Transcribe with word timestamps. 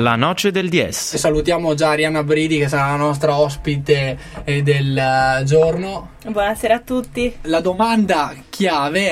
La 0.00 0.16
noce 0.16 0.50
del 0.50 0.70
DS. 0.70 1.12
E 1.12 1.18
salutiamo 1.18 1.74
già 1.74 1.90
Arianna 1.90 2.24
Bridi 2.24 2.56
che 2.56 2.68
sarà 2.68 2.92
la 2.92 2.96
nostra 2.96 3.36
ospite 3.38 4.16
eh, 4.44 4.62
del 4.62 4.96
eh, 4.96 5.44
giorno. 5.44 6.12
Buonasera 6.26 6.74
a 6.76 6.80
tutti. 6.80 7.34
La 7.42 7.60
domanda 7.60 8.34
chiave 8.48 9.08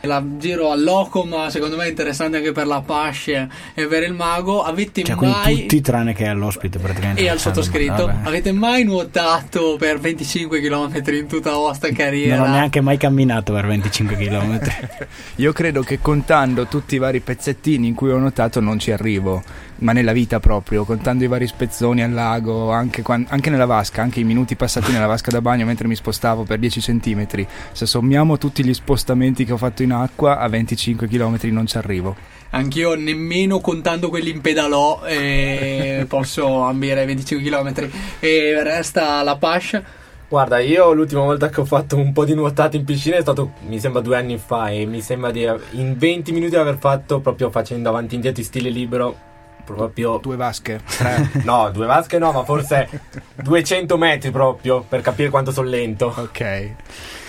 è 0.00 0.06
la 0.06 0.22
giro 0.36 0.70
all'Ocom, 0.70 1.48
secondo 1.48 1.76
me 1.76 1.84
è 1.84 1.88
interessante 1.88 2.36
anche 2.38 2.52
per 2.52 2.66
la 2.66 2.82
Pasce 2.82 3.48
e 3.74 3.86
per 3.86 4.02
il 4.02 4.12
mago. 4.12 4.62
Avete 4.62 5.04
Cioè, 5.04 5.16
mai 5.16 5.60
tutti 5.62 5.80
tranne 5.80 6.12
che 6.12 6.26
all'ospite 6.26 6.78
praticamente. 6.78 7.22
e 7.22 7.28
al 7.30 7.38
sottoscritto, 7.38 8.06
Vabbè. 8.06 8.28
avete 8.28 8.52
mai 8.52 8.84
nuotato 8.84 9.76
per 9.78 9.98
25 10.00 10.60
km 10.60 11.02
in 11.14 11.26
tutta 11.28 11.50
la 11.50 11.56
vostra 11.56 11.90
carriera? 11.92 12.36
Non 12.36 12.48
ho 12.48 12.52
neanche 12.52 12.80
mai 12.82 12.98
camminato 12.98 13.54
per 13.54 13.66
25 13.66 14.16
km. 14.16 14.60
Io 15.36 15.52
credo 15.52 15.82
che 15.82 15.98
contando 16.00 16.66
tutti 16.66 16.94
i 16.94 16.98
vari 16.98 17.20
pezzettini 17.20 17.86
in 17.86 17.94
cui 17.94 18.10
ho 18.10 18.18
notato 18.18 18.60
non 18.60 18.78
ci 18.78 18.92
arrivo, 18.92 19.42
ma 19.78 19.92
nella 19.92 20.12
vita 20.12 20.40
proprio, 20.40 20.84
contando 20.84 21.24
i 21.24 21.26
vari 21.26 21.46
spezzoni 21.46 22.02
al 22.02 22.12
lago, 22.12 22.70
anche, 22.70 23.02
quan- 23.02 23.26
anche 23.28 23.50
nella 23.50 23.66
vasca, 23.66 24.02
anche 24.02 24.20
i 24.20 24.24
minuti 24.24 24.56
passati 24.56 24.92
nella 24.92 25.06
vasca 25.06 25.30
da 25.30 25.40
bagno 25.40 25.66
mentre 25.66 25.88
mi 25.88 25.94
spostavo 25.94 26.44
per 26.44 26.58
10 26.58 26.80
cm. 26.80 27.46
Se 27.72 27.86
sommiamo 27.86 28.38
tutti 28.38 28.64
gli 28.64 28.74
spostamenti 28.74 29.44
che 29.44 29.52
ho 29.52 29.56
fatto 29.56 29.82
in 29.82 29.92
acqua, 29.92 30.38
a 30.38 30.48
25 30.48 31.08
km 31.08 31.38
non 31.50 31.66
ci 31.66 31.76
arrivo. 31.76 32.16
Anch'io 32.50 32.94
nemmeno 32.94 33.60
contando 33.60 34.08
quelli 34.08 34.30
in 34.30 34.40
pedalò 34.40 35.02
eh, 35.04 36.04
posso 36.08 36.62
ambire 36.62 37.00
ai 37.00 37.06
25 37.06 37.48
km 37.48 37.90
e 38.20 38.62
resta 38.62 39.22
la 39.22 39.36
Pascia. 39.36 40.04
Guarda, 40.28 40.58
io 40.58 40.92
l'ultima 40.92 41.20
volta 41.20 41.48
che 41.50 41.60
ho 41.60 41.64
fatto 41.64 41.96
un 41.96 42.12
po' 42.12 42.24
di 42.24 42.34
nuotate 42.34 42.76
in 42.76 42.84
piscina 42.84 43.16
è 43.16 43.20
stato, 43.20 43.52
mi 43.66 43.78
sembra, 43.78 44.00
due 44.00 44.16
anni 44.16 44.38
fa 44.38 44.70
e 44.70 44.84
mi 44.84 45.00
sembra 45.00 45.30
di 45.30 45.48
in 45.72 45.96
20 45.96 46.32
minuti 46.32 46.56
aver 46.56 46.78
fatto 46.78 47.20
proprio 47.20 47.48
facendo 47.50 47.90
avanti 47.90 48.14
e 48.14 48.16
indietro 48.16 48.40
in 48.40 48.46
stile 48.46 48.70
libero 48.70 49.25
proprio 49.74 50.18
Due 50.18 50.36
vasche, 50.36 50.80
tre. 50.84 51.30
no, 51.44 51.70
due 51.70 51.86
vasche 51.86 52.18
no, 52.18 52.32
ma 52.32 52.44
forse 52.44 52.88
200 53.34 53.96
metri 53.98 54.30
proprio 54.30 54.84
per 54.86 55.00
capire 55.02 55.28
quanto 55.28 55.52
sono 55.52 55.68
lento. 55.68 56.14
ok. 56.16 56.70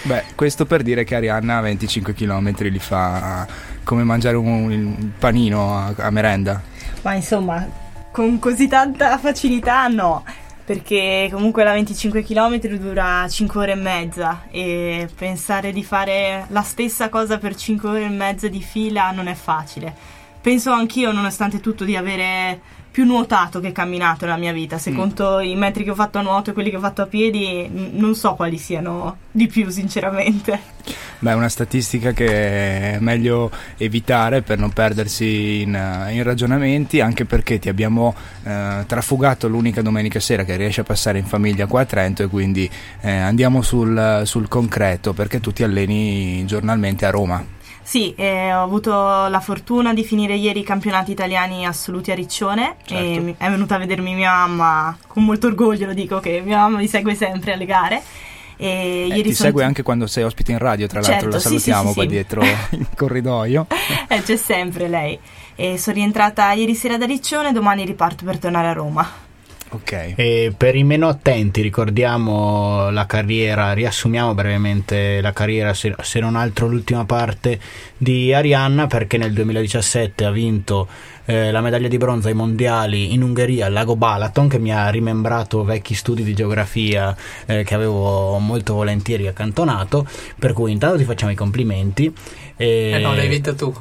Beh, 0.04 0.24
questo 0.36 0.66
per 0.66 0.84
dire 0.84 1.04
che 1.04 1.16
Arianna 1.16 1.58
a 1.58 1.62
25 1.62 2.14
km 2.14 2.54
li 2.70 2.80
fa 2.80 3.46
come 3.84 4.04
mangiare 4.04 4.36
un, 4.36 4.48
un 4.48 5.12
panino 5.18 5.78
a, 5.78 5.94
a 5.98 6.10
merenda. 6.12 6.62
Ma 7.02 7.14
insomma, 7.14 7.66
con 8.12 8.40
così 8.40 8.68
tanta 8.68 9.18
facilità 9.18 9.88
no. 9.88 10.24
Perché 10.66 11.30
comunque 11.32 11.64
la 11.64 11.72
25 11.72 12.24
km 12.24 12.60
dura 12.78 13.26
5 13.30 13.60
ore 13.62 13.72
e 13.72 13.76
mezza 13.76 14.42
e 14.52 15.08
pensare 15.16 15.72
di 15.72 15.82
fare 15.82 16.46
la 16.50 16.62
stessa 16.62 17.08
cosa 17.08 17.38
per 17.38 17.56
5 17.56 17.88
ore 17.88 18.04
e 18.04 18.10
mezza 18.10 18.50
di 18.50 18.62
fila 18.62 19.12
non 19.12 19.28
è 19.28 19.34
facile. 19.34 19.94
Penso 20.48 20.72
anch'io, 20.72 21.12
nonostante 21.12 21.60
tutto, 21.60 21.84
di 21.84 21.98
avere 21.98 22.58
più 22.90 23.04
nuotato 23.04 23.60
che 23.60 23.74
camminato 23.74 24.24
nella 24.24 24.38
mia 24.38 24.54
vita. 24.54 24.78
Se 24.78 24.94
conto 24.94 25.40
i 25.40 25.58
metri 25.58 25.84
che 25.84 25.90
ho 25.90 25.94
fatto 25.94 26.20
a 26.20 26.22
nuoto 26.22 26.52
e 26.52 26.54
quelli 26.54 26.70
che 26.70 26.78
ho 26.78 26.80
fatto 26.80 27.02
a 27.02 27.06
piedi, 27.06 27.68
n- 27.68 27.90
non 27.96 28.16
so 28.16 28.34
quali 28.34 28.58
siano 28.58 29.18
di 29.30 29.48
più, 29.48 29.70
sinceramente. 29.70 30.58
Beh, 31.20 31.32
è 31.32 31.34
una 31.34 31.50
statistica 31.50 32.14
che 32.14 32.94
è 32.94 32.98
meglio 33.02 33.52
evitare 33.76 34.42
per 34.42 34.58
non 34.58 34.72
perdersi 34.72 35.64
in, 35.64 36.08
in 36.12 36.24
ragionamenti, 36.24 37.02
anche 37.02 37.26
perché 37.26 37.60
ti 37.60 37.68
abbiamo 37.68 38.16
eh, 38.44 38.86
trafugato 38.88 39.50
l'unica 39.50 39.82
domenica 39.82 40.22
sera 40.22 40.46
che 40.46 40.56
riesce 40.56 40.80
a 40.80 40.86
passare 40.86 41.20
in 41.20 41.26
famiglia 41.26 41.66
qua 41.66 41.82
a 41.82 41.86
Trento 41.86 42.24
e 42.24 42.28
quindi 42.28 42.70
eh, 43.02 43.12
andiamo 43.12 43.62
sul, 43.62 44.22
sul 44.24 44.48
concreto 44.48 45.12
perché 45.12 45.42
tu 45.42 45.52
ti 45.52 45.64
alleni 45.64 46.46
giornalmente 46.46 47.06
a 47.06 47.10
Roma. 47.10 47.56
Sì, 47.88 48.14
eh, 48.18 48.54
ho 48.54 48.64
avuto 48.64 48.92
la 48.92 49.40
fortuna 49.40 49.94
di 49.94 50.04
finire 50.04 50.36
ieri 50.36 50.60
i 50.60 50.64
campionati 50.64 51.12
italiani 51.12 51.66
assoluti 51.66 52.12
a 52.12 52.16
Riccione 52.16 52.72
e 52.72 52.76
Certo. 52.86 53.22
mi- 53.22 53.36
è 53.38 53.50
venuta 53.50 53.76
a 53.76 53.78
vedermi 53.78 54.14
mia 54.14 54.30
mamma, 54.46 54.98
con 55.08 55.24
molto 55.24 55.48
orgoglio 55.48 55.86
lo 55.86 55.94
dico 55.94 56.20
che 56.20 56.42
mia 56.44 56.58
mamma 56.58 56.80
mi 56.80 56.88
segue 56.90 57.16
sempre 57.16 57.54
alle 57.54 57.66
gare. 57.66 58.02
E 58.58 58.68
Eh, 58.68 59.08
ieri 59.08 59.30
ti 59.30 59.34
segue 59.36 59.64
anche 59.64 59.84
quando 59.84 60.06
sei 60.06 60.26
ospite 60.26 60.52
in 60.52 60.58
radio, 60.58 60.86
tra 60.88 61.00
l'altro 61.00 61.32
Certo, 61.32 61.36
la 61.36 61.40
sì, 61.40 61.48
sì, 61.48 61.60
salutiamo 61.60 61.88
sì, 61.88 61.94
qua 61.94 62.04
sì. 62.04 62.10
dietro 62.10 62.42
in 62.72 62.86
corridoio. 62.94 63.68
Eh, 64.10 64.22
c'è 64.22 64.36
sempre 64.36 64.90
lei. 64.90 65.18
E 65.56 65.78
sono 65.78 65.96
rientrata 65.96 66.52
ieri 66.52 66.76
sera 66.76 66.98
da 66.98 67.06
Riccione, 67.06 67.54
domani 67.54 67.86
riparto 67.86 68.26
per 68.26 68.38
tornare 68.38 68.68
a 68.68 68.74
Roma. 68.74 69.10
Ok. 69.70 70.14
E 70.16 70.54
per 70.56 70.76
i 70.76 70.84
meno 70.84 71.10
attenti 71.10 71.62
ricordiamo 71.62 72.90
la 72.90 73.06
carriera, 73.06 73.74
riassumiamo 73.74 74.34
brevemente 74.34 75.20
la 75.20 75.34
carriera, 75.34 75.74
se, 75.74 75.94
se 76.02 76.20
non 76.20 76.36
altro 76.36 76.68
l'ultima 76.68 77.04
parte 77.04 77.60
di 77.98 78.34
Arianna 78.34 78.88
perché 78.88 79.18
nel 79.18 79.34
2017 79.34 80.24
ha 80.24 80.32
vinto 80.32 80.88
eh, 81.26 81.52
la 81.52 81.60
medaglia 81.60 81.90
di 81.90 81.98
bronzo 81.98 82.30
ai 82.30 82.34
mondiali 82.34 83.14
in 83.14 83.22
Ungheria 83.22 83.66
al 83.66 83.74
lago 83.74 83.98
Balaton 83.98 84.48
che 84.48 84.60
mi 84.60 84.74
ha 84.74 84.90
rimembrato 84.90 85.66
vecchi 85.66 85.94
studi 85.94 86.24
di 86.24 86.34
geografia 86.34 87.16
eh, 87.46 87.64
che 87.64 87.76
avevo 87.76 88.38
molto 88.40 88.74
volentieri 88.74 89.28
accantonato, 89.28 90.08
per 90.40 90.54
cui 90.54 90.72
intanto 90.72 90.98
ti 90.98 91.04
facciamo 91.04 91.32
i 91.32 91.36
complimenti. 91.36 92.14
E... 92.56 92.92
Eh 92.94 93.00
no, 93.00 93.14
l'hai 93.14 93.28
vinta 93.28 93.54
tu. 93.54 93.76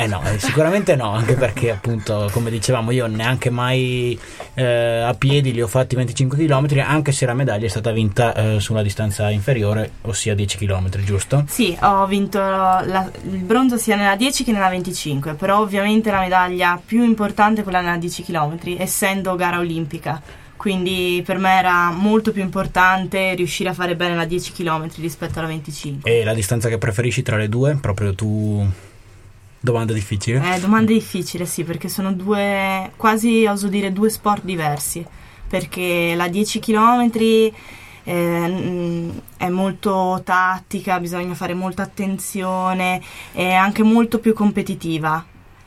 Eh 0.00 0.06
no, 0.06 0.22
eh, 0.22 0.38
sicuramente 0.38 0.94
no, 0.94 1.10
anche 1.10 1.34
perché 1.34 1.70
appunto, 1.72 2.28
come 2.32 2.50
dicevamo, 2.50 2.92
io 2.92 3.06
neanche 3.08 3.50
mai 3.50 4.16
eh, 4.54 5.00
a 5.00 5.12
piedi 5.14 5.52
li 5.52 5.60
ho 5.60 5.66
fatti 5.66 5.96
25 5.96 6.38
km, 6.38 6.66
anche 6.86 7.10
se 7.10 7.26
la 7.26 7.34
medaglia 7.34 7.66
è 7.66 7.68
stata 7.68 7.90
vinta 7.90 8.32
eh, 8.32 8.60
su 8.60 8.72
una 8.72 8.82
distanza 8.82 9.28
inferiore, 9.30 9.90
ossia 10.02 10.36
10 10.36 10.56
km, 10.56 10.88
giusto? 11.02 11.44
Sì, 11.48 11.76
ho 11.80 12.06
vinto 12.06 12.38
la- 12.38 13.10
il 13.24 13.38
bronzo 13.42 13.76
sia 13.76 13.96
nella 13.96 14.14
10 14.14 14.44
che 14.44 14.52
nella 14.52 14.68
25, 14.68 15.34
però 15.34 15.58
ovviamente 15.60 16.12
la 16.12 16.20
medaglia 16.20 16.80
più 16.82 17.02
importante 17.02 17.60
è 17.60 17.62
quella 17.64 17.80
nella 17.80 17.96
10 17.96 18.22
km, 18.22 18.56
essendo 18.78 19.34
gara 19.34 19.58
olimpica. 19.58 20.22
Quindi 20.56 21.22
per 21.24 21.38
me 21.38 21.56
era 21.58 21.90
molto 21.90 22.32
più 22.32 22.42
importante 22.42 23.34
riuscire 23.34 23.68
a 23.68 23.72
fare 23.72 23.94
bene 23.96 24.14
la 24.14 24.24
10 24.24 24.52
km 24.52 24.88
rispetto 24.96 25.38
alla 25.40 25.48
25. 25.48 26.08
E 26.10 26.24
la 26.24 26.34
distanza 26.34 26.68
che 26.68 26.78
preferisci 26.78 27.22
tra 27.22 27.36
le 27.36 27.48
due? 27.48 27.76
Proprio 27.80 28.14
tu... 28.14 28.68
Domanda 29.60 29.92
difficile? 29.92 30.54
Eh, 30.54 30.60
domanda 30.60 30.92
difficile, 30.92 31.44
sì, 31.44 31.64
perché 31.64 31.88
sono 31.88 32.12
due, 32.12 32.92
quasi 32.96 33.44
oso 33.46 33.68
dire 33.68 33.92
due 33.92 34.08
sport 34.08 34.44
diversi. 34.44 35.04
Perché 35.48 36.14
la 36.14 36.28
10 36.28 36.60
km 36.60 37.10
è 38.04 39.48
molto 39.48 40.20
tattica, 40.24 41.00
bisogna 41.00 41.34
fare 41.34 41.54
molta 41.54 41.82
attenzione, 41.82 43.02
è 43.32 43.52
anche 43.52 43.82
molto 43.82 44.18
più 44.18 44.32
competitiva. 44.32 45.24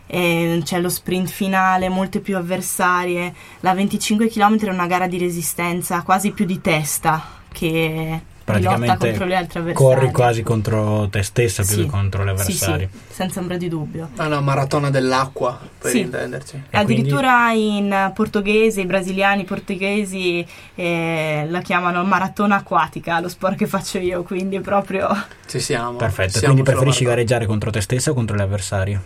E 0.08 0.62
c'è 0.64 0.80
lo 0.80 0.90
sprint 0.90 1.30
finale, 1.30 1.90
molte 1.90 2.20
più 2.20 2.38
avversarie. 2.38 3.34
La 3.62 3.74
25 3.74 4.28
km 4.28 4.58
è 4.60 4.70
una 4.70 4.88
gara 4.88 5.08
di 5.08 5.18
resistenza, 5.18 6.02
quasi 6.04 6.32
più 6.32 6.46
di 6.46 6.62
testa 6.62 7.40
che 7.52 8.22
Praticamente 8.60 8.98
contro 9.08 9.26
le 9.26 9.36
altre 9.36 9.60
avversarie. 9.60 9.96
corri 9.96 10.12
quasi 10.12 10.44
contro 10.44 11.08
te 11.10 11.24
stessa 11.24 11.64
più 11.64 11.76
Sì. 11.76 11.82
che 11.82 11.88
contro 11.88 12.24
le 12.24 12.32
Sì, 12.36 12.42
avversarie. 12.42 12.90
sì, 12.92 13.14
senza 13.14 13.40
ombra 13.40 13.58
di 13.58 13.68
dubbio. 13.68 14.10
È 14.16 14.22
una 14.24 14.40
maratona 14.42 14.90
dell'acqua, 14.90 15.60
per 15.80 15.92
Sì. 15.92 16.00
intenderci. 16.00 16.64
E 16.70 16.78
Addirittura 16.78 17.52
in 17.52 18.12
portoghese, 18.14 18.82
i 18.82 18.86
brasiliani 18.86 19.44
portoghesi 19.44 20.46
eh, 20.76 21.46
la 21.50 21.62
chiamano 21.62 22.04
maratona 22.04 22.56
acquatica, 22.58 23.20
lo 23.20 23.30
sport 23.30 23.56
che 23.58 23.68
faccio 23.68 23.98
io, 23.98 24.24
quindi 24.24 24.60
proprio 24.60 25.08
Ci 25.48 25.60
siamo. 25.60 25.98
Perfetto, 25.98 26.40
Siamo 26.40 26.54
quindi 26.54 26.70
preferisci 26.70 27.04
gareggiare 27.04 27.46
contro 27.46 27.72
te 27.72 27.82
stessa 27.82 28.12
o 28.12 28.14
contro 28.14 28.36
le 28.36 28.44
avversarie? 28.44 29.02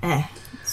eh, 0.00 0.24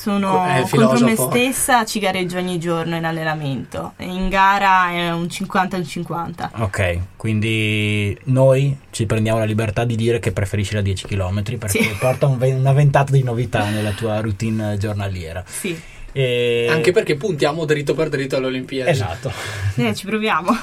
sono 0.08 0.46
il 0.58 0.70
contro 0.70 1.06
me 1.06 1.16
stessa, 1.18 1.84
ci 1.84 2.00
gareggio 2.00 2.38
ogni 2.38 2.60
giorno 2.60 2.96
in 2.96 3.04
allenamento. 3.04 3.94
In 3.98 4.30
gara 4.30 4.90
è 4.92 5.12
un 5.12 5.30
50 5.30 5.76
e 5.76 5.80
un 5.80 5.86
50. 5.86 6.52
Ok, 6.56 7.00
quindi 7.18 8.18
noi 8.26 8.78
ci 8.92 9.06
prendiamo 9.06 9.40
la 9.40 9.44
libertà 9.46 9.84
di 9.84 9.96
dire 9.98 10.20
che 10.20 10.32
preferisci 10.32 10.76
la 10.76 10.82
10 10.82 11.08
km 11.08 11.44
perché 11.58 11.82
Sì. 11.84 11.96
porta 12.00 12.26
un 12.28 12.38
ve- 12.38 12.54
una 12.54 12.72
ventata 12.72 13.12
di 13.12 13.22
novità 13.24 13.66
nella 13.70 13.92
tua 13.92 14.22
routine 14.22 14.78
giornaliera. 14.78 15.44
Sì, 15.46 15.78
E... 16.14 16.68
Anche 16.70 16.92
perché 16.94 17.16
puntiamo 17.16 17.66
dritto 17.66 17.94
per 17.94 18.08
dritto 18.10 18.38
alle 18.38 18.48
Olimpiadi. 18.48 18.90
Esatto. 18.90 19.32
Eh, 19.76 19.94
ci 19.94 20.06
proviamo. 20.06 20.56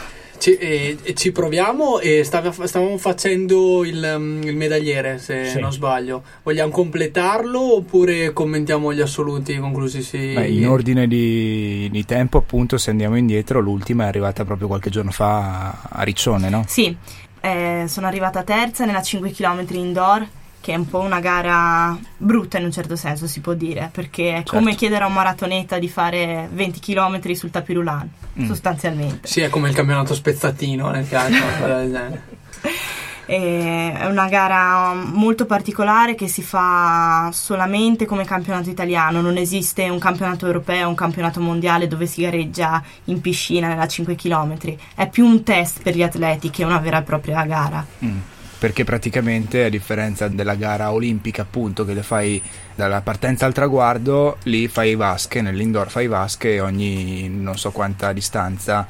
Ci, 0.44 0.58
e- 0.58 0.98
e 1.02 1.14
ci 1.14 1.32
proviamo 1.32 2.00
e 2.00 2.22
stava- 2.22 2.52
stavamo 2.66 2.98
facendo 2.98 3.82
il, 3.82 4.12
um, 4.18 4.42
il 4.42 4.54
medagliere, 4.54 5.16
se 5.16 5.46
Sì. 5.46 5.58
non 5.58 5.72
sbaglio. 5.72 6.22
Vogliamo 6.42 6.70
completarlo 6.70 7.76
oppure 7.76 8.34
commentiamo 8.34 8.92
gli 8.92 9.00
assoluti 9.00 9.56
conclusi? 9.56 10.02
Sì. 10.02 10.34
Beh, 10.34 10.48
in 10.48 10.68
ordine 10.68 11.06
di, 11.08 11.88
di 11.90 12.04
tempo, 12.04 12.36
appunto, 12.36 12.76
se 12.76 12.90
andiamo 12.90 13.16
indietro, 13.16 13.58
l'ultima 13.60 14.04
è 14.04 14.08
arrivata 14.08 14.44
proprio 14.44 14.68
qualche 14.68 14.90
giorno 14.90 15.12
fa 15.12 15.70
a- 15.70 15.88
a 16.00 16.02
Riccione, 16.02 16.50
no? 16.50 16.64
Sì, 16.68 16.94
eh, 17.40 17.84
sono 17.88 18.06
arrivata 18.06 18.42
terza 18.42 18.84
nella 18.84 19.00
5 19.00 19.30
km 19.30 19.64
indoor, 19.70 20.26
che 20.64 20.72
è 20.72 20.76
un 20.76 20.88
po' 20.88 21.00
una 21.00 21.20
gara 21.20 21.94
brutta 22.16 22.56
in 22.56 22.64
un 22.64 22.72
certo 22.72 22.96
senso, 22.96 23.26
si 23.26 23.40
può 23.40 23.52
dire, 23.52 23.90
perché 23.92 24.30
è 24.30 24.34
Certo. 24.36 24.52
come 24.54 24.74
chiedere 24.74 25.04
a 25.04 25.06
un 25.06 25.12
maratoneta 25.12 25.78
di 25.78 25.90
fare 25.90 26.48
20 26.50 26.80
km 26.80 27.32
sul 27.34 27.50
tapirulan, 27.50 28.08
Mm. 28.40 28.46
sostanzialmente. 28.46 29.28
Sì, 29.28 29.42
è 29.42 29.50
come 29.50 29.68
il 29.68 29.74
campionato 29.74 30.14
spezzatino 30.14 30.88
nel 30.88 31.06
calcio. 31.06 31.42
è 33.26 34.06
una 34.08 34.26
gara 34.28 34.94
molto 34.94 35.44
particolare 35.44 36.14
che 36.14 36.28
si 36.28 36.42
fa 36.42 37.28
solamente 37.30 38.06
come 38.06 38.24
campionato 38.24 38.70
italiano, 38.70 39.20
non 39.20 39.36
esiste 39.36 39.86
un 39.90 39.98
campionato 39.98 40.46
europeo, 40.46 40.88
un 40.88 40.94
campionato 40.94 41.40
mondiale 41.40 41.88
dove 41.88 42.06
si 42.06 42.22
gareggia 42.22 42.82
in 43.04 43.20
piscina 43.20 43.68
nella 43.68 43.86
5 43.86 44.14
km, 44.14 44.56
è 44.94 45.08
più 45.10 45.26
un 45.26 45.42
test 45.42 45.82
per 45.82 45.94
gli 45.94 46.02
atleti 46.02 46.48
che 46.48 46.64
una 46.64 46.78
vera 46.78 47.00
e 47.00 47.02
propria 47.02 47.44
gara. 47.44 47.84
Mm. 48.02 48.18
Perché 48.58 48.84
praticamente 48.84 49.64
a 49.64 49.68
differenza 49.68 50.28
della 50.28 50.54
gara 50.54 50.92
olimpica 50.92 51.42
appunto 51.42 51.84
che 51.84 51.92
le 51.92 52.02
fai 52.02 52.42
dalla 52.74 53.02
partenza 53.02 53.44
al 53.46 53.52
traguardo, 53.52 54.38
lì 54.44 54.68
fai 54.68 54.94
vasche, 54.94 55.42
nell'indoor 55.42 55.90
fai 55.90 56.06
vasche 56.06 56.54
e 56.54 56.60
ogni 56.60 57.28
non 57.28 57.58
so 57.58 57.70
quanta 57.72 58.12
distanza 58.12 58.86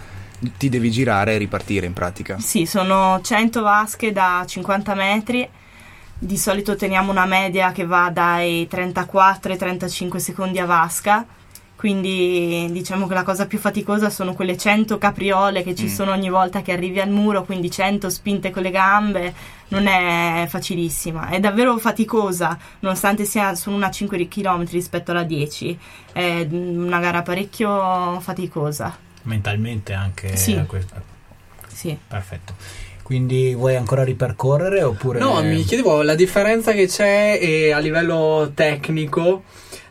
ti 0.57 0.69
devi 0.69 0.91
girare 0.91 1.35
e 1.35 1.39
ripartire 1.39 1.87
in 1.87 1.93
pratica. 1.93 2.39
Sì, 2.39 2.67
sono 2.67 3.21
100 3.23 3.63
vasche 3.63 4.13
da 4.13 4.45
50 4.47 4.95
metri. 4.95 5.49
Di 6.17 6.37
solito 6.37 6.77
teniamo 6.77 7.11
una 7.11 7.27
media 7.27 7.73
che 7.73 7.85
va 7.85 8.11
dai 8.11 8.67
34 8.69 9.53
ai 9.53 9.59
35 9.59 10.19
secondi 10.21 10.59
a 10.59 10.67
vasca. 10.67 11.27
Quindi 11.85 12.67
diciamo 12.71 13.07
che 13.07 13.13
la 13.13 13.25
cosa 13.25 13.47
più 13.47 13.59
faticosa 13.59 14.09
sono 14.09 14.33
quelle 14.33 14.57
100 14.57 14.97
capriole 14.97 15.63
che 15.63 15.75
ci 15.75 15.85
mm. 15.85 15.89
sono 15.89 16.13
ogni 16.13 16.31
volta 16.31 16.63
che 16.63 16.73
arrivi 16.73 16.99
al 16.99 17.11
muro, 17.11 17.45
quindi 17.45 17.71
100 17.71 18.09
spinte 18.09 18.51
con 18.51 18.63
le 18.63 18.71
gambe, 18.71 19.35
non 19.69 19.87
è 19.87 20.47
facilissima, 20.49 21.29
è 21.29 21.41
davvero 21.41 21.77
faticosa, 21.77 22.59
nonostante 22.79 23.27
sia 23.27 23.55
su 23.55 23.71
una 23.71 23.91
5 23.91 24.29
km 24.29 24.65
rispetto 24.71 25.11
alla 25.11 25.25
10, 25.25 25.79
è 26.13 26.47
una 26.51 27.01
gara 27.01 27.21
parecchio 27.21 28.19
faticosa 28.21 28.97
mentalmente 29.25 29.93
anche 29.93 30.39
sì. 30.39 30.59
Sì. 31.67 31.99
Perfetto. 32.09 32.55
Quindi 33.03 33.55
vuoi 33.55 33.77
ancora 33.77 34.05
ripercorrere 34.05 34.83
oppure... 34.83 35.19
No, 35.19 35.43
mi 35.43 35.63
chiedevo 35.65 36.01
la 36.01 36.15
differenza 36.15 36.73
che 36.73 36.87
c'è 36.87 37.39
eh, 37.39 37.73
a 37.73 37.79
livello 37.79 38.53
tecnico 38.55 39.43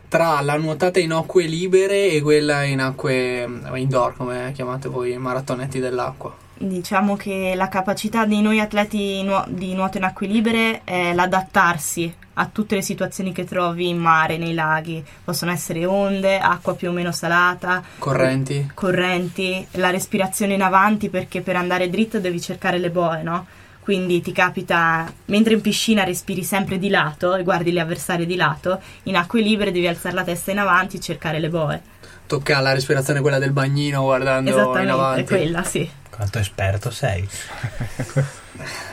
tra 0.08 0.40
la 0.40 0.56
nuotata 0.56 1.00
in 1.00 1.12
acque 1.12 1.46
libere 1.46 2.10
e 2.10 2.20
quella 2.20 2.62
in 2.64 2.80
acque 2.80 3.46
mm, 3.46 3.76
indoor, 3.76 4.16
come 4.16 4.52
chiamate 4.54 4.88
voi, 4.88 5.16
maratonetti 5.16 5.78
dell'acqua. 5.80 6.34
Diciamo 6.56 7.16
che 7.16 7.54
la 7.56 7.68
capacità 7.68 8.24
di 8.24 8.40
noi 8.40 8.60
atleti 8.60 9.22
nu- 9.22 9.44
di 9.48 9.74
nuoto 9.74 9.96
in 9.98 10.04
acque 10.04 10.26
libere 10.26 10.82
è 10.84 11.12
l'adattarsi 11.12 12.14
a 12.34 12.46
tutte 12.46 12.76
le 12.76 12.82
situazioni 12.82 13.32
che 13.32 13.44
trovi 13.44 13.88
in 13.88 13.98
mare, 13.98 14.38
nei 14.38 14.54
laghi. 14.54 15.04
Possono 15.24 15.50
essere 15.50 15.84
onde, 15.84 16.38
acqua 16.38 16.74
più 16.74 16.90
o 16.90 16.92
meno 16.92 17.12
salata, 17.12 17.82
correnti, 17.98 18.70
correnti 18.74 19.66
la 19.72 19.90
respirazione 19.90 20.54
in 20.54 20.62
avanti 20.62 21.08
perché 21.08 21.40
per 21.40 21.56
andare 21.56 21.90
dritto 21.90 22.20
devi 22.20 22.40
cercare 22.40 22.78
le 22.78 22.90
boe, 22.90 23.22
no? 23.22 23.46
Quindi 23.84 24.22
ti 24.22 24.32
capita, 24.32 25.12
mentre 25.26 25.52
in 25.52 25.60
piscina 25.60 26.04
respiri 26.04 26.42
sempre 26.42 26.78
di 26.78 26.88
lato 26.88 27.34
e 27.34 27.42
guardi 27.42 27.70
gli 27.70 27.78
avversari 27.78 28.24
di 28.24 28.34
lato, 28.34 28.80
in 29.02 29.14
acque 29.14 29.42
libere 29.42 29.72
devi 29.72 29.86
alzare 29.86 30.14
la 30.14 30.24
testa 30.24 30.52
in 30.52 30.58
avanti 30.58 30.96
e 30.96 31.00
cercare 31.00 31.38
le 31.38 31.50
boe. 31.50 31.82
Tocca 32.26 32.60
la 32.60 32.72
respirazione 32.72 33.20
quella 33.20 33.38
del 33.38 33.52
bagnino 33.52 34.00
guardando 34.00 34.48
in 34.48 34.56
avanti. 34.56 34.80
Esattamente, 34.80 35.24
quella 35.24 35.62
sì. 35.64 35.90
Quanto 36.08 36.38
esperto 36.38 36.90
sei. 36.90 37.28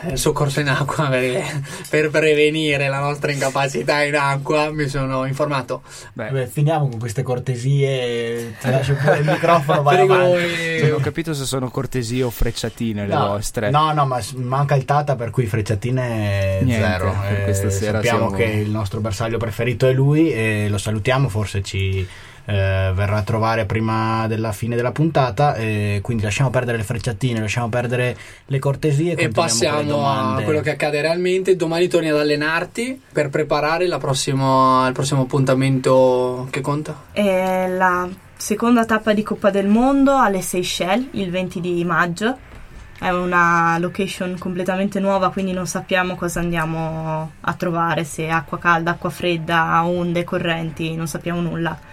il 0.10 0.18
soccorso 0.18 0.60
in 0.60 0.70
acqua 0.70 1.08
per, 1.08 1.62
per, 1.90 2.10
prevenire 2.10 2.88
la 2.88 3.00
nostra 3.00 3.32
incapacità 3.32 4.04
in 4.04 4.16
acqua 4.16 4.72
mi 4.72 4.88
sono 4.88 5.26
informato 5.26 5.82
Beh. 6.14 6.30
Beh 6.30 6.48
finiamo 6.48 6.88
con 6.90 7.00
queste 7.00 7.24
cortesie 7.24 8.56
ti 8.60 8.70
lascio 8.70 8.94
pure 8.96 9.18
il 9.20 9.26
microfono 9.30 9.82
vai 9.82 10.00
avanti. 10.00 10.82
non 10.82 10.94
ho 10.94 11.00
capito 11.00 11.34
se 11.34 11.46
sono 11.46 11.70
cortesie 11.70 12.24
o 12.24 12.30
frecciatine 12.30 13.06
le 13.06 13.14
no, 13.14 13.28
vostre 13.28 13.70
no 13.70 13.94
no 13.94 14.06
ma 14.06 14.20
manca 14.36 14.76
il 14.76 14.86
tata 14.86 15.16
per 15.16 15.30
cui 15.30 15.46
frecciatine 15.46 16.62
Niente, 16.62 16.86
zero 16.86 17.16
eh, 17.30 17.44
questa 17.44 17.70
sera 17.70 17.98
sappiamo 17.98 18.30
siamo... 18.30 18.36
che 18.36 18.44
il 18.44 18.70
nostro 18.70 19.00
bersaglio 19.00 19.38
preferito 19.38 19.88
è 19.88 19.94
lui 19.94 20.32
e 20.32 20.68
lo 20.70 20.78
salutiamo 20.78 21.30
forse 21.30 21.62
ci 21.62 22.08
eh, 22.46 22.92
verrà 22.94 23.18
a 23.18 23.22
trovare 23.24 23.66
prima 23.66 24.28
della 24.28 24.52
fine 24.52 24.76
della 24.76 24.92
puntata. 24.92 25.56
Eh, 25.56 26.00
quindi 26.02 26.24
lasciamo 26.24 26.50
perdere 26.50 26.78
le 26.78 26.84
frecciatine, 26.84 27.40
lasciamo 27.40 27.70
perdere 27.70 28.18
le 28.46 28.60
cortesie 28.60 29.16
e 29.16 29.30
passiamo 29.30 30.08
a 30.08 30.42
quello 30.44 30.62
che 30.62 30.72
accade 30.72 31.02
realmente. 31.02 31.56
Domani 31.56 31.88
torni 31.88 32.10
ad 32.10 32.18
allenarti 32.18 33.02
per 33.12 33.30
preparare 33.30 33.88
prossimo, 33.98 34.86
il 34.88 34.94
prossimo 34.94 35.22
appuntamento 35.22 36.48
che 36.50 36.62
conta? 36.62 37.04
È 37.12 37.68
la 37.68 38.08
seconda 38.36 38.86
tappa 38.86 39.14
di 39.14 39.24
Coppa 39.24 39.50
del 39.50 39.68
Mondo 39.68 40.18
alle 40.18 40.42
Seychelles 40.42 41.08
il 41.12 41.30
20 41.30 41.60
di 41.62 41.84
maggio. 41.84 42.50
È 42.98 43.10
una 43.10 43.78
location 43.80 44.38
completamente 44.38 45.00
nuova, 45.00 45.32
quindi 45.32 45.54
non 45.54 45.66
sappiamo 45.66 46.14
cosa 46.16 46.40
andiamo 46.40 47.32
a 47.42 47.54
trovare, 47.54 48.04
se 48.04 48.30
acqua 48.30 48.60
calda, 48.60 48.92
acqua 48.92 49.10
fredda, 49.10 49.84
onde, 49.84 50.24
correnti, 50.24 50.96
non 50.96 51.08
sappiamo 51.08 51.42
nulla 51.42 51.90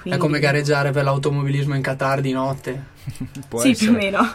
quindi... 0.00 0.10
È 0.10 0.16
come 0.16 0.38
gareggiare 0.38 0.90
per 0.90 1.04
l'automobilismo 1.04 1.74
in 1.74 1.82
Qatar 1.82 2.20
di 2.20 2.32
notte. 2.32 2.94
Può 3.48 3.60
sì, 3.60 3.70
essere. 3.70 3.90
più 3.90 3.96
o 3.96 4.00
meno. 4.00 4.34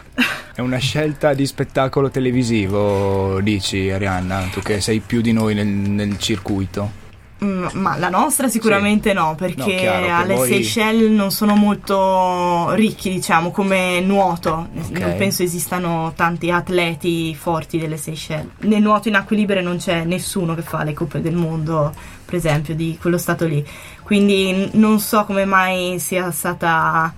È 0.54 0.60
una 0.60 0.78
scelta 0.78 1.34
di 1.34 1.46
spettacolo 1.46 2.10
televisivo, 2.10 3.40
dici 3.40 3.90
Arianna, 3.90 4.48
tu 4.52 4.60
che 4.60 4.80
sei 4.80 5.00
più 5.00 5.20
di 5.20 5.32
noi 5.32 5.54
nel, 5.54 5.66
nel 5.66 6.18
circuito. 6.18 7.00
Mm, 7.42 7.66
ma 7.72 7.96
la 7.98 8.08
nostra 8.08 8.46
sicuramente 8.46 9.10
sì. 9.10 9.16
no, 9.16 9.34
perché 9.34 9.56
no, 9.56 9.64
chiaro, 9.64 10.06
per 10.06 10.14
alle 10.14 10.34
voi... 10.34 10.48
Seychelles 10.48 11.10
non 11.10 11.32
sono 11.32 11.56
molto 11.56 12.70
ricchi, 12.74 13.10
diciamo, 13.10 13.50
come 13.50 14.00
nuoto. 14.00 14.68
Okay. 14.90 15.00
Non 15.00 15.16
penso 15.16 15.42
esistano 15.42 16.12
tanti 16.14 16.52
atleti 16.52 17.34
forti 17.34 17.78
delle 17.78 17.96
Seychelles. 17.96 18.52
Nel 18.60 18.80
nuoto 18.80 19.08
in 19.08 19.16
acque 19.16 19.34
libere 19.34 19.60
non 19.60 19.78
c'è 19.78 20.04
nessuno 20.04 20.54
che 20.54 20.62
fa 20.62 20.84
le 20.84 20.92
coppe 20.92 21.20
del 21.20 21.34
mondo, 21.34 21.92
per 22.24 22.36
esempio, 22.36 22.76
di 22.76 22.96
quello 23.00 23.18
stato 23.18 23.44
lì. 23.44 23.66
Quindi 24.12 24.68
non 24.74 25.00
so 25.00 25.24
come 25.24 25.46
mai 25.46 25.98
sia 25.98 26.30
stata 26.32 27.14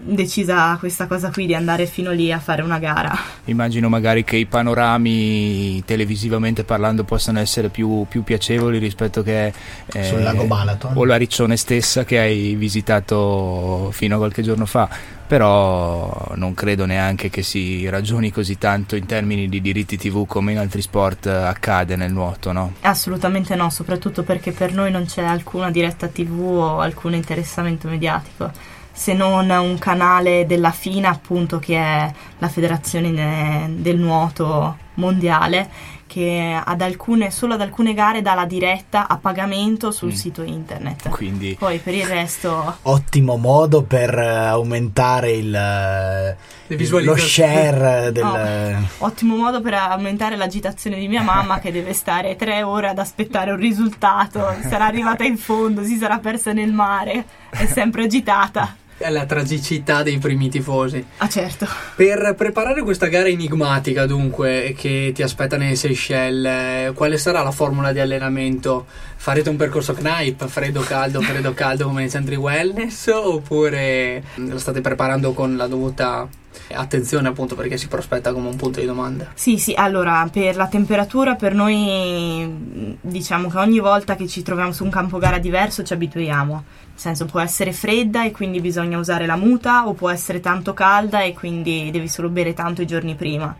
decisa 0.00 0.76
questa 0.78 1.06
cosa 1.06 1.30
qui 1.30 1.46
di 1.46 1.54
andare 1.54 1.86
fino 1.86 2.10
lì 2.12 2.32
a 2.32 2.38
fare 2.38 2.62
una 2.62 2.78
gara. 2.78 3.16
Immagino 3.44 3.88
magari 3.88 4.24
che 4.24 4.36
i 4.36 4.46
panorami 4.46 5.82
televisivamente 5.84 6.64
parlando 6.64 7.04
possano 7.04 7.40
essere 7.40 7.68
più, 7.68 8.06
più 8.08 8.22
piacevoli 8.22 8.78
rispetto 8.78 9.22
che 9.22 9.52
eh, 9.92 10.04
sul 10.04 10.22
lago 10.22 10.44
Balaton 10.44 10.92
o 10.96 11.04
la 11.04 11.16
Riccione 11.16 11.56
stessa 11.56 12.04
che 12.04 12.18
hai 12.18 12.54
visitato 12.54 13.90
fino 13.92 14.14
a 14.14 14.18
qualche 14.18 14.42
giorno 14.42 14.66
fa. 14.66 15.16
Però 15.28 16.32
non 16.36 16.54
credo 16.54 16.86
neanche 16.86 17.28
che 17.28 17.42
si 17.42 17.86
ragioni 17.90 18.32
così 18.32 18.56
tanto 18.56 18.96
in 18.96 19.04
termini 19.04 19.46
di 19.46 19.60
diritti 19.60 19.98
TV 19.98 20.26
come 20.26 20.52
in 20.52 20.58
altri 20.58 20.80
sport 20.80 21.26
accade 21.26 21.96
nel 21.96 22.10
nuoto, 22.10 22.50
no? 22.52 22.72
Assolutamente 22.80 23.54
no, 23.54 23.68
soprattutto 23.68 24.22
perché 24.22 24.52
per 24.52 24.72
noi 24.72 24.90
non 24.90 25.04
c'è 25.04 25.22
alcuna 25.22 25.70
diretta 25.70 26.08
TV 26.08 26.40
o 26.40 26.80
alcun 26.80 27.12
interessamento 27.12 27.88
mediatico 27.88 28.76
se 28.98 29.12
non 29.12 29.48
un 29.48 29.78
canale 29.78 30.44
della 30.44 30.72
FINA, 30.72 31.08
appunto, 31.08 31.60
che 31.60 31.76
è 31.76 32.12
la 32.38 32.48
federazione 32.48 33.76
del 33.76 33.96
nuoto 33.96 34.76
mondiale, 34.94 35.70
che 36.08 36.60
ad 36.60 36.80
alcune, 36.80 37.30
solo 37.30 37.54
ad 37.54 37.60
alcune 37.60 37.94
gare 37.94 38.22
dà 38.22 38.34
la 38.34 38.44
diretta 38.44 39.06
a 39.06 39.16
pagamento 39.16 39.92
sul 39.92 40.08
mm. 40.08 40.14
sito 40.16 40.42
internet. 40.42 41.08
Quindi, 41.10 41.54
Poi 41.56 41.78
per 41.78 41.94
il 41.94 42.06
resto... 42.06 42.78
Ottimo 42.82 43.36
modo 43.36 43.82
per 43.84 44.18
aumentare 44.18 45.30
il, 45.30 45.50
lo 45.50 47.16
share 47.16 48.10
del... 48.10 48.24
No, 48.24 48.88
ottimo 49.06 49.36
modo 49.36 49.60
per 49.60 49.74
aumentare 49.74 50.34
l'agitazione 50.34 50.98
di 50.98 51.06
mia 51.06 51.22
mamma 51.22 51.60
che 51.60 51.70
deve 51.70 51.92
stare 51.92 52.34
tre 52.34 52.64
ore 52.64 52.88
ad 52.88 52.98
aspettare 52.98 53.52
un 53.52 53.58
risultato, 53.58 54.44
sarà 54.68 54.86
arrivata 54.86 55.22
in 55.22 55.38
fondo, 55.38 55.84
si 55.84 55.96
sarà 55.96 56.18
persa 56.18 56.52
nel 56.52 56.72
mare, 56.72 57.24
è 57.50 57.66
sempre 57.66 58.02
agitata 58.02 58.86
la 59.08 59.26
tragicità 59.26 60.02
dei 60.02 60.18
primi 60.18 60.48
tifosi. 60.48 61.04
Ah, 61.18 61.28
certo. 61.28 61.66
Per 61.96 62.34
preparare 62.36 62.82
questa 62.82 63.06
gara 63.06 63.28
enigmatica, 63.28 64.06
dunque, 64.06 64.74
che 64.76 65.12
ti 65.14 65.22
aspetta 65.22 65.56
nei 65.56 65.76
Seychelles, 65.76 66.92
quale 66.94 67.18
sarà 67.18 67.42
la 67.42 67.52
formula 67.52 67.92
di 67.92 68.00
allenamento? 68.00 68.86
Farete 69.16 69.48
un 69.48 69.56
percorso 69.56 69.94
knife, 69.94 70.46
freddo 70.48 70.80
caldo, 70.80 71.20
freddo 71.20 71.52
caldo 71.54 71.86
come 71.86 72.00
nei 72.00 72.10
centri 72.10 72.36
wellness 72.36 73.08
oppure 73.08 74.22
lo 74.36 74.58
state 74.58 74.80
preparando 74.80 75.32
con 75.32 75.56
la 75.56 75.66
dovuta 75.66 76.28
attenzione 76.72 77.28
appunto 77.28 77.54
perché 77.54 77.76
si 77.76 77.88
prospetta 77.88 78.32
come 78.32 78.48
un 78.48 78.56
punto 78.56 78.80
di 78.80 78.86
domanda. 78.86 79.30
Sì, 79.34 79.58
sì, 79.58 79.74
allora 79.74 80.28
per 80.30 80.56
la 80.56 80.68
temperatura 80.68 81.34
per 81.34 81.54
noi 81.54 82.96
diciamo 83.00 83.48
che 83.48 83.58
ogni 83.58 83.78
volta 83.78 84.16
che 84.16 84.26
ci 84.26 84.42
troviamo 84.42 84.72
su 84.72 84.84
un 84.84 84.90
campo 84.90 85.18
gara 85.18 85.38
diverso 85.38 85.82
ci 85.82 85.92
abituiamo. 85.92 86.52
Nel 86.54 86.64
senso 86.94 87.26
può 87.26 87.40
essere 87.40 87.72
fredda 87.72 88.24
e 88.24 88.30
quindi 88.32 88.60
bisogna 88.60 88.98
usare 88.98 89.26
la 89.26 89.36
muta 89.36 89.86
o 89.86 89.94
può 89.94 90.10
essere 90.10 90.40
tanto 90.40 90.74
calda 90.74 91.22
e 91.22 91.32
quindi 91.32 91.90
devi 91.90 92.08
solo 92.08 92.28
bere 92.28 92.54
tanto 92.54 92.82
i 92.82 92.86
giorni 92.86 93.14
prima. 93.14 93.56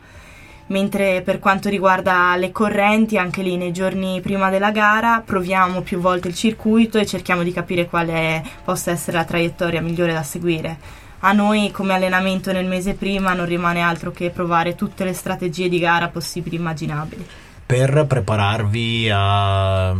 Mentre 0.69 1.23
per 1.23 1.39
quanto 1.39 1.71
riguarda 1.71 2.37
le 2.37 2.53
correnti, 2.53 3.17
anche 3.17 3.41
lì 3.41 3.57
nei 3.57 3.73
giorni 3.73 4.21
prima 4.21 4.51
della 4.51 4.71
gara 4.71 5.23
proviamo 5.25 5.81
più 5.81 5.99
volte 5.99 6.29
il 6.29 6.35
circuito 6.35 6.99
e 6.99 7.07
cerchiamo 7.07 7.43
di 7.43 7.53
capire 7.53 7.87
quale 7.87 8.45
possa 8.65 8.91
essere 8.91 9.17
la 9.17 9.25
traiettoria 9.25 9.81
migliore 9.81 10.13
da 10.13 10.23
seguire 10.23 11.07
a 11.21 11.33
noi 11.33 11.71
come 11.71 11.95
allenamento 11.95 12.53
nel 12.53 12.67
mese 12.67 12.95
prima 12.95 13.33
non 13.33 13.47
rimane 13.47 13.81
altro 13.81 14.11
che 14.11 14.31
provare 14.31 14.75
tutte 14.75 15.05
le 15.05 15.13
strategie 15.13 15.69
di 15.69 15.79
gara 15.79 16.09
possibili 16.09 16.57
e 16.57 16.59
immaginabili. 16.59 17.27
Per 17.67 18.05
prepararvi 18.07 19.11
a 19.13 19.95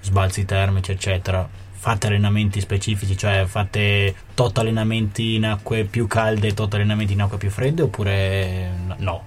sbalzi 0.00 0.44
termici, 0.44 0.92
eccetera, 0.92 1.48
fate 1.72 2.08
allenamenti 2.08 2.60
specifici, 2.60 3.16
cioè 3.16 3.44
fate 3.46 4.14
tot 4.34 4.58
allenamenti 4.58 5.34
in 5.34 5.46
acque 5.46 5.84
più 5.84 6.06
calde 6.06 6.48
e 6.48 6.54
tot 6.54 6.74
allenamenti 6.74 7.12
in 7.12 7.22
acque 7.22 7.38
più 7.38 7.50
fredde 7.50 7.82
oppure 7.82 8.70
no? 8.96 9.24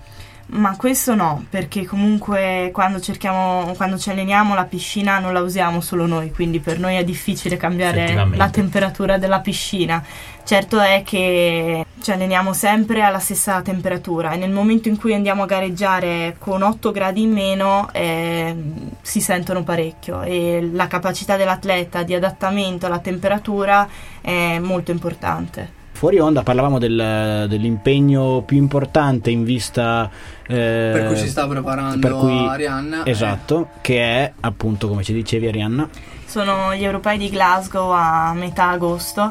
Ma 0.51 0.75
questo 0.75 1.13
no, 1.13 1.45
perché 1.47 1.85
comunque 1.85 2.71
quando 2.73 2.99
cerchiamo, 2.99 3.73
quando 3.75 3.99
ci 3.99 4.09
alleniamo 4.09 4.55
la 4.55 4.65
piscina 4.65 5.19
non 5.19 5.31
la 5.31 5.41
usiamo 5.41 5.79
solo 5.79 6.07
noi, 6.07 6.31
quindi 6.31 6.59
per 6.59 6.79
noi 6.79 6.95
è 6.95 7.03
difficile 7.03 7.55
cambiare 7.55 8.27
la 8.33 8.49
temperatura 8.49 9.19
della 9.19 9.41
piscina. 9.41 10.03
Certo 10.43 10.79
è 10.79 11.03
che 11.05 11.85
ci 12.01 12.11
alleniamo 12.11 12.53
sempre 12.53 13.03
alla 13.03 13.19
stessa 13.19 13.61
temperatura 13.61 14.31
e 14.31 14.37
nel 14.37 14.49
momento 14.49 14.87
in 14.87 14.97
cui 14.97 15.13
andiamo 15.13 15.43
a 15.43 15.45
gareggiare 15.45 16.35
con 16.39 16.63
8 16.63 16.91
gradi 16.91 17.21
in 17.21 17.31
meno 17.31 17.87
eh, 17.91 18.55
si 19.03 19.21
sentono 19.21 19.61
parecchio 19.63 20.23
e 20.23 20.67
la 20.71 20.87
capacità 20.87 21.37
dell'atleta 21.37 22.01
di 22.01 22.15
adattamento 22.15 22.87
alla 22.87 22.99
temperatura 22.99 23.87
è 24.19 24.57
molto 24.57 24.89
importante. 24.89 25.77
Fuori 25.99 26.17
onda 26.17 26.43
parlavamo 26.43 26.79
del, 26.79 27.45
dell'impegno 27.49 28.41
più 28.45 28.55
importante 28.55 29.31
in 29.31 29.43
vista 29.43 30.09
eh, 30.47 30.91
per 30.93 31.07
cui 31.07 31.17
si 31.17 31.27
sta 31.27 31.45
preparando 31.45 31.99
per 31.99 32.17
cui, 32.17 32.47
Arianna. 32.47 33.05
Esatto, 33.05 33.63
eh. 33.63 33.79
che 33.81 34.01
è 34.01 34.31
appunto 34.39 34.87
come 34.87 35.03
ci 35.03 35.11
dicevi 35.11 35.47
Arianna. 35.47 35.89
Sono 36.25 36.73
gli 36.73 36.85
europei 36.85 37.17
di 37.17 37.29
Glasgow 37.29 37.89
a 37.91 38.31
metà 38.33 38.69
agosto 38.69 39.29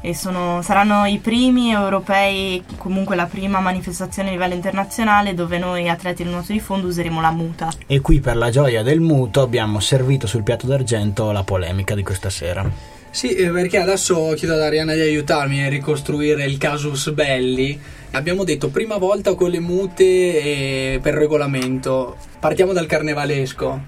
e 0.00 0.14
sono, 0.14 0.62
saranno 0.62 1.06
i 1.06 1.18
primi 1.18 1.72
europei, 1.72 2.62
comunque 2.76 3.16
la 3.16 3.26
prima 3.26 3.58
manifestazione 3.58 4.28
a 4.28 4.30
livello 4.30 4.54
internazionale 4.54 5.34
dove 5.34 5.58
noi 5.58 5.88
atleti 5.88 6.22
del 6.22 6.30
nuoto 6.30 6.52
di 6.52 6.60
fondo 6.60 6.86
useremo 6.86 7.20
la 7.20 7.32
muta. 7.32 7.68
E 7.84 8.00
qui 8.00 8.20
per 8.20 8.36
la 8.36 8.50
gioia 8.50 8.84
del 8.84 9.00
muto 9.00 9.42
abbiamo 9.42 9.80
servito 9.80 10.28
sul 10.28 10.44
piatto 10.44 10.68
d'argento 10.68 11.32
la 11.32 11.42
polemica 11.42 11.96
di 11.96 12.04
questa 12.04 12.30
sera. 12.30 12.95
Sì, 13.16 13.30
eh, 13.30 13.48
perché 13.48 13.78
adesso 13.78 14.34
chiedo 14.36 14.52
ad 14.52 14.60
Arianna 14.60 14.92
di 14.92 15.00
aiutarmi 15.00 15.64
a 15.64 15.70
ricostruire 15.70 16.44
il 16.44 16.58
casus 16.58 17.12
belli. 17.12 17.80
Abbiamo 18.10 18.44
detto 18.44 18.68
prima 18.68 18.98
volta 18.98 19.34
con 19.34 19.48
le 19.48 19.58
mute 19.58 20.98
per 21.00 21.14
regolamento. 21.14 22.18
Partiamo 22.38 22.74
dal 22.74 22.84
carnevalesco. 22.84 23.80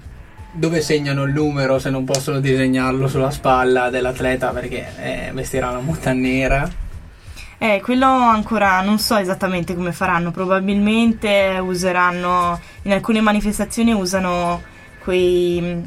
Dove 0.51 0.81
segnano 0.81 1.25
il 1.25 1.33
numero 1.33 1.77
se 1.77 1.91
non 1.91 2.05
possono 2.05 2.39
disegnarlo 2.39 3.07
sulla 3.07 3.29
spalla 3.29 3.91
dell'atleta 3.91 4.49
perché 4.49 4.93
eh, 4.99 5.31
vestirà 5.31 5.69
la 5.69 5.79
muta 5.79 6.11
nera? 6.11 6.67
Eh, 7.59 7.81
quello 7.83 8.07
ancora 8.07 8.81
non 8.81 8.97
so 8.97 9.15
esattamente 9.15 9.75
come 9.75 9.91
faranno. 9.91 10.31
Probabilmente 10.31 11.59
useranno, 11.61 12.59
in 12.81 12.93
alcune 12.93 13.21
manifestazioni 13.21 13.93
usano 13.93 14.63
quei 15.03 15.83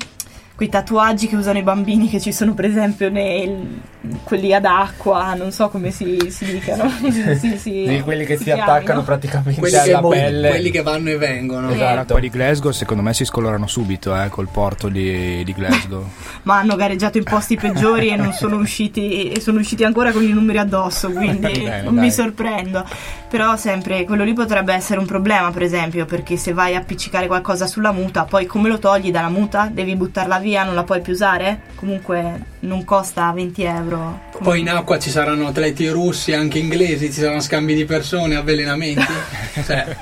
quei 0.54 0.68
tatuaggi 0.68 1.26
che 1.26 1.36
usano 1.36 1.58
i 1.58 1.62
bambini 1.62 2.08
che 2.08 2.20
ci 2.20 2.32
sono 2.32 2.54
per 2.54 2.64
esempio 2.64 3.10
nei, 3.10 3.80
quelli 4.24 4.52
ad 4.52 4.64
acqua, 4.64 5.34
non 5.34 5.52
so 5.52 5.68
come 5.68 5.90
si, 5.90 6.18
si 6.28 6.44
dicano. 6.44 6.88
sì, 6.88 7.36
sì, 7.38 7.56
sì, 7.56 8.00
quelli 8.02 8.24
che 8.24 8.36
si, 8.36 8.44
si 8.44 8.50
attaccano 8.50 9.02
praticamente 9.02 9.60
quelli 9.60 9.76
alla 9.76 10.00
che, 10.00 10.08
pelle. 10.08 10.48
Quelli 10.48 10.70
che 10.70 10.82
vanno 10.82 11.10
e 11.10 11.16
vengono. 11.16 11.70
Esatto. 11.70 12.14
Quelli 12.14 12.28
di 12.28 12.36
Glasgow 12.36 12.72
secondo 12.72 13.02
me 13.02 13.14
si 13.14 13.24
scolorano 13.24 13.66
subito 13.66 14.20
eh, 14.20 14.28
col 14.28 14.48
porto 14.50 14.88
di, 14.88 15.44
di 15.44 15.52
Glasgow. 15.52 16.04
Ma 16.42 16.58
hanno 16.58 16.74
gareggiato 16.74 17.18
in 17.18 17.24
posti 17.24 17.56
peggiori 17.56 18.08
e 18.08 18.16
non 18.16 18.32
sono 18.32 18.56
usciti 18.56 19.30
e 19.30 19.40
sono 19.40 19.60
usciti 19.60 19.84
ancora 19.84 20.10
con 20.10 20.22
i 20.22 20.32
numeri 20.32 20.58
addosso, 20.58 21.10
quindi 21.10 21.60
Beh, 21.62 21.82
non 21.82 21.94
dai. 21.94 22.04
mi 22.04 22.10
sorprendo. 22.10 22.84
Però 23.28 23.56
sempre 23.56 24.04
quello 24.04 24.24
lì 24.24 24.32
potrebbe 24.32 24.74
essere 24.74 24.98
un 24.98 25.06
problema, 25.06 25.50
per 25.52 25.62
esempio, 25.62 26.04
perché 26.06 26.36
se 26.36 26.52
vai 26.52 26.74
a 26.74 26.80
appiccicare 26.80 27.26
qualcosa 27.28 27.66
sulla 27.66 27.92
muta, 27.92 28.24
poi 28.24 28.46
come 28.46 28.68
lo 28.68 28.78
togli 28.78 29.10
dalla 29.10 29.28
muta? 29.28 29.70
Devi 29.72 29.94
buttarla 29.94 30.38
via, 30.38 30.64
non 30.64 30.74
la 30.74 30.82
puoi 30.82 31.00
più 31.00 31.12
usare? 31.12 31.62
Comunque 31.76 32.51
non 32.62 32.84
costa 32.84 33.30
20 33.32 33.62
euro. 33.62 34.20
Poi 34.42 34.60
in 34.60 34.68
acqua 34.68 34.98
ci 34.98 35.10
saranno 35.10 35.46
atleti 35.48 35.88
russi, 35.88 36.32
anche 36.32 36.58
inglesi, 36.58 37.06
ci 37.06 37.20
saranno 37.20 37.40
scambi 37.40 37.74
di 37.74 37.84
persone, 37.84 38.36
avvelenamenti. 38.36 39.12
cioè, 39.64 39.96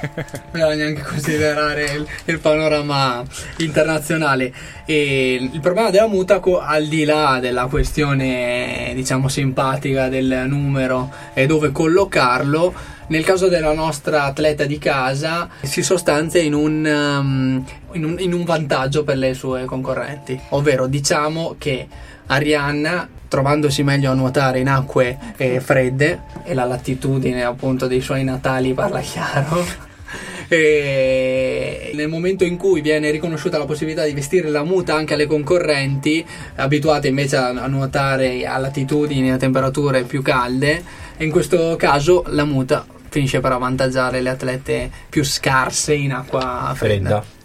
bisogna 0.51 0.87
anche 0.87 1.03
considerare 1.03 1.85
il, 1.85 2.07
il, 2.25 2.39
panorama 2.39 3.23
internazionale. 3.59 4.53
E 4.85 5.51
il 5.53 5.61
problema 5.61 5.91
della 5.91 6.07
muta, 6.07 6.41
al 6.41 6.87
di 6.87 7.05
là 7.05 7.39
della 7.41 7.67
questione, 7.67 8.93
diciamo, 8.95 9.29
simpatica 9.29 10.09
del 10.09 10.45
numero 10.47 11.13
e 11.35 11.47
dove 11.47 11.73
collocarlo, 11.73 12.99
nel 13.11 13.25
caso 13.25 13.49
della 13.49 13.73
nostra 13.73 14.25
atleta 14.25 14.65
di 14.65 14.79
casa 14.79 15.49
si 15.63 15.83
sostanzia 15.83 16.41
in 16.41 16.55
un, 16.55 16.85
um, 16.85 17.65
in 17.93 18.05
un, 18.05 18.17
in 18.21 18.33
un 18.33 18.45
vantaggio 18.45 19.03
per 19.03 19.17
le 19.17 19.35
sue 19.35 19.65
concorrenti, 19.65 20.41
ovvero 20.51 20.87
diciamo 20.87 21.57
che 21.59 21.89
Arianna 22.31 23.09
trovandosi 23.27 23.83
meglio 23.83 24.11
a 24.11 24.15
nuotare 24.15 24.59
in 24.59 24.69
acque 24.69 25.17
eh, 25.37 25.61
fredde 25.61 26.23
e 26.45 26.55
la 26.55 26.65
latitudine 26.65 27.45
appunto 27.45 27.87
dei 27.87 28.01
suoi 28.01 28.25
natali 28.25 28.75
parla 28.75 29.01
chiaro 29.01 29.65
e 30.49 31.93
nel 31.95 32.09
momento 32.09 32.43
in 32.43 32.57
cui 32.57 32.81
viene 32.81 33.13
riconosciuta 33.13 33.57
la 33.57 33.67
possibilità 33.67 34.05
di 34.05 34.13
vestire 34.13 34.49
la 34.49 34.65
muta 34.65 34.97
anche 34.97 35.15
alle 35.15 35.27
concorrenti 35.27 36.27
abituate 36.57 37.07
invece 37.07 37.37
a, 37.37 37.67
nuotare 37.69 38.45
a 38.47 38.59
latitudini 38.59 39.29
e 39.29 39.33
a 39.33 39.37
temperature 39.37 40.03
più 40.03 40.23
calde 40.23 40.83
in 41.19 41.31
questo 41.31 41.77
caso 41.77 42.25
la 42.29 42.45
muta 42.45 42.85
finisce 43.09 43.39
per 43.39 43.53
avvantaggiare 43.53 44.21
le 44.21 44.31
atlete 44.31 44.91
più 45.09 45.23
scarse 45.25 45.95
in 45.95 46.13
acqua 46.13 46.73
fredda. 46.75 47.23
fredda. 47.23 47.40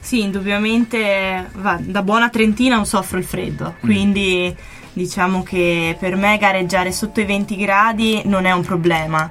Sì, 0.00 0.22
indubbiamente 0.22 1.50
va, 1.56 1.78
da 1.80 2.02
buona 2.02 2.30
trentina 2.30 2.76
non 2.76 2.86
soffro 2.86 3.18
il 3.18 3.24
freddo, 3.24 3.74
mm. 3.76 3.80
quindi 3.80 4.56
diciamo 4.92 5.42
che 5.42 5.96
per 5.98 6.16
me 6.16 6.36
gareggiare 6.38 6.90
sotto 6.90 7.20
i 7.20 7.24
20 7.24 7.56
gradi 7.56 8.22
non 8.24 8.46
è 8.46 8.52
un 8.52 8.62
problema. 8.62 9.30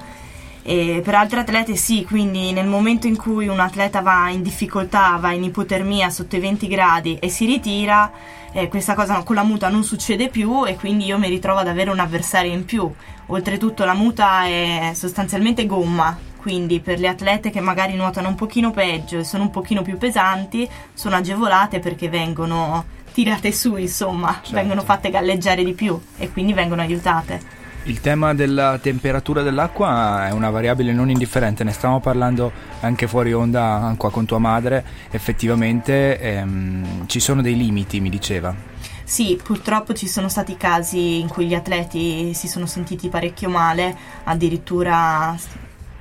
E 0.62 1.00
per 1.02 1.14
altre 1.14 1.40
atlete 1.40 1.74
sì, 1.74 2.04
quindi 2.04 2.52
nel 2.52 2.66
momento 2.66 3.06
in 3.06 3.16
cui 3.16 3.48
un 3.48 3.60
atleta 3.60 4.00
va 4.02 4.30
in 4.30 4.42
difficoltà, 4.42 5.16
va 5.18 5.32
in 5.32 5.42
ipotermia 5.42 6.10
sotto 6.10 6.36
i 6.36 6.40
20 6.40 6.68
gradi 6.68 7.16
e 7.18 7.28
si 7.28 7.46
ritira, 7.46 8.10
eh, 8.52 8.68
questa 8.68 8.94
cosa 8.94 9.22
con 9.22 9.36
la 9.36 9.42
muta 9.42 9.68
non 9.68 9.84
succede 9.84 10.28
più 10.28 10.66
e 10.66 10.76
quindi 10.76 11.06
io 11.06 11.18
mi 11.18 11.28
ritrovo 11.28 11.60
ad 11.60 11.68
avere 11.68 11.90
un 11.90 11.98
avversario 11.98 12.52
in 12.52 12.64
più. 12.64 12.90
Oltretutto 13.26 13.84
la 13.84 13.94
muta 13.94 14.44
è 14.44 14.92
sostanzialmente 14.94 15.66
gomma, 15.66 16.16
quindi 16.40 16.80
per 16.80 16.98
le 16.98 17.08
atlete 17.08 17.50
che 17.50 17.60
magari 17.60 17.94
nuotano 17.94 18.28
un 18.28 18.34
pochino 18.34 18.70
peggio 18.70 19.18
e 19.18 19.24
sono 19.24 19.42
un 19.42 19.50
pochino 19.50 19.82
più 19.82 19.98
pesanti 19.98 20.66
sono 20.94 21.16
agevolate 21.16 21.80
perché 21.80 22.08
vengono 22.08 22.82
tirate 23.12 23.52
su 23.52 23.76
insomma 23.76 24.32
certo. 24.32 24.54
vengono 24.54 24.80
fatte 24.80 25.10
galleggiare 25.10 25.62
di 25.62 25.74
più 25.74 26.00
e 26.16 26.30
quindi 26.32 26.54
vengono 26.54 26.80
aiutate 26.80 27.58
il 27.84 28.00
tema 28.00 28.34
della 28.34 28.78
temperatura 28.80 29.42
dell'acqua 29.42 30.28
è 30.28 30.32
una 30.32 30.50
variabile 30.50 30.92
non 30.92 31.08
indifferente, 31.08 31.64
ne 31.64 31.72
stavamo 31.72 31.98
parlando 31.98 32.52
anche 32.80 33.06
fuori 33.06 33.32
onda 33.32 33.94
qua 33.96 34.10
con 34.10 34.26
tua 34.26 34.38
madre, 34.38 34.84
effettivamente 35.10 36.20
ehm, 36.20 37.06
ci 37.06 37.20
sono 37.20 37.40
dei 37.40 37.56
limiti, 37.56 38.00
mi 38.00 38.10
diceva. 38.10 38.54
Sì, 39.02 39.40
purtroppo 39.42 39.94
ci 39.94 40.06
sono 40.06 40.28
stati 40.28 40.58
casi 40.58 41.20
in 41.20 41.28
cui 41.28 41.46
gli 41.46 41.54
atleti 41.54 42.34
si 42.34 42.48
sono 42.48 42.66
sentiti 42.66 43.08
parecchio 43.08 43.48
male, 43.48 43.96
addirittura 44.24 45.34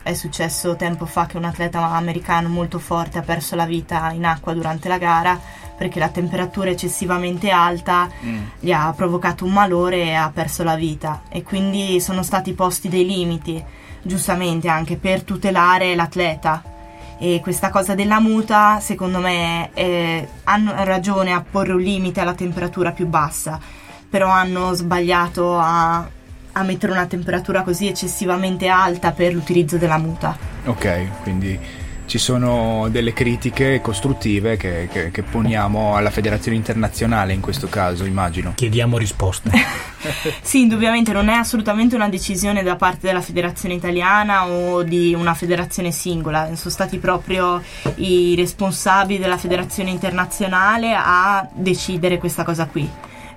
è 0.10 0.13
successo 0.13 0.75
tempo 0.75 1.06
fa 1.06 1.25
che 1.25 1.38
un 1.38 1.46
atleta 1.46 1.92
americano 1.92 2.50
molto 2.50 2.80
forte 2.80 3.20
ha 3.20 3.22
perso 3.22 3.56
la 3.56 3.66
vita 3.66 4.12
in 4.12 4.25
acqua 4.25 4.54
durante 4.54 4.88
la 4.88 4.98
gara 4.98 5.39
perché 5.80 6.00
la 6.00 6.10
temperatura 6.10 6.72
eccessivamente 6.72 7.51
alta 7.51 8.10
mm. 8.22 8.44
gli 8.60 8.72
ha 8.72 8.92
provocato 8.94 9.46
un 9.46 9.54
malore 9.54 10.04
e 10.04 10.13
ha 10.13 10.30
perso 10.34 10.63
la 10.63 10.75
vita 10.75 11.22
e 11.30 11.42
quindi 11.42 12.01
sono 12.01 12.22
stati 12.22 12.51
posti 12.51 12.89
dei 12.89 13.06
limiti, 13.06 13.63
giustamente 14.01 14.68
anche 14.68 14.98
per 14.98 15.24
tutelare 15.24 15.96
l'atleta. 15.96 16.63
E 17.18 17.39
questa 17.42 17.70
cosa 17.70 17.96
della 17.96 18.20
muta, 18.20 18.82
secondo 18.82 19.20
me, 19.20 19.70
eh, 19.74 20.28
hanno 20.44 20.74
ragione 20.84 21.32
a 21.32 21.44
porre 21.50 21.72
un 21.72 21.82
limite 21.82 22.20
alla 22.20 22.34
temperatura 22.34 22.92
più 22.92 23.08
bassa, 23.08 23.58
però 24.10 24.28
hanno 24.28 24.74
sbagliato 24.74 25.58
a 25.58 26.06
a 26.60 26.63
mettere 26.63 26.92
una 26.92 27.06
temperatura 27.06 27.63
così 27.63 27.88
eccessivamente 27.88 28.68
alta 28.68 29.12
per 29.12 29.34
l'utilizzo 29.34 29.78
della 29.78 29.98
muta. 29.98 30.38
Ok, 30.66 31.22
quindi 31.24 31.60
ci 32.10 32.18
sono 32.18 32.88
delle 32.89 33.13
critiche 33.13 33.82
costruttive 33.82 34.58
che, 34.58 34.89
che, 34.92 35.12
che, 35.12 35.22
poniamo 35.22 35.96
alla 35.96 36.10
federazione 36.10 36.58
internazionale 36.58 37.34
in 37.34 37.39
questo 37.39 37.68
caso, 37.68 38.04
immagino. 38.04 38.54
Chiediamo 38.56 38.98
risposte. 38.98 39.51
sì, 40.42 40.62
indubbiamente 40.62 41.13
non 41.13 41.30
è 41.30 41.34
assolutamente 41.34 41.94
una 41.94 42.10
decisione 42.10 42.63
da 42.63 42.75
parte 42.75 43.06
della 43.06 43.22
federazione 43.22 43.75
italiana 43.75 44.48
o 44.48 44.82
di 44.82 45.13
una 45.13 45.36
federazione 45.36 45.92
singola, 45.92 46.50
sono 46.56 46.72
stati 46.72 46.98
proprio 46.98 47.62
i 47.98 48.34
responsabili 48.36 49.20
della 49.20 49.38
federazione 49.38 49.92
internazionale 49.92 50.96
a 50.96 51.48
decidere 51.54 52.18
questa 52.18 52.44
cosa 52.44 52.66
qui 52.66 52.89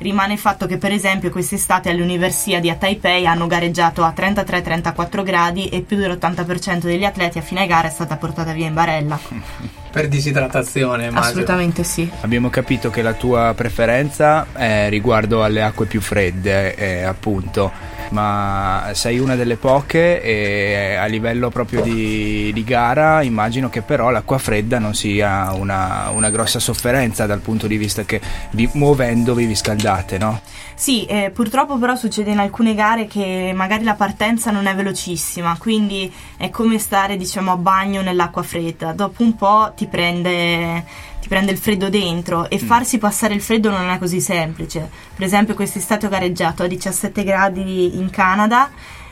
rimane 0.03 0.35
il 0.35 0.39
fatto 0.39 0.67
che 0.67 0.77
per 0.77 0.93
esempio 0.93 1.31
quest'estate 1.31 1.91
alle 1.91 2.03
Universiadi 2.03 2.69
a 2.69 2.77
Taipei 2.77 3.27
hanno 3.27 3.47
gareggiato 3.47 4.05
a 4.05 4.13
33-34 4.15 5.23
gradi 5.23 5.69
e 5.69 5.81
più 5.81 5.97
dell'80% 5.97 6.81
degli 6.81 7.05
atleti 7.05 7.39
a 7.39 7.43
fine 7.43 7.67
gara 7.67 7.89
è 7.89 7.91
stata 7.91 8.17
portata 8.17 8.53
via 8.53 8.67
in 8.67 8.75
barella. 8.75 9.19
Per 9.93 10.09
disidratazione, 10.09 11.05
immagino. 11.05 11.21
Assolutamente 11.21 11.85
sì. 11.85 12.11
Abbiamo 12.23 12.49
capito 12.49 12.89
che 12.89 13.03
la 13.03 13.13
tua 13.13 13.53
preferenza 13.55 14.47
è 14.55 14.89
riguardo 14.89 15.45
alle 15.45 15.63
acque 15.63 15.85
più 15.85 16.01
fredde, 16.01 16.75
eh, 16.75 17.03
appunto, 17.03 17.71
ma 18.09 18.91
sei 18.93 19.19
una 19.19 19.37
delle 19.37 19.57
poche 19.57 20.23
e 20.23 20.95
a 20.95 21.05
livello 21.07 21.51
proprio 21.51 21.83
di, 21.83 22.51
di 22.55 22.65
gara 22.65 23.23
immagino 23.23 23.69
che 23.69 23.83
però 23.83 24.11
l'acqua 24.11 24.39
fredda 24.39 24.79
non 24.79 24.95
sia 24.95 25.53
una, 25.53 26.11
una 26.11 26.31
grossa 26.31 26.59
sofferenza 26.59 27.27
dal 27.27 27.41
punto 27.41 27.67
di 27.67 27.77
vista 27.77 28.05
che 28.05 28.21
vi, 28.53 28.69
muovendovi 28.73 29.45
vi 29.45 29.55
scaldate, 29.55 30.19
no? 30.19 30.41
Sì, 30.83 31.05
eh, 31.05 31.31
purtroppo 31.31 31.79
però 31.79 31.95
succede 31.95 32.33
in 32.33 32.41
alcune 32.41 32.75
gare 32.75 33.07
che 33.07 33.53
magari 33.55 33.85
la 33.85 33.95
partenza 33.95 34.51
non 34.51 34.67
è 34.67 34.75
velocissima, 34.75 35.57
quindi 35.57 36.13
è 36.37 36.51
come 36.51 36.77
stare 36.79 37.17
diciamo 37.17 37.53
a 37.53 37.57
bagno 37.57 38.03
nell'acqua 38.03 38.43
fredda. 38.43 38.91
Dopo 38.91 39.23
un 39.23 39.37
po' 39.37 39.73
ti 39.77 39.87
prende, 39.87 40.85
ti 41.21 41.29
prende 41.29 41.53
il 41.53 41.59
freddo 41.59 41.89
dentro 41.89 42.51
e 42.51 42.59
mm. 42.61 42.67
farsi 42.67 42.99
passare 42.99 43.33
il 43.35 43.41
freddo 43.41 43.71
non 43.71 43.91
è 43.91 43.99
così 43.99 44.21
semplice. 44.21 44.91
Per 45.15 45.25
esempio 45.25 45.55
quest'estate 45.55 46.07
ho 46.07 46.09
gareggiato 46.09 46.65
a 46.65 46.67
17 46.67 47.23
gradi 47.23 47.97
in 47.97 48.11
Canada 48.11 48.69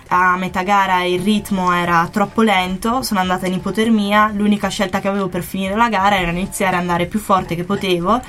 a 0.08 0.36
metà 0.36 0.64
gara 0.64 1.04
il 1.04 1.20
ritmo 1.20 1.72
era 1.72 2.08
troppo 2.10 2.42
lento, 2.42 3.02
sono 3.02 3.20
andata 3.20 3.46
in 3.46 3.52
ipotermia, 3.52 4.32
l'unica 4.34 4.66
scelta 4.66 4.98
che 4.98 5.06
avevo 5.06 5.28
per 5.28 5.44
finire 5.44 5.76
la 5.76 5.88
gara 5.88 6.18
era 6.18 6.32
iniziare 6.32 6.74
ad 6.74 6.82
andare 6.82 7.06
più 7.06 7.20
forte 7.20 7.54
che 7.54 7.62
potevo 7.62 8.20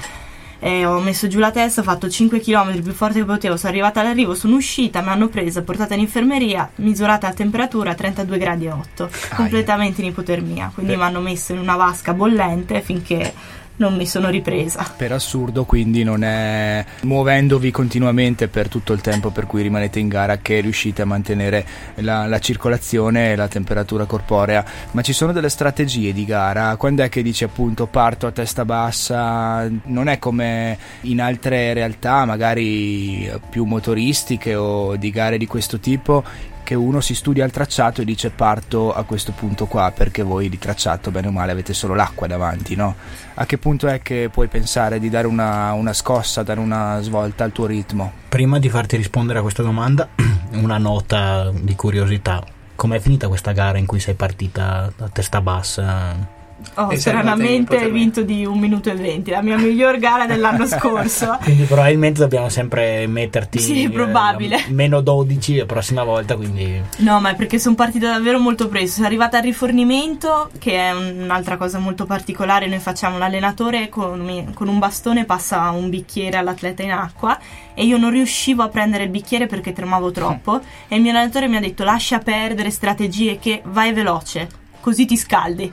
eh, 0.63 0.85
ho 0.85 0.99
messo 0.99 1.27
giù 1.27 1.39
la 1.39 1.49
testa, 1.49 1.81
ho 1.81 1.83
fatto 1.83 2.07
5 2.07 2.39
km 2.39 2.81
più 2.81 2.93
forte 2.93 3.19
che 3.19 3.25
potevo, 3.25 3.57
sono 3.57 3.71
arrivata 3.71 3.99
all'arrivo, 3.99 4.35
sono 4.35 4.55
uscita, 4.55 5.01
mi 5.01 5.09
hanno 5.09 5.27
presa, 5.27 5.63
portata 5.63 5.95
in 5.95 6.01
infermeria, 6.01 6.69
misurata 6.75 7.27
la 7.27 7.33
temperatura 7.33 7.91
a 7.91 7.95
32 7.95 8.37
gradi 8.37 8.65
e 8.65 8.71
8, 8.71 9.09
completamente 9.35 10.01
in 10.01 10.07
ipotermia, 10.07 10.71
quindi 10.71 10.95
mi 10.95 11.01
hanno 11.01 11.19
messo 11.19 11.51
in 11.51 11.59
una 11.59 11.75
vasca 11.75 12.13
bollente 12.13 12.81
finché 12.81 13.33
non 13.81 13.95
mi 13.95 14.05
sono 14.05 14.29
ripresa. 14.29 14.85
Per 14.95 15.11
assurdo, 15.11 15.65
quindi 15.65 16.03
non 16.03 16.23
è 16.23 16.85
muovendovi 17.01 17.71
continuamente 17.71 18.47
per 18.47 18.69
tutto 18.69 18.93
il 18.93 19.01
tempo 19.01 19.31
per 19.31 19.47
cui 19.47 19.63
rimanete 19.63 19.97
in 19.97 20.07
gara 20.07 20.37
che 20.37 20.59
riuscite 20.59 21.01
a 21.01 21.05
mantenere 21.05 21.65
la, 21.95 22.27
la 22.27 22.39
circolazione 22.39 23.31
e 23.31 23.35
la 23.35 23.47
temperatura 23.47 24.05
corporea. 24.05 24.63
Ma 24.91 25.01
ci 25.01 25.13
sono 25.13 25.31
delle 25.31 25.49
strategie 25.49 26.13
di 26.13 26.25
gara? 26.25 26.75
Quando 26.75 27.01
è 27.01 27.09
che 27.09 27.23
dici 27.23 27.43
appunto 27.43 27.87
parto 27.87 28.27
a 28.27 28.31
testa 28.31 28.65
bassa? 28.65 29.67
Non 29.85 30.07
è 30.07 30.19
come 30.19 30.77
in 31.01 31.19
altre 31.19 31.73
realtà, 31.73 32.23
magari 32.25 33.31
più 33.49 33.63
motoristiche 33.63 34.53
o 34.53 34.95
di 34.95 35.09
gare 35.09 35.39
di 35.39 35.47
questo 35.47 35.79
tipo, 35.79 36.23
che 36.71 36.77
uno 36.77 37.01
si 37.01 37.15
studia 37.15 37.43
il 37.43 37.51
tracciato 37.51 37.99
e 37.99 38.05
dice 38.05 38.29
parto 38.29 38.93
a 38.93 39.03
questo 39.03 39.33
punto 39.33 39.65
qua 39.65 39.91
perché 39.93 40.23
voi 40.23 40.47
di 40.47 40.57
tracciato 40.57 41.11
bene 41.11 41.27
o 41.27 41.31
male 41.31 41.51
avete 41.51 41.73
solo 41.73 41.95
l'acqua 41.95 42.27
davanti, 42.27 42.75
no? 42.77 42.95
A 43.33 43.45
che 43.45 43.57
punto 43.57 43.87
è 43.87 44.01
che 44.01 44.29
puoi 44.31 44.47
pensare 44.47 44.97
di 44.97 45.09
dare 45.09 45.27
una, 45.27 45.73
una 45.73 45.91
scossa, 45.91 46.43
dare 46.43 46.61
una 46.61 47.01
svolta 47.01 47.43
al 47.43 47.51
tuo 47.51 47.65
ritmo? 47.65 48.13
Prima 48.29 48.57
di 48.57 48.69
farti 48.69 48.95
rispondere 48.95 49.39
a 49.39 49.41
questa 49.41 49.63
domanda, 49.63 50.07
una 50.63 50.77
nota 50.77 51.51
di 51.53 51.75
curiosità. 51.75 52.41
Com'è 52.73 52.99
finita 52.99 53.27
questa 53.27 53.51
gara 53.51 53.77
in 53.77 53.85
cui 53.85 53.99
sei 53.99 54.13
partita 54.13 54.89
a 54.97 55.09
testa 55.09 55.41
bassa? 55.41 56.39
Oh, 56.75 56.95
stranamente 56.95 57.77
hai 57.77 57.91
vinto 57.91 58.21
di 58.21 58.45
un 58.45 58.59
minuto 58.59 58.89
e 58.89 58.95
venti, 58.95 59.31
la 59.31 59.41
mia 59.41 59.57
miglior 59.57 59.97
gara 59.97 60.25
dell'anno 60.25 60.65
scorso. 60.67 61.37
quindi 61.43 61.63
probabilmente 61.63 62.19
dobbiamo 62.19 62.49
sempre 62.49 63.07
metterti 63.07 63.59
sì, 63.59 63.89
probabile. 63.89 64.65
Eh, 64.65 64.71
meno 64.71 65.01
12 65.01 65.57
la 65.57 65.65
prossima 65.65 66.03
volta. 66.03 66.35
Quindi... 66.35 66.81
No, 66.97 67.19
ma 67.19 67.31
è 67.31 67.35
perché 67.35 67.59
sono 67.59 67.75
partita 67.75 68.09
davvero 68.09 68.39
molto 68.39 68.67
presto. 68.67 68.95
Sono 68.95 69.07
arrivata 69.07 69.37
al 69.37 69.43
rifornimento, 69.43 70.49
che 70.59 70.75
è 70.75 70.91
un'altra 70.91 71.57
cosa 71.57 71.79
molto 71.79 72.05
particolare. 72.05 72.67
Noi 72.67 72.79
facciamo 72.79 73.17
l'allenatore 73.17 73.89
con, 73.89 74.51
con 74.53 74.67
un 74.67 74.79
bastone, 74.79 75.25
passa 75.25 75.69
un 75.71 75.89
bicchiere 75.89 76.37
all'atleta 76.37 76.83
in 76.83 76.91
acqua 76.91 77.37
e 77.73 77.85
io 77.85 77.97
non 77.97 78.11
riuscivo 78.11 78.63
a 78.63 78.69
prendere 78.69 79.03
il 79.03 79.09
bicchiere 79.09 79.47
perché 79.47 79.73
tremavo 79.73 80.11
troppo. 80.11 80.59
e 80.87 80.95
il 80.95 81.01
mio 81.01 81.11
allenatore 81.11 81.47
mi 81.47 81.57
ha 81.57 81.61
detto: 81.61 81.83
lascia 81.83 82.19
perdere 82.19 82.69
strategie 82.69 83.39
che 83.39 83.61
vai 83.65 83.93
veloce, 83.93 84.47
così 84.79 85.05
ti 85.05 85.17
scaldi. 85.17 85.71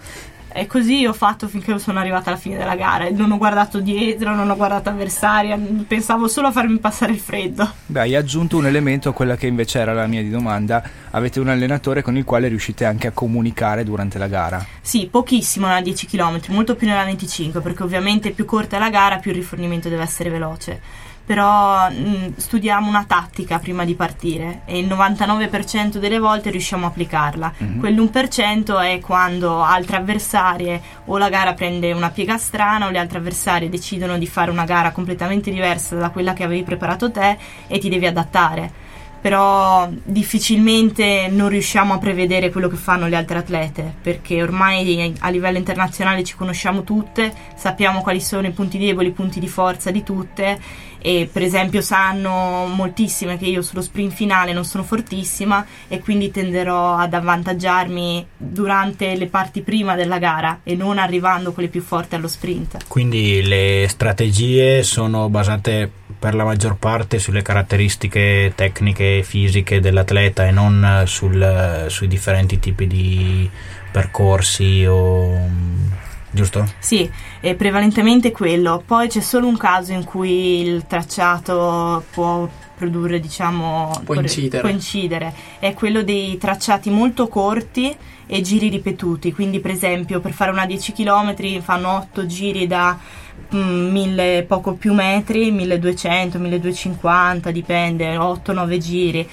E 0.58 0.66
così 0.66 1.06
ho 1.06 1.12
fatto 1.12 1.46
finché 1.46 1.78
sono 1.78 2.00
arrivata 2.00 2.30
alla 2.30 2.38
fine 2.38 2.56
della 2.56 2.74
gara. 2.74 3.08
Non 3.10 3.30
ho 3.30 3.38
guardato 3.38 3.78
dietro, 3.78 4.34
non 4.34 4.50
ho 4.50 4.56
guardato 4.56 4.88
avversaria, 4.88 5.56
pensavo 5.86 6.26
solo 6.26 6.48
a 6.48 6.52
farmi 6.52 6.78
passare 6.78 7.12
il 7.12 7.20
freddo. 7.20 7.70
Beh, 7.86 8.00
hai 8.00 8.16
aggiunto 8.16 8.56
un 8.56 8.66
elemento 8.66 9.08
a 9.08 9.12
quella 9.12 9.36
che 9.36 9.46
invece 9.46 9.78
era 9.78 9.92
la 9.92 10.08
mia 10.08 10.22
domanda. 10.24 10.82
Avete 11.10 11.38
un 11.38 11.46
allenatore 11.46 12.02
con 12.02 12.16
il 12.16 12.24
quale 12.24 12.48
riuscite 12.48 12.84
anche 12.84 13.06
a 13.06 13.12
comunicare 13.12 13.84
durante 13.84 14.18
la 14.18 14.26
gara? 14.26 14.66
Sì, 14.80 15.06
pochissimo 15.06 15.68
nella 15.68 15.80
10 15.80 16.06
km, 16.06 16.40
molto 16.48 16.74
più 16.74 16.88
nella 16.88 17.04
25, 17.04 17.60
perché 17.60 17.84
ovviamente 17.84 18.32
più 18.32 18.44
corta 18.44 18.76
è 18.76 18.80
la 18.80 18.90
gara, 18.90 19.18
più 19.18 19.30
il 19.30 19.36
rifornimento 19.36 19.88
deve 19.88 20.02
essere 20.02 20.28
veloce 20.28 20.80
però 21.28 21.90
mh, 21.90 22.08
mm, 22.08 22.26
studiamo 22.36 22.88
una 22.88 23.04
tattica 23.06 23.58
prima 23.58 23.84
di 23.84 23.94
partire 23.94 24.62
e 24.64 24.78
il 24.78 24.86
99% 24.86 25.98
delle 25.98 26.18
volte 26.18 26.48
riusciamo 26.48 26.86
a 26.86 26.88
applicarla. 26.88 27.52
Mm-hmm. 27.62 27.80
Quell'1% 27.80 28.82
è 28.82 28.98
quando 29.00 29.62
altre 29.62 29.98
avversarie 29.98 30.80
o 31.04 31.18
la 31.18 31.28
gara 31.28 31.52
prende 31.52 31.92
una 31.92 32.08
piega 32.08 32.38
strana 32.38 32.86
o 32.86 32.90
le 32.90 32.96
altre 32.96 33.18
avversarie 33.18 33.68
decidono 33.68 34.16
di 34.16 34.26
fare 34.26 34.50
una 34.50 34.64
gara 34.64 34.90
completamente 34.90 35.50
diversa 35.50 35.96
da 35.96 36.08
quella 36.08 36.32
che 36.32 36.44
avevi 36.44 36.62
preparato 36.62 37.10
te 37.10 37.36
e 37.66 37.78
ti 37.78 37.90
devi 37.90 38.06
adattare 38.06 38.86
però 39.20 39.88
difficilmente 40.04 41.28
non 41.30 41.48
riusciamo 41.48 41.94
a 41.94 41.98
prevedere 41.98 42.50
quello 42.50 42.68
che 42.68 42.76
fanno 42.76 43.08
le 43.08 43.16
altre 43.16 43.38
atlete 43.38 43.94
perché 44.00 44.42
ormai 44.42 45.16
a 45.18 45.28
livello 45.28 45.58
internazionale 45.58 46.24
ci 46.24 46.36
conosciamo 46.36 46.84
tutte, 46.84 47.32
sappiamo 47.56 48.00
quali 48.02 48.20
sono 48.20 48.46
i 48.46 48.52
punti 48.52 48.78
deboli, 48.78 49.08
i 49.08 49.12
punti 49.12 49.40
di 49.40 49.48
forza 49.48 49.90
di 49.90 50.02
tutte 50.02 50.86
e 51.00 51.28
per 51.32 51.42
esempio 51.42 51.80
sanno 51.80 52.66
moltissime 52.66 53.38
che 53.38 53.46
io 53.46 53.62
sullo 53.62 53.82
sprint 53.82 54.12
finale 54.12 54.52
non 54.52 54.64
sono 54.64 54.82
fortissima 54.82 55.64
e 55.86 56.00
quindi 56.00 56.30
tenderò 56.30 56.96
ad 56.96 57.14
avvantaggiarmi 57.14 58.26
durante 58.36 59.16
le 59.16 59.26
parti 59.26 59.62
prima 59.62 59.94
della 59.94 60.18
gara 60.18 60.60
e 60.64 60.74
non 60.74 60.98
arrivando 60.98 61.52
quelle 61.52 61.68
più 61.68 61.82
forti 61.82 62.14
allo 62.14 62.28
sprint. 62.28 62.78
Quindi 62.88 63.42
le 63.42 63.86
strategie 63.88 64.82
sono 64.82 65.28
basate 65.28 65.90
per 66.18 66.34
la 66.34 66.44
maggior 66.44 66.76
parte 66.76 67.18
sulle 67.18 67.42
caratteristiche 67.42 68.52
tecniche 68.54 69.18
e 69.18 69.22
fisiche 69.22 69.80
dell'atleta 69.80 70.46
e 70.46 70.50
non 70.50 71.04
sul, 71.06 71.86
sui 71.88 72.08
differenti 72.08 72.58
tipi 72.58 72.86
di 72.86 73.48
percorsi 73.90 74.84
o 74.86 75.48
giusto? 76.30 76.66
Sì, 76.78 77.10
è 77.40 77.54
prevalentemente 77.54 78.32
quello. 78.32 78.82
Poi 78.84 79.08
c'è 79.08 79.20
solo 79.20 79.46
un 79.46 79.56
caso 79.56 79.92
in 79.92 80.04
cui 80.04 80.60
il 80.60 80.86
tracciato 80.86 82.04
può 82.10 82.48
produrre, 82.76 83.18
diciamo, 83.18 84.00
può 84.04 84.14
incidere. 84.14 84.62
può 84.62 84.70
incidere. 84.70 85.34
È 85.58 85.74
quello 85.74 86.02
dei 86.02 86.38
tracciati 86.38 86.90
molto 86.90 87.28
corti 87.28 87.94
e 88.26 88.40
giri 88.40 88.68
ripetuti. 88.68 89.32
Quindi, 89.32 89.60
per 89.60 89.72
esempio, 89.72 90.20
per 90.20 90.32
fare 90.32 90.50
una 90.50 90.66
10 90.66 90.92
km 90.92 91.60
fanno 91.60 91.96
8 91.96 92.26
giri 92.26 92.66
da 92.66 92.96
1000 93.50 94.42
mm, 94.42 94.46
poco 94.46 94.74
più 94.74 94.92
metri, 94.92 95.50
1200, 95.50 96.38
1250, 96.38 97.50
dipende, 97.50 98.16
8-9 98.16 98.78
giri 98.78 99.28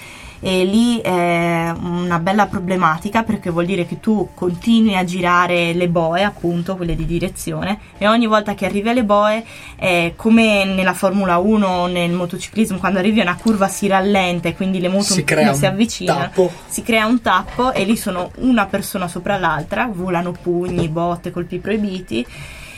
e 0.45 0.63
lì 0.63 0.99
è 0.99 1.73
una 1.81 2.19
bella 2.19 2.45
problematica 2.45 3.23
perché 3.23 3.49
vuol 3.49 3.65
dire 3.65 3.87
che 3.87 3.99
tu 3.99 4.29
continui 4.35 4.95
a 4.95 5.03
girare 5.03 5.73
le 5.73 5.87
boe, 5.87 6.23
appunto, 6.23 6.75
quelle 6.75 6.95
di 6.95 7.05
direzione, 7.07 7.79
e 7.97 8.07
ogni 8.07 8.27
volta 8.27 8.53
che 8.53 8.67
arrivi 8.67 8.89
alle 8.89 9.03
boe 9.03 9.43
è 9.75 10.13
come 10.15 10.63
nella 10.65 10.93
Formula 10.93 11.37
1 11.37 11.65
o 11.65 11.87
nel 11.87 12.11
motociclismo, 12.11 12.77
quando 12.77 12.99
arrivi 12.99 13.21
a 13.21 13.23
una 13.23 13.37
curva 13.37 13.67
si 13.67 13.87
rallenta 13.87 14.47
e 14.47 14.55
quindi 14.55 14.79
le 14.79 14.89
moto 14.89 15.03
si, 15.05 15.25
si 15.25 15.65
avvicinano, 15.65 16.19
tappo. 16.19 16.51
si 16.67 16.83
crea 16.83 17.07
un 17.07 17.21
tappo 17.21 17.71
e 17.71 17.83
lì 17.83 17.97
sono 17.97 18.31
una 18.37 18.67
persona 18.67 19.07
sopra 19.07 19.39
l'altra, 19.39 19.89
volano 19.91 20.31
pugni, 20.31 20.87
botte, 20.89 21.31
colpi 21.31 21.57
proibiti 21.57 22.25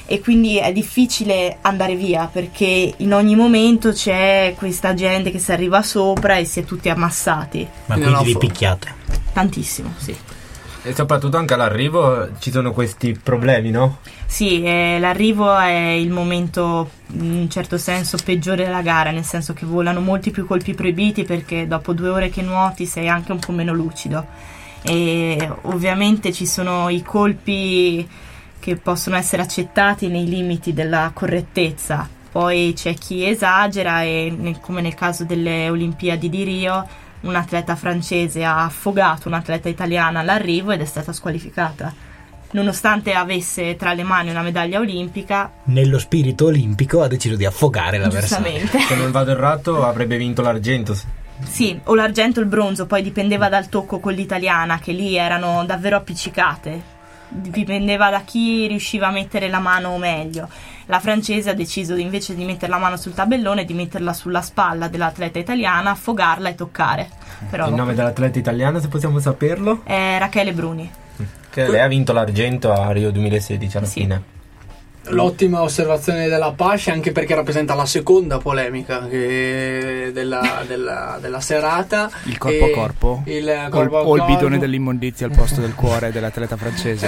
e 0.09 0.21
quindi 0.21 0.57
è 0.57 0.71
difficile 0.71 1.57
andare 1.61 1.95
via 1.95 2.29
perché 2.31 2.93
in 2.95 3.13
ogni 3.13 3.35
momento 3.35 3.91
c'è 3.91 4.55
questa 4.57 4.93
gente 4.93 5.31
che 5.31 5.39
si 5.39 5.51
arriva 5.51 5.81
sopra 5.83 6.37
e 6.37 6.45
si 6.45 6.61
è 6.61 6.63
tutti 6.63 6.87
ammassati. 6.87 7.67
Ma 7.87 7.95
quindi 7.95 8.23
vi 8.23 8.37
picchiate? 8.37 8.93
Tantissimo, 9.33 9.93
sì. 9.97 10.15
E 10.83 10.95
soprattutto 10.95 11.35
anche 11.35 11.53
all'arrivo 11.53 12.29
ci 12.39 12.51
sono 12.51 12.71
questi 12.71 13.19
problemi, 13.21 13.69
no? 13.69 13.97
Sì, 14.25 14.63
eh, 14.63 14.97
l'arrivo 14.97 15.53
è 15.57 15.89
il 15.89 16.09
momento 16.09 16.89
in 17.07 17.39
un 17.41 17.49
certo 17.49 17.77
senso 17.77 18.17
peggiore 18.23 18.63
della 18.63 18.81
gara, 18.81 19.11
nel 19.11 19.25
senso 19.25 19.51
che 19.51 19.65
volano 19.65 19.99
molti 19.99 20.31
più 20.31 20.47
colpi 20.47 20.73
proibiti 20.73 21.25
perché 21.25 21.67
dopo 21.67 21.91
due 21.91 22.07
ore 22.07 22.29
che 22.29 22.41
nuoti 22.41 22.85
sei 22.85 23.09
anche 23.09 23.33
un 23.33 23.39
po' 23.39 23.51
meno 23.51 23.73
lucido. 23.73 24.25
E 24.83 25.49
ovviamente 25.63 26.31
ci 26.31 26.45
sono 26.45 26.87
i 26.87 27.01
colpi 27.01 28.07
che 28.59 28.75
possono 28.75 29.15
essere 29.15 29.41
accettati 29.41 30.07
nei 30.07 30.27
limiti 30.27 30.73
della 30.73 31.11
correttezza, 31.13 32.07
Poi 32.29 32.73
c'è 32.75 32.93
chi 32.93 33.25
esagera 33.27 34.03
e 34.03 34.31
nel- 34.37 34.59
come 34.59 34.81
nel 34.81 34.93
caso 34.93 35.23
delle 35.23 35.69
Olimpiadi 35.69 36.29
di 36.29 36.43
Rio, 36.43 36.87
un 37.21 37.35
atleta 37.35 37.75
francese 37.75 38.43
ha 38.43 38.63
affogato 38.65 39.27
un'atleta 39.27 39.69
italiana 39.69 40.19
all'arrivo 40.19 40.71
ed 40.71 40.81
è 40.81 40.85
stata 40.85 41.13
squalificata. 41.13 41.91
Nonostante 42.51 43.13
avesse 43.13 43.75
tra 43.75 43.93
le 43.93 44.03
mani 44.03 44.29
una 44.29 44.41
medaglia 44.43 44.79
olimpica, 44.79 45.51
Nello 45.65 45.97
spirito 45.97 46.45
olimpico 46.45 47.01
ha 47.01 47.07
deciso 47.07 47.35
di 47.35 47.45
affogare 47.45 47.97
l'avversario. 47.97 48.59
giustamente. 48.59 48.87
Se 48.87 48.95
non 48.95 49.11
vado 49.11 49.31
errato 49.31 49.83
avrebbe 49.85 50.17
vinto 50.17 50.41
l'argento. 50.43 50.95
Sì, 51.43 51.79
o 51.85 51.95
l'argento 51.95 52.39
o 52.39 52.43
il 52.43 52.49
bronzo, 52.49 52.85
poi 52.85 53.01
dipendeva 53.01 53.49
dal 53.49 53.67
tocco 53.69 53.99
con 53.99 54.13
l'italiana, 54.13 54.79
che 54.79 54.91
lì 54.91 55.15
erano 55.15 55.63
davvero 55.65 55.97
appiccicate. 55.97 56.95
Dipendeva 57.29 58.09
da 58.09 58.21
chi 58.21 58.67
riusciva 58.67 59.07
a 59.07 59.11
mettere 59.11 59.49
la 59.49 59.59
mano 59.59 59.97
meglio. 59.97 60.47
La 60.85 60.99
francese 60.99 61.49
ha 61.49 61.53
deciso 61.53 61.95
invece 61.95 62.33
di 62.35 62.45
mettere 62.45 62.71
la 62.71 62.77
mano 62.77 62.95
sul 62.95 63.13
tabellone, 63.13 63.65
di 63.65 63.73
metterla 63.73 64.13
sulla 64.13 64.41
spalla 64.41 64.87
dell'atleta 64.87 65.37
italiana, 65.37 65.91
affogarla 65.91 66.49
e 66.49 66.55
toccare. 66.55 67.09
Però 67.49 67.67
Il 67.67 67.73
nome 67.73 67.93
dell'atleta 67.93 68.39
italiana, 68.39 68.79
se 68.79 68.87
possiamo 68.87 69.19
saperlo. 69.19 69.81
è 69.83 70.15
Rachele 70.19 70.53
Bruni. 70.53 70.89
Che 71.49 71.67
lei 71.67 71.81
ha 71.81 71.87
vinto 71.87 72.13
l'argento 72.13 72.71
a 72.71 72.91
Rio 72.91 73.11
2016 73.11 73.77
alla 73.77 73.85
Sì. 73.87 73.99
fine. 74.01 74.35
L'ottima 75.09 75.61
osservazione 75.61 76.27
della 76.27 76.51
Pascia 76.51 76.91
anche 76.91 77.11
perché 77.11 77.35
rappresenta 77.35 77.73
la 77.75 77.85
seconda 77.85 78.37
polemica 78.39 79.07
che- 79.07 80.11
della, 80.13 80.63
della- 80.67 81.17
della 81.21 81.39
serata. 81.41 82.09
Il 82.23 82.37
corpo 82.37 82.65
a 82.65 82.69
corpo? 82.71 83.21
Il 83.25 83.47
O 83.47 83.63
il, 83.65 83.69
corpo 83.69 83.97
a 83.99 84.01
o 84.03 84.15
il 84.15 84.23
bidone 84.25 84.57
dell'immondizia 84.59 85.25
al 85.27 85.33
posto 85.33 85.61
del 85.61 85.73
cuore 85.75 86.11
dell'atleta 86.11 86.55
Eh, 86.55 86.57
francese. 86.57 87.07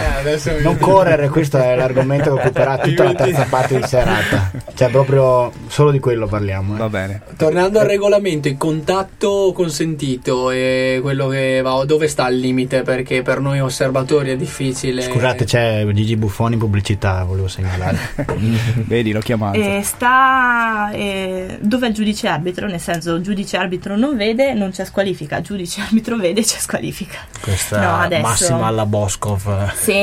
mi- 0.55 0.61
Non 0.61 0.77
correre, 0.77 1.29
questo 1.29 1.57
è 1.57 1.75
l'argomento 1.75 2.33
che 2.35 2.39
occuperà 2.41 2.77
tutta 2.79 3.03
la 3.03 3.13
terza 3.13 3.45
parte 3.49 3.75
di 3.77 3.83
serata. 3.87 4.51
Cioè, 4.73 4.89
proprio 4.89 5.51
solo 5.67 5.91
di 5.91 5.99
quello 5.99 6.27
parliamo. 6.27 6.75
eh. 6.75 6.77
Va 6.77 6.89
bene. 6.89 7.21
Tornando 7.37 7.79
al 7.79 7.85
regolamento, 7.87 8.47
il 8.47 8.57
contatto 8.57 9.51
consentito 9.53 10.51
e 10.51 10.99
quello 11.01 11.27
che 11.27 11.61
va, 11.61 11.83
dove 11.85 12.07
sta 12.07 12.27
il 12.29 12.39
limite? 12.39 12.81
Perché 12.81 13.21
per 13.21 13.39
noi 13.39 13.59
osservatori 13.59 14.31
è 14.31 14.35
difficile. 14.37 15.01
Scusate, 15.01 15.45
c'è 15.45 15.85
Gigi 15.91 16.15
Buffoni 16.15 16.53
in 16.53 16.59
pubblicità, 16.59 17.23
volevo 17.23 17.47
segnalare. 17.47 17.88
Vedi, 18.85 19.11
l'ho 19.11 19.19
chiamato. 19.19 19.57
E 19.57 19.81
sta 19.83 20.91
eh, 20.91 21.57
dove 21.61 21.85
è 21.85 21.89
il 21.89 21.95
giudice 21.95 22.27
arbitro, 22.27 22.67
nel 22.67 22.79
senso 22.79 23.15
il 23.15 23.23
giudice 23.23 23.57
arbitro 23.57 23.95
non 23.97 24.15
vede, 24.17 24.53
non 24.53 24.71
c'è 24.71 24.85
squalifica, 24.85 25.41
giudice 25.41 25.81
arbitro 25.81 26.17
vede, 26.17 26.41
c'è 26.41 26.57
squalifica. 26.59 27.17
Questa 27.41 27.79
No, 27.79 27.99
adesso- 27.99 28.27
massima 28.27 28.65
alla 28.67 28.85
Boscov. 28.85 29.71
Se 29.73 29.93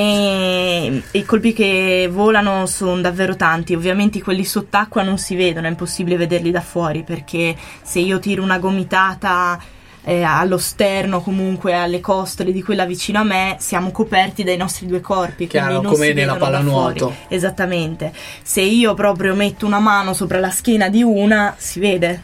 i 1.11 1.25
colpi 1.25 1.53
che 1.53 2.09
volano 2.11 2.67
sono 2.67 3.01
davvero 3.01 3.37
tanti, 3.37 3.75
ovviamente 3.75 4.23
quelli 4.23 4.45
sott'acqua 4.45 5.03
non 5.03 5.19
si 5.19 5.37
vedono, 5.37 5.67
è 5.67 5.71
impossibile 5.71 6.17
vederli 6.17 6.51
da 6.51 6.61
fuori 6.61 7.03
perché 7.03 7.55
se 7.83 7.99
io 8.01 8.19
tiro 8.19 8.43
una 8.43 8.59
gomitata 8.59 9.59
eh, 10.09 10.23
allo 10.23 10.57
sterno, 10.57 11.21
comunque 11.21 11.75
alle 11.75 11.99
costole 11.99 12.53
di 12.53 12.63
quella 12.63 12.87
vicino 12.87 13.19
a 13.19 13.25
me, 13.25 13.57
siamo 13.59 13.91
coperti 13.91 14.45
dai 14.45 14.57
nostri 14.57 14.87
due 14.87 15.01
corpi. 15.01 15.49
Chiaro, 15.49 15.81
come 15.81 16.13
nella 16.13 16.37
pallanuoto. 16.37 17.13
Esattamente. 17.27 18.13
Se 18.41 18.61
io 18.61 18.95
proprio 18.95 19.35
metto 19.35 19.67
una 19.67 19.81
mano 19.81 20.15
sopra 20.15 20.39
la 20.39 20.51
schiena 20.51 20.89
di 20.89 21.03
una, 21.03 21.57
si 21.59 21.81
vede. 21.81 22.23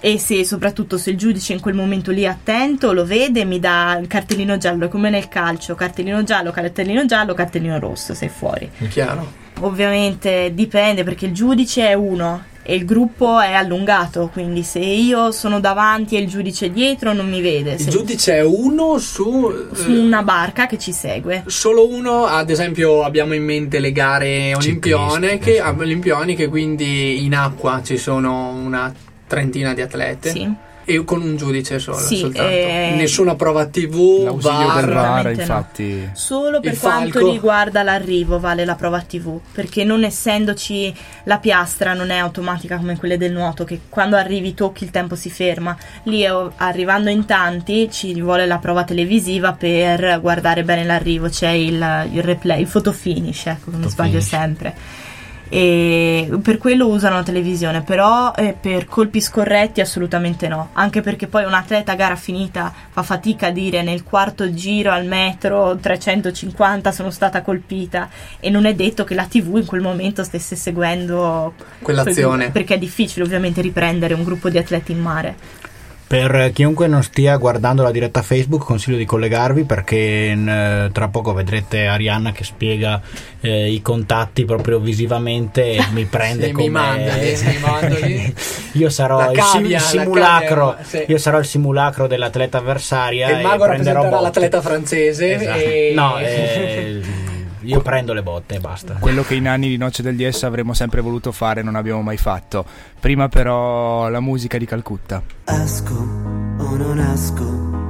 E 0.00 0.18
se 0.18 0.44
soprattutto 0.44 0.98
se 0.98 1.10
il 1.10 1.16
giudice 1.16 1.52
in 1.52 1.60
quel 1.60 1.74
momento 1.74 2.10
lì 2.10 2.22
è 2.22 2.26
attento, 2.26 2.92
lo 2.92 3.04
vede, 3.04 3.44
mi 3.44 3.60
dà 3.60 3.96
il 4.00 4.08
cartellino 4.08 4.58
giallo, 4.58 4.86
è 4.86 4.88
come 4.88 5.08
nel 5.08 5.28
calcio, 5.28 5.76
cartellino 5.76 6.24
giallo, 6.24 6.50
cartellino 6.50 7.06
giallo, 7.06 7.32
cartellino 7.34 7.78
rosso, 7.78 8.12
sei 8.12 8.28
fuori. 8.28 8.68
Chiaro. 8.88 9.32
Ovviamente 9.60 10.50
dipende 10.52 11.04
perché 11.04 11.26
il 11.26 11.32
giudice 11.32 11.86
è 11.86 11.92
uno 11.92 12.49
e 12.70 12.76
il 12.76 12.84
gruppo 12.84 13.40
è 13.40 13.52
allungato, 13.52 14.30
quindi 14.32 14.62
se 14.62 14.78
io 14.78 15.32
sono 15.32 15.58
davanti 15.58 16.14
e 16.14 16.20
il 16.20 16.28
giudice 16.28 16.70
dietro 16.70 17.12
non 17.12 17.28
mi 17.28 17.40
vede. 17.40 17.72
Il 17.72 17.88
giudice 17.88 18.34
è 18.34 18.44
uno 18.44 18.96
su. 18.98 19.52
su 19.72 19.90
eh, 19.90 19.98
una 19.98 20.22
barca 20.22 20.68
che 20.68 20.78
ci 20.78 20.92
segue. 20.92 21.42
Solo 21.46 21.88
uno, 21.88 22.26
ad 22.26 22.48
esempio, 22.48 23.02
abbiamo 23.02 23.34
in 23.34 23.42
mente 23.42 23.80
le 23.80 23.90
gare 23.90 24.54
olimpione 24.54 25.38
che, 25.38 25.54
sì. 25.54 25.58
ah, 25.58 25.74
olimpioni 25.76 26.36
che 26.36 26.46
quindi 26.46 27.24
in 27.24 27.34
acqua 27.34 27.80
ci 27.82 27.96
sono 27.96 28.50
una 28.50 28.94
trentina 29.26 29.74
di 29.74 29.80
atlete 29.80 30.30
Sì. 30.30 30.68
E 30.84 31.04
con 31.04 31.20
un 31.22 31.36
giudice 31.36 31.78
solo, 31.78 31.98
Sì, 31.98 32.16
soltanto. 32.18 32.48
eh, 32.50 32.94
Nessuna 32.96 33.34
prova 33.36 33.66
TV, 33.66 34.24
L'ausilio 34.24 34.40
VAR. 34.66 34.84
del 34.84 34.94
VAR, 34.94 35.02
veramente 35.02 35.34
no. 35.34 35.40
infatti. 35.42 36.10
Solo 36.14 36.60
per 36.60 36.72
Il 36.72 36.78
quanto 36.78 37.10
falco. 37.20 37.30
riguarda 37.30 37.82
l'arrivo 37.82 38.40
vale 38.40 38.64
la 38.64 38.74
prova 38.74 39.00
TV, 39.00 39.38
perché 39.52 39.84
non 39.84 40.02
essendoci 40.04 40.92
la 41.24 41.38
piastra 41.38 41.92
non 41.94 42.10
è 42.10 42.16
automatica 42.16 42.76
come 42.76 42.96
quelle 42.96 43.16
del 43.18 43.32
nuoto, 43.32 43.64
che 43.64 43.80
quando 43.88 44.16
arrivi 44.16 44.54
tocchi 44.54 44.84
il 44.84 44.90
tempo 44.90 45.14
si 45.14 45.30
ferma. 45.30 45.76
Lì 46.04 46.24
arrivando 46.56 47.10
in 47.10 47.24
tanti 47.26 47.88
ci 47.90 48.20
vuole 48.20 48.46
la 48.46 48.58
prova 48.58 48.84
televisiva 48.84 49.52
per 49.52 50.18
guardare 50.20 50.64
bene 50.64 50.84
l'arrivo, 50.84 51.28
c'è 51.28 51.50
il, 51.50 52.08
il 52.12 52.22
replay, 52.22 52.60
il 52.62 52.66
fotofinish, 52.66 53.46
ecco, 53.46 53.70
non 53.70 53.88
sbaglio 53.88 54.20
Fotofinish. 54.20 54.28
sempre. 54.28 54.74
E 55.52 56.30
per 56.42 56.58
quello 56.58 56.86
usano 56.86 57.16
la 57.16 57.22
televisione, 57.24 57.82
però 57.82 58.32
eh, 58.36 58.54
per 58.58 58.84
colpi 58.84 59.20
scorretti 59.20 59.80
assolutamente 59.80 60.46
no. 60.46 60.68
Anche 60.74 61.00
perché 61.00 61.26
poi 61.26 61.44
un 61.44 61.54
atleta 61.54 61.92
a 61.92 61.96
gara 61.96 62.14
finita 62.14 62.72
fa 62.88 63.02
fatica 63.02 63.48
a 63.48 63.50
dire 63.50 63.82
nel 63.82 64.04
quarto 64.04 64.54
giro 64.54 64.92
al 64.92 65.06
metro 65.06 65.76
350 65.76 66.92
sono 66.92 67.10
stata 67.10 67.42
colpita 67.42 68.08
e 68.38 68.48
non 68.48 68.64
è 68.64 68.74
detto 68.74 69.02
che 69.02 69.14
la 69.14 69.24
TV 69.24 69.56
in 69.56 69.66
quel 69.66 69.80
momento 69.80 70.22
stesse 70.22 70.54
seguendo 70.54 71.54
Quell'azione. 71.82 72.36
quel- 72.36 72.52
perché 72.52 72.74
è 72.74 72.78
difficile 72.78 73.24
ovviamente 73.24 73.60
riprendere 73.60 74.14
un 74.14 74.22
gruppo 74.22 74.50
di 74.50 74.58
atleti 74.58 74.92
in 74.92 75.00
mare. 75.00 75.34
Per 76.10 76.50
chiunque 76.52 76.88
non 76.88 77.04
stia 77.04 77.36
guardando 77.36 77.84
la 77.84 77.92
diretta 77.92 78.20
Facebook, 78.20 78.64
consiglio 78.64 78.96
di 78.96 79.04
collegarvi 79.04 79.62
perché 79.62 80.32
eh, 80.32 80.90
tra 80.90 81.06
poco 81.06 81.32
vedrete 81.32 81.86
Arianna 81.86 82.32
che 82.32 82.42
spiega 82.42 83.00
eh, 83.40 83.70
i 83.70 83.80
contatti 83.80 84.44
proprio 84.44 84.80
visivamente 84.80 85.70
e 85.70 85.84
mi 85.92 86.06
prende 86.06 86.46
Sì, 86.50 86.50
come 86.50 86.64
mi 86.64 86.70
mandali, 86.74 87.36
mi 88.02 88.34
io 88.72 88.88
sarò 88.88 89.30
il, 89.30 89.38
cavia, 89.38 89.78
la 89.78 89.84
simulacro 89.84 90.70
cavia, 90.70 90.84
sì. 90.84 91.04
io 91.06 91.18
sarò 91.18 91.38
il 91.38 91.44
simulacro 91.44 92.08
dell'atleta 92.08 92.58
avversaria 92.58 93.28
E 93.28 93.32
il 93.34 93.46
mago 93.46 93.66
prenderò 93.66 94.20
l'atleta 94.20 94.60
francese. 94.60 95.34
Esatto. 95.34 95.58
e- 95.60 95.92
no 95.94 96.18
eh, 96.26 97.00
io 97.70 97.82
prendo 97.82 98.12
le 98.12 98.22
botte 98.22 98.56
e 98.56 98.60
basta 98.60 98.94
Quello 98.94 99.22
che 99.22 99.34
in 99.36 99.48
anni 99.48 99.68
di 99.68 99.76
Noce 99.76 100.02
del 100.02 100.16
DS 100.16 100.42
avremmo 100.42 100.74
sempre 100.74 101.00
voluto 101.00 101.32
fare 101.32 101.62
non 101.62 101.76
abbiamo 101.76 102.02
mai 102.02 102.16
fatto. 102.16 102.64
Prima 102.98 103.28
però 103.28 104.08
la 104.08 104.20
musica 104.20 104.58
di 104.58 104.66
Calcutta. 104.66 105.22
Esco 105.44 105.94
o 105.94 106.76
non 106.76 106.98
esco. 106.98 107.88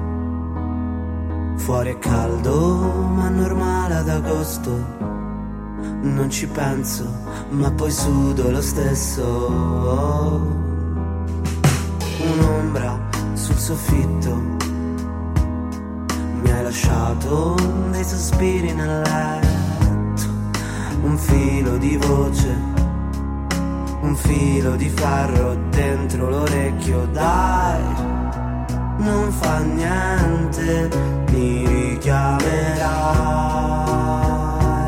Fuori 1.57 1.91
è 1.91 1.99
caldo, 1.99 2.77
ma 3.15 3.27
è 3.29 3.31
normale 3.31 3.95
ad 3.95 4.09
agosto. 4.09 4.71
Non 6.03 6.29
ci 6.31 6.47
penso, 6.47 7.05
ma 7.51 7.71
poi 7.71 7.91
sudo 7.91 8.51
lo 8.51 8.63
stesso. 8.63 9.47
Un'ombra 12.19 13.09
sul 13.35 13.57
soffitto. 13.57 14.35
Mi 16.43 16.51
hai 16.51 16.63
lasciato 16.63 17.55
dei 17.91 18.05
sospiri 18.05 18.73
nel 18.73 19.01
letto. 19.03 19.50
Un 21.03 21.17
filo 21.17 21.77
di 21.79 21.97
voce 21.97 22.79
un 24.03 24.17
filo 24.17 24.77
di 24.77 24.89
ferro 24.89 25.55
dentro 25.71 26.31
l'orecchio, 26.31 27.07
dai, 27.13 27.83
non 28.97 29.31
fa 29.31 29.59
niente, 29.59 30.89
mi 31.31 31.67
richiamerai 31.67 32.89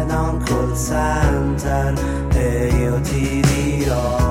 da 0.06 0.20
un 0.20 0.38
call 0.42 0.74
center 0.74 1.94
e 2.34 2.68
io 2.74 3.00
ti 3.02 3.40
dirò, 3.40 4.21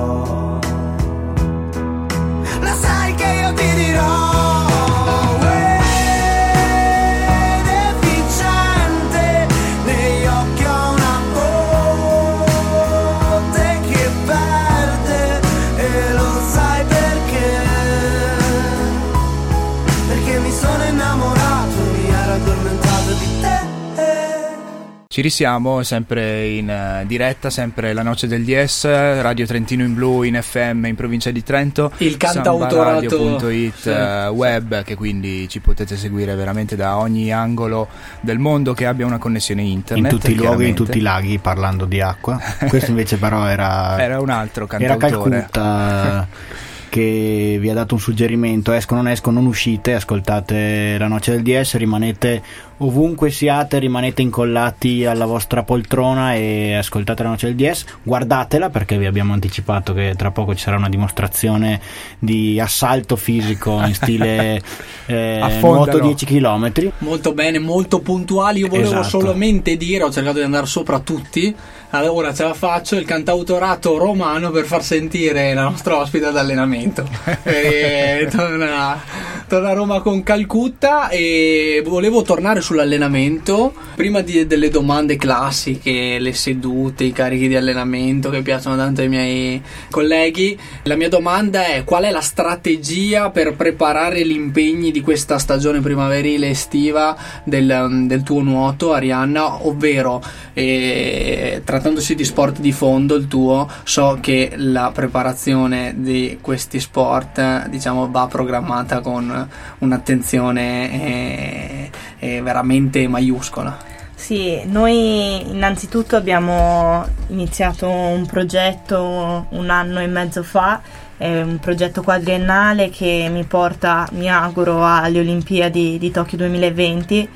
Ci 25.12 25.20
risiamo 25.20 25.82
sempre 25.82 26.46
in 26.46 26.70
eh, 26.70 27.04
diretta, 27.06 27.50
sempre 27.50 27.92
la 27.92 28.02
noce 28.02 28.26
del 28.26 28.44
DS, 28.44 28.84
Radio 29.20 29.44
Trentino 29.44 29.84
in 29.84 29.92
blu, 29.92 30.22
in 30.22 30.40
FM 30.40 30.86
in 30.86 30.94
provincia 30.94 31.30
di 31.30 31.42
Trento. 31.42 31.92
Il 31.98 32.16
cantautorato 32.16 33.10
sambaradio.it 33.10 33.74
sì. 33.76 33.90
eh, 33.90 34.28
web 34.28 34.82
che 34.82 34.94
quindi 34.94 35.50
ci 35.50 35.60
potete 35.60 35.98
seguire 35.98 36.34
veramente 36.34 36.76
da 36.76 36.96
ogni 36.96 37.30
angolo 37.30 37.88
del 38.22 38.38
mondo 38.38 38.72
che 38.72 38.86
abbia 38.86 39.04
una 39.04 39.18
connessione 39.18 39.60
In 39.60 39.68
internet. 39.68 40.10
tutti 40.12 40.32
i 40.32 40.34
luoghi, 40.34 40.68
in 40.68 40.74
tutti 40.74 40.96
i 40.96 41.02
laghi, 41.02 41.36
parlando 41.36 41.84
di 41.84 42.00
acqua. 42.00 42.40
Questo 42.66 42.88
invece 42.88 43.18
però 43.18 43.44
era... 43.44 44.00
Era 44.00 44.18
un 44.18 44.30
altro 44.30 44.66
Era 44.66 44.96
cantautore. 44.96 45.46
Calcutta 45.50 46.26
che 46.92 47.56
vi 47.58 47.70
ha 47.70 47.72
dato 47.72 47.94
un 47.94 48.00
suggerimento 48.00 48.70
esco 48.72 48.94
non 48.94 49.08
esco 49.08 49.30
non 49.30 49.46
uscite 49.46 49.94
ascoltate 49.94 50.98
la 50.98 51.06
noce 51.06 51.30
del 51.30 51.42
DS 51.42 51.76
rimanete 51.76 52.42
ovunque 52.76 53.30
siate 53.30 53.78
rimanete 53.78 54.20
incollati 54.20 55.06
alla 55.06 55.24
vostra 55.24 55.62
poltrona 55.62 56.34
e 56.34 56.74
ascoltate 56.74 57.22
la 57.22 57.30
noce 57.30 57.46
del 57.46 57.56
DS 57.56 57.86
guardatela 58.02 58.68
perché 58.68 58.98
vi 58.98 59.06
abbiamo 59.06 59.32
anticipato 59.32 59.94
che 59.94 60.12
tra 60.18 60.32
poco 60.32 60.54
ci 60.54 60.64
sarà 60.64 60.76
una 60.76 60.90
dimostrazione 60.90 61.80
di 62.18 62.60
assalto 62.60 63.16
fisico 63.16 63.80
in 63.82 63.94
stile 63.94 64.60
eh, 65.06 65.58
nuoto 65.62 65.98
10 65.98 66.26
km 66.26 66.90
Molto 66.98 67.32
bene, 67.32 67.58
molto 67.58 68.00
puntuali. 68.00 68.60
Io 68.60 68.68
volevo 68.68 68.90
Esatto. 68.90 69.20
solamente 69.20 69.76
dire, 69.76 70.04
ho 70.04 70.10
cercato 70.10 70.38
di 70.38 70.44
andare 70.44 70.66
sopra 70.66 70.98
tutti. 71.00 71.54
Allora 71.94 72.32
ce 72.32 72.44
la 72.44 72.54
faccio 72.54 72.96
il 72.96 73.04
cantautorato 73.04 73.98
romano 73.98 74.50
per 74.50 74.64
far 74.64 74.82
sentire 74.82 75.52
la 75.52 75.64
nostra 75.64 75.98
ospite 75.98 76.24
ad 76.24 76.36
allenamento. 76.38 77.06
E 77.44 78.28
torna, 78.30 79.02
torna 79.46 79.70
a 79.70 79.72
Roma 79.74 80.00
con 80.00 80.22
Calcutta 80.22 81.08
e 81.08 81.82
volevo 81.84 82.22
tornare 82.22 82.60
sull'allenamento. 82.60 83.74
Prima 83.94 84.20
di- 84.22 84.46
delle 84.46 84.70
domande 84.70 85.16
classiche, 85.16 86.18
le 86.18 86.32
sedute, 86.32 87.04
i 87.04 87.12
carichi 87.12 87.48
di 87.48 87.56
allenamento 87.56 88.30
che 88.30 88.40
piacciono 88.40 88.76
tanto 88.76 89.02
ai 89.02 89.08
miei 89.08 89.62
colleghi, 89.90 90.58
la 90.84 90.96
mia 90.96 91.10
domanda 91.10 91.66
è 91.66 91.84
qual 91.84 92.04
è 92.04 92.10
la 92.10 92.20
strategia 92.20 93.30
per 93.30 93.54
preparare 93.54 94.24
gli 94.24 94.32
impegni 94.32 94.92
di 94.92 95.02
questa 95.02 95.38
stagione 95.38 95.80
primaverile 95.80 96.48
estiva 96.48 97.16
del, 97.44 98.04
del 98.06 98.22
tuo 98.22 98.40
nuoto, 98.40 98.92
Arianna, 98.92 99.66
ovvero 99.66 100.22
eh, 100.54 101.60
trattandosi 101.82 102.14
di 102.14 102.24
sport 102.24 102.60
di 102.60 102.70
fondo, 102.70 103.16
il 103.16 103.26
tuo, 103.26 103.68
so 103.82 104.18
che 104.20 104.52
la 104.54 104.92
preparazione 104.94 105.94
di 105.96 106.38
questi 106.40 106.78
sport 106.78 107.38
eh, 107.38 107.64
diciamo 107.70 108.08
va 108.08 108.28
programmata 108.28 109.00
con 109.00 109.48
un'attenzione 109.78 110.92
eh, 110.92 111.90
eh, 112.20 112.40
veramente 112.40 113.08
maiuscola. 113.08 113.76
Sì, 114.14 114.62
noi 114.66 115.50
innanzitutto 115.50 116.14
abbiamo 116.14 117.04
iniziato 117.30 117.88
un 117.88 118.26
progetto 118.26 119.46
un 119.48 119.68
anno 119.68 119.98
e 119.98 120.06
mezzo 120.06 120.44
fa, 120.44 120.80
è 121.16 121.42
un 121.42 121.58
progetto 121.58 122.02
quadriennale 122.02 122.90
che 122.90 123.28
mi 123.28 123.42
porta, 123.42 124.08
mi 124.12 124.30
auguro, 124.30 124.86
alle 124.86 125.18
Olimpiadi 125.18 125.98
di 125.98 126.12
Tokyo 126.12 126.38
2020, 126.38 127.28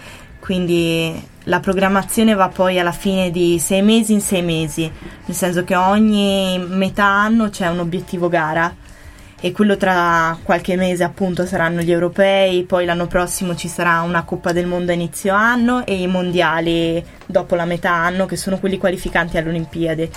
quindi 0.46 1.20
la 1.44 1.58
programmazione 1.58 2.34
va 2.34 2.46
poi 2.46 2.78
alla 2.78 2.92
fine 2.92 3.32
di 3.32 3.58
sei 3.58 3.82
mesi 3.82 4.12
in 4.12 4.20
sei 4.20 4.42
mesi, 4.42 4.88
nel 5.24 5.36
senso 5.36 5.64
che 5.64 5.74
ogni 5.74 6.64
metà 6.68 7.04
anno 7.04 7.50
c'è 7.50 7.66
un 7.66 7.80
obiettivo 7.80 8.28
gara 8.28 8.72
e 9.40 9.50
quello 9.50 9.76
tra 9.76 10.38
qualche 10.44 10.76
mese 10.76 11.02
appunto 11.02 11.44
saranno 11.46 11.80
gli 11.80 11.90
europei, 11.90 12.62
poi 12.62 12.84
l'anno 12.84 13.08
prossimo 13.08 13.56
ci 13.56 13.66
sarà 13.66 14.02
una 14.02 14.22
Coppa 14.22 14.52
del 14.52 14.68
Mondo 14.68 14.92
a 14.92 14.94
inizio 14.94 15.34
anno 15.34 15.84
e 15.84 16.00
i 16.00 16.06
mondiali 16.06 17.04
dopo 17.26 17.56
la 17.56 17.64
metà 17.64 17.90
anno 17.90 18.26
che 18.26 18.36
sono 18.36 18.60
quelli 18.60 18.78
qualificanti 18.78 19.38
alle 19.38 19.48
Olimpiadi. 19.48 20.08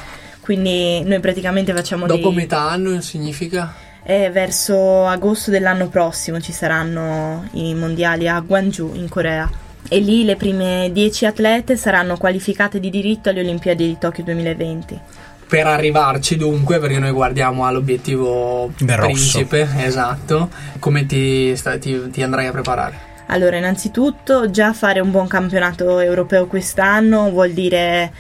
Quindi 0.42 1.02
noi 1.06 1.20
praticamente 1.22 1.74
facciamo 1.74 2.06
Dopo 2.06 2.28
dei... 2.28 2.36
metà 2.36 2.70
anno 2.70 3.02
significa? 3.02 3.74
eh, 4.04 4.30
verso 4.30 5.08
agosto 5.08 5.50
dell'anno 5.50 5.88
prossimo 5.88 6.40
ci 6.40 6.52
saranno 6.52 7.48
i 7.54 7.74
mondiali 7.74 8.28
a 8.28 8.40
Gwangju 8.40 8.92
in 8.94 9.10
Corea. 9.10 9.68
E 9.88 10.00
lì 10.00 10.24
le 10.24 10.36
prime 10.36 10.90
10 10.92 11.26
atlete 11.26 11.76
saranno 11.76 12.18
qualificate 12.18 12.80
di 12.80 12.90
diritto 12.90 13.30
alle 13.30 13.40
Olimpiadi 13.40 13.88
di 13.88 13.98
Tokyo 13.98 14.24
2020. 14.24 15.00
Per 15.48 15.66
arrivarci 15.66 16.36
dunque, 16.38 16.78
perché 16.80 17.00
noi 17.00 17.12
guardiamo 17.12 17.66
all'obiettivo 17.66 18.72
Del 18.78 18.98
rosso. 18.98 19.08
principe, 19.40 19.68
esatto, 19.78 20.50
come 20.78 21.08
ti, 21.08 21.56
sta- 21.56 21.80
ti- 21.80 22.10
ti 22.12 22.22
andrai 22.22 22.46
a 22.46 22.52
preparare? 22.52 23.08
Allora, 23.28 23.58
innanzitutto 23.58 24.52
già 24.52 24.74
fare 24.74 25.00
un 25.00 25.10
buon 25.10 25.28
campionato 25.28 26.00
europeo 26.00 26.46
quest'anno 26.46 27.32
vuol 27.32 27.52
dire 27.52 28.12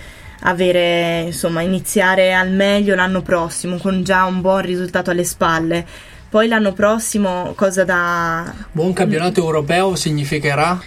avere, 0.41 1.21
insomma, 1.25 1.61
iniziare 1.61 2.33
al 2.33 2.51
meglio 2.51 2.95
l'anno 2.95 3.21
prossimo 3.21 3.77
con 3.77 4.03
già 4.03 4.23
un 4.25 4.41
buon 4.41 4.61
risultato 4.61 5.11
alle 5.11 5.23
spalle. 5.23 5.85
Poi 6.29 6.47
l'anno 6.47 6.73
prossimo 6.73 7.53
cosa 7.55 7.83
da 7.83 8.51
Buon 8.71 8.93
campionato 8.93 9.39
europeo 9.41 9.95
significherà? 9.95 10.79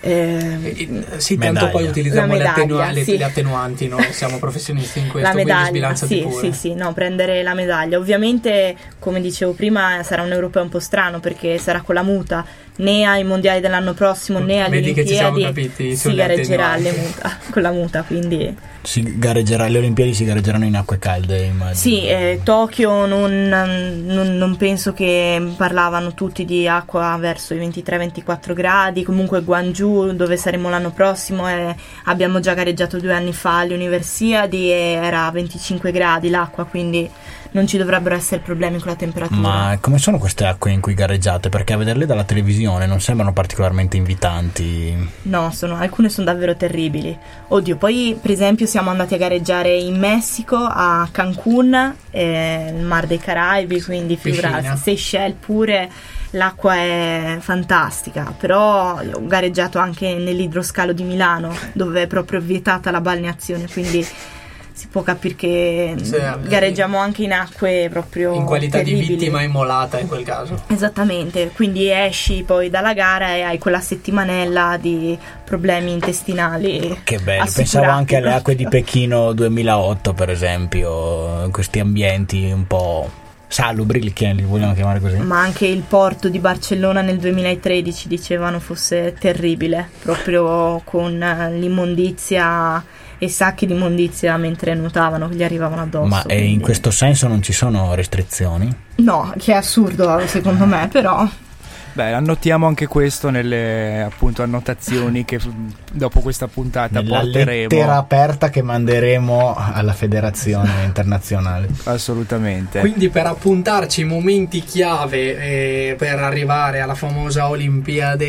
Eh, 0.00 1.04
Sì, 1.18 1.36
tanto 1.36 1.52
Medaglia. 1.52 1.68
poi 1.68 1.86
utilizziamo 1.86 2.32
La 2.32 2.38
le, 2.38 2.46
attenua- 2.48 2.78
medaglia, 2.78 2.92
le- 2.98 3.04
sì. 3.04 3.16
le 3.18 3.24
attenuanti, 3.24 3.88
noi 3.88 4.12
siamo 4.12 4.38
professionisti 4.38 4.98
in 5.00 5.08
questo, 5.08 5.28
la 5.28 5.32
quindi 5.34 5.50
medaglia, 5.50 5.68
sbilanciati 5.68 6.14
sì, 6.14 6.22
pure. 6.22 6.52
sì, 6.52 6.58
sì, 6.58 6.74
no, 6.74 6.92
prendere 6.92 7.42
la 7.42 7.54
medaglia. 7.54 7.98
Ovviamente, 7.98 8.74
come 8.98 9.20
dicevo 9.20 9.52
prima, 9.52 10.02
sarà 10.02 10.22
un 10.22 10.32
europeo 10.32 10.62
un 10.62 10.68
po' 10.70 10.80
strano 10.80 11.20
perché 11.20 11.58
sarà 11.58 11.82
con 11.82 11.94
la 11.94 12.02
muta, 12.02 12.44
né 12.80 13.04
ai 13.04 13.24
mondiali 13.24 13.60
dell'anno 13.60 13.94
prossimo 13.94 14.38
né 14.38 14.60
alle 14.60 14.76
Vedi 14.80 14.92
che 14.92 15.06
ci 15.06 15.14
siamo 15.14 15.36
Olimpiadi 15.36 15.68
capiti 15.68 15.96
si 15.96 16.14
gareggerà 16.14 16.76
muta, 16.78 17.38
con 17.50 17.62
la 17.62 17.70
muta, 17.70 18.02
quindi 18.02 18.56
si 18.82 19.18
gareggerà 19.18 19.68
le 19.68 19.78
Olimpiadi 19.78 20.14
si 20.14 20.24
gareggeranno 20.24 20.64
in 20.64 20.74
acque 20.74 20.98
calde 20.98 21.44
immagino. 21.44 21.74
Sì, 21.74 22.06
eh, 22.06 22.40
Tokyo 22.42 23.04
non, 23.06 23.48
non- 23.48 24.36
non 24.36 24.56
penso 24.56 24.92
che 24.92 25.52
parlavano 25.56 26.14
tutti 26.14 26.44
di 26.44 26.66
acqua 26.66 27.16
verso 27.20 27.54
i 27.54 27.58
23-24 27.58 28.54
gradi, 28.54 29.04
comunque 29.04 29.42
Gwangju 29.42 30.12
dove 30.12 30.36
saremo 30.36 30.70
l'anno 30.70 30.90
prossimo 30.90 31.48
eh, 31.48 31.74
abbiamo 32.04 32.40
già 32.40 32.54
gareggiato 32.54 32.98
due 32.98 33.12
anni 33.12 33.32
fa 33.32 33.58
alle 33.58 33.74
Universiadi 33.74 34.70
e 34.70 34.98
era 35.02 35.26
a 35.26 35.30
25 35.30 35.92
gradi 35.92 36.30
l'acqua, 36.30 36.64
quindi 36.64 37.08
non 37.52 37.66
ci 37.66 37.76
dovrebbero 37.78 38.14
essere 38.14 38.40
problemi 38.40 38.78
con 38.78 38.88
la 38.88 38.96
temperatura. 38.96 39.40
Ma 39.40 39.78
come 39.80 39.98
sono 39.98 40.18
queste 40.18 40.44
acque 40.44 40.70
in 40.70 40.80
cui 40.80 40.94
gareggiate? 40.94 41.48
Perché 41.48 41.72
a 41.72 41.76
vederle 41.76 42.06
dalla 42.06 42.24
televisione 42.24 42.86
non 42.86 43.00
sembrano 43.00 43.32
particolarmente 43.32 43.96
invitanti. 43.96 44.96
No, 45.22 45.50
sono- 45.50 45.76
alcune 45.76 46.08
sono 46.08 46.26
davvero 46.26 46.54
terribili. 46.56 47.16
Oddio, 47.48 47.76
poi 47.76 48.16
per 48.20 48.30
esempio 48.30 48.66
siamo 48.66 48.90
andati 48.90 49.14
a 49.14 49.18
gareggiare 49.18 49.74
in 49.76 49.98
Messico, 49.98 50.56
a 50.56 51.08
Cancun, 51.10 51.94
eh, 52.10 52.72
il 52.76 52.84
Mar 52.84 53.06
dei 53.06 53.18
Caraibi, 53.18 53.82
quindi 53.82 54.16
figurati, 54.16 54.76
Seychelles 54.76 55.36
pure, 55.40 55.90
l'acqua 56.30 56.74
è 56.74 57.38
fantastica, 57.40 58.32
però 58.38 59.00
ho 59.00 59.26
gareggiato 59.26 59.78
anche 59.78 60.14
nell'idroscalo 60.14 60.92
di 60.92 61.02
Milano, 61.02 61.52
dove 61.72 62.02
è 62.02 62.06
proprio 62.06 62.40
vietata 62.40 62.90
la 62.90 63.00
balneazione, 63.00 63.66
quindi 63.68 64.06
può 64.90 65.02
capire 65.02 65.34
che 65.36 65.94
Sì, 66.02 66.16
mm, 66.16 66.48
gareggiamo 66.48 66.98
anche 66.98 67.22
in 67.22 67.32
acque 67.32 67.88
proprio 67.90 68.34
In 68.34 68.44
qualità 68.44 68.78
terribili. 68.78 69.06
di 69.06 69.14
vittima 69.14 69.42
immolata 69.42 69.98
in 69.98 70.08
quel 70.08 70.24
caso. 70.24 70.62
Esattamente, 70.66 71.50
quindi 71.54 71.90
esci 71.90 72.42
poi 72.44 72.70
dalla 72.70 72.92
gara 72.92 73.34
e 73.34 73.42
hai 73.42 73.58
quella 73.58 73.80
settimanella 73.80 74.76
di 74.80 75.16
problemi 75.44 75.92
intestinali. 75.92 77.00
Che 77.04 77.18
bello, 77.18 77.46
pensavo 77.54 77.90
anche 77.90 78.16
alle 78.16 78.32
acque 78.32 78.54
di 78.54 78.66
Pechino 78.68 79.32
2008 79.32 80.12
per 80.12 80.30
esempio, 80.30 81.48
questi 81.50 81.78
ambienti 81.78 82.50
un 82.50 82.66
po' 82.66 83.08
salubri, 83.50 84.00
li 84.00 84.42
vogliamo 84.42 84.74
chiamare 84.74 85.00
così. 85.00 85.16
Ma 85.16 85.40
anche 85.40 85.66
il 85.66 85.82
porto 85.86 86.28
di 86.28 86.38
Barcellona 86.38 87.00
nel 87.00 87.18
2013 87.18 88.08
dicevano 88.08 88.60
fosse 88.60 89.14
terribile, 89.18 89.88
proprio 90.02 90.80
con 90.84 91.20
eh, 91.20 91.50
l'immondizia 91.58 92.82
e 93.20 93.28
sacchi 93.28 93.66
di 93.66 93.74
immondizia 93.74 94.36
mentre 94.38 94.74
nuotavano 94.74 95.28
che 95.28 95.34
gli 95.36 95.44
arrivavano 95.44 95.82
addosso. 95.82 96.06
Ma 96.08 96.22
eh, 96.26 96.38
in 96.38 96.44
quindi- 96.46 96.64
questo 96.64 96.90
senso 96.90 97.28
non 97.28 97.42
ci 97.42 97.52
sono 97.52 97.94
restrizioni? 97.94 98.74
No, 98.96 99.32
che 99.38 99.52
è 99.52 99.56
assurdo 99.56 100.20
secondo 100.26 100.64
me, 100.66 100.88
però 100.90 101.28
Beh, 101.92 102.12
annotiamo 102.12 102.68
anche 102.68 102.86
questo 102.86 103.30
nelle 103.30 104.00
appunto 104.02 104.44
annotazioni 104.44 105.24
che 105.24 105.40
dopo 105.92 106.20
questa 106.20 106.46
puntata 106.46 107.00
Nella 107.00 107.18
porteremo. 107.18 107.62
lettera 107.68 107.96
aperta 107.96 108.48
che 108.48 108.62
manderemo 108.62 109.56
alla 109.56 109.92
federazione 109.92 110.70
internazionale. 110.86 111.68
Assolutamente. 111.84 112.78
Quindi 112.78 113.08
per 113.08 113.26
appuntarci 113.26 114.02
i 114.02 114.04
momenti 114.04 114.62
chiave 114.62 115.36
eh, 115.90 115.94
per 115.98 116.20
arrivare 116.20 116.80
alla 116.80 116.94
famosa 116.94 117.48
Olimpiade 117.48 118.26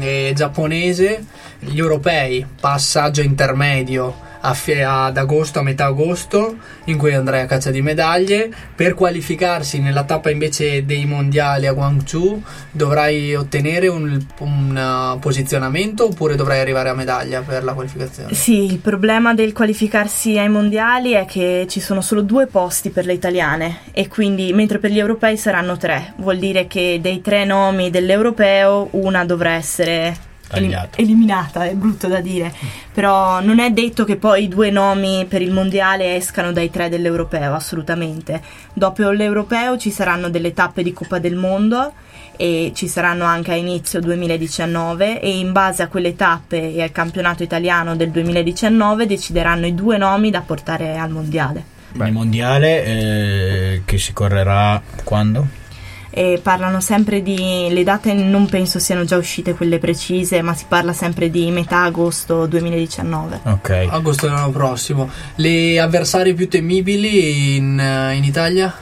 eh, 0.00 0.32
giapponese, 0.34 1.24
gli 1.60 1.78
europei, 1.78 2.44
passaggio 2.60 3.22
intermedio 3.22 4.28
ad 4.40 5.16
agosto, 5.16 5.58
a 5.58 5.62
metà 5.62 5.86
agosto, 5.86 6.56
in 6.84 6.96
cui 6.96 7.14
andrai 7.14 7.42
a 7.42 7.46
caccia 7.46 7.70
di 7.70 7.82
medaglie. 7.82 8.50
Per 8.74 8.94
qualificarsi 8.94 9.80
nella 9.80 10.04
tappa 10.04 10.30
invece 10.30 10.84
dei 10.84 11.04
mondiali 11.04 11.66
a 11.66 11.72
Guangzhou 11.72 12.42
dovrai 12.70 13.34
ottenere 13.34 13.88
un, 13.88 14.18
un, 14.38 15.12
uh, 15.14 15.18
posizionamento 15.18 16.06
oppure 16.06 16.36
dovrai 16.36 16.60
arrivare 16.60 16.88
a 16.88 16.94
medaglia 16.94 17.42
per 17.42 17.64
la 17.64 17.74
qualificazione? 17.74 18.32
Sì, 18.34 18.64
il 18.64 18.78
problema 18.78 19.34
del 19.34 19.52
qualificarsi 19.52 20.38
ai 20.38 20.48
mondiali 20.48 21.12
è 21.12 21.26
che 21.26 21.66
ci 21.68 21.80
sono 21.80 22.00
solo 22.00 22.22
due 22.22 22.46
posti 22.46 22.90
per 22.90 23.04
le 23.04 23.12
italiane 23.12 23.80
e 23.92 24.08
quindi 24.08 24.52
mentre 24.52 24.78
per 24.78 24.90
gli 24.90 24.98
europei 24.98 25.36
saranno 25.36 25.76
tre, 25.76 26.14
vuol 26.16 26.38
dire 26.38 26.66
che 26.66 26.98
dei 27.02 27.20
tre 27.20 27.44
nomi 27.44 27.90
dell'europeo 27.90 28.88
una 28.92 29.24
dovrà 29.24 29.52
essere 29.52 30.28
Tagliato. 30.50 31.00
eliminata, 31.00 31.64
è 31.64 31.74
brutto 31.74 32.08
da 32.08 32.20
dire, 32.20 32.52
però 32.92 33.40
non 33.40 33.58
è 33.58 33.70
detto 33.70 34.04
che 34.04 34.16
poi 34.16 34.44
i 34.44 34.48
due 34.48 34.70
nomi 34.70 35.26
per 35.28 35.42
il 35.42 35.52
mondiale 35.52 36.16
escano 36.16 36.52
dai 36.52 36.70
tre 36.70 36.88
dell'europeo, 36.88 37.54
assolutamente. 37.54 38.42
Dopo 38.72 39.10
l'europeo 39.10 39.78
ci 39.78 39.90
saranno 39.90 40.28
delle 40.28 40.52
tappe 40.52 40.82
di 40.82 40.92
Coppa 40.92 41.18
del 41.18 41.36
Mondo 41.36 41.92
e 42.36 42.72
ci 42.74 42.88
saranno 42.88 43.24
anche 43.24 43.52
a 43.52 43.54
inizio 43.54 44.00
2019 44.00 45.20
e 45.20 45.38
in 45.38 45.52
base 45.52 45.82
a 45.82 45.88
quelle 45.88 46.16
tappe 46.16 46.72
e 46.74 46.82
al 46.82 46.90
campionato 46.90 47.42
italiano 47.42 47.96
del 47.96 48.10
2019 48.10 49.06
decideranno 49.06 49.66
i 49.66 49.74
due 49.74 49.98
nomi 49.98 50.30
da 50.30 50.40
portare 50.40 50.96
al 50.96 51.10
mondiale. 51.10 51.78
Il 51.92 52.12
mondiale 52.12 52.84
eh, 52.84 53.82
che 53.84 53.98
si 53.98 54.12
correrà 54.12 54.80
quando? 55.04 55.46
E 56.10 56.40
parlano 56.42 56.80
sempre 56.80 57.22
di 57.22 57.68
le 57.70 57.84
date 57.84 58.12
non 58.12 58.46
penso 58.46 58.78
siano 58.78 59.04
già 59.04 59.16
uscite 59.16 59.54
quelle 59.54 59.78
precise, 59.78 60.42
ma 60.42 60.54
si 60.54 60.64
parla 60.66 60.92
sempre 60.92 61.30
di 61.30 61.50
metà 61.50 61.82
agosto 61.82 62.46
2019. 62.46 63.40
Ok. 63.44 63.86
Agosto 63.88 64.26
dell'anno 64.26 64.50
prossimo. 64.50 65.08
Le 65.36 65.78
avversari 65.78 66.34
più 66.34 66.48
temibili 66.48 67.56
in, 67.56 67.78
eh, 67.78 68.14
in 68.14 68.24
Italia? 68.24 68.74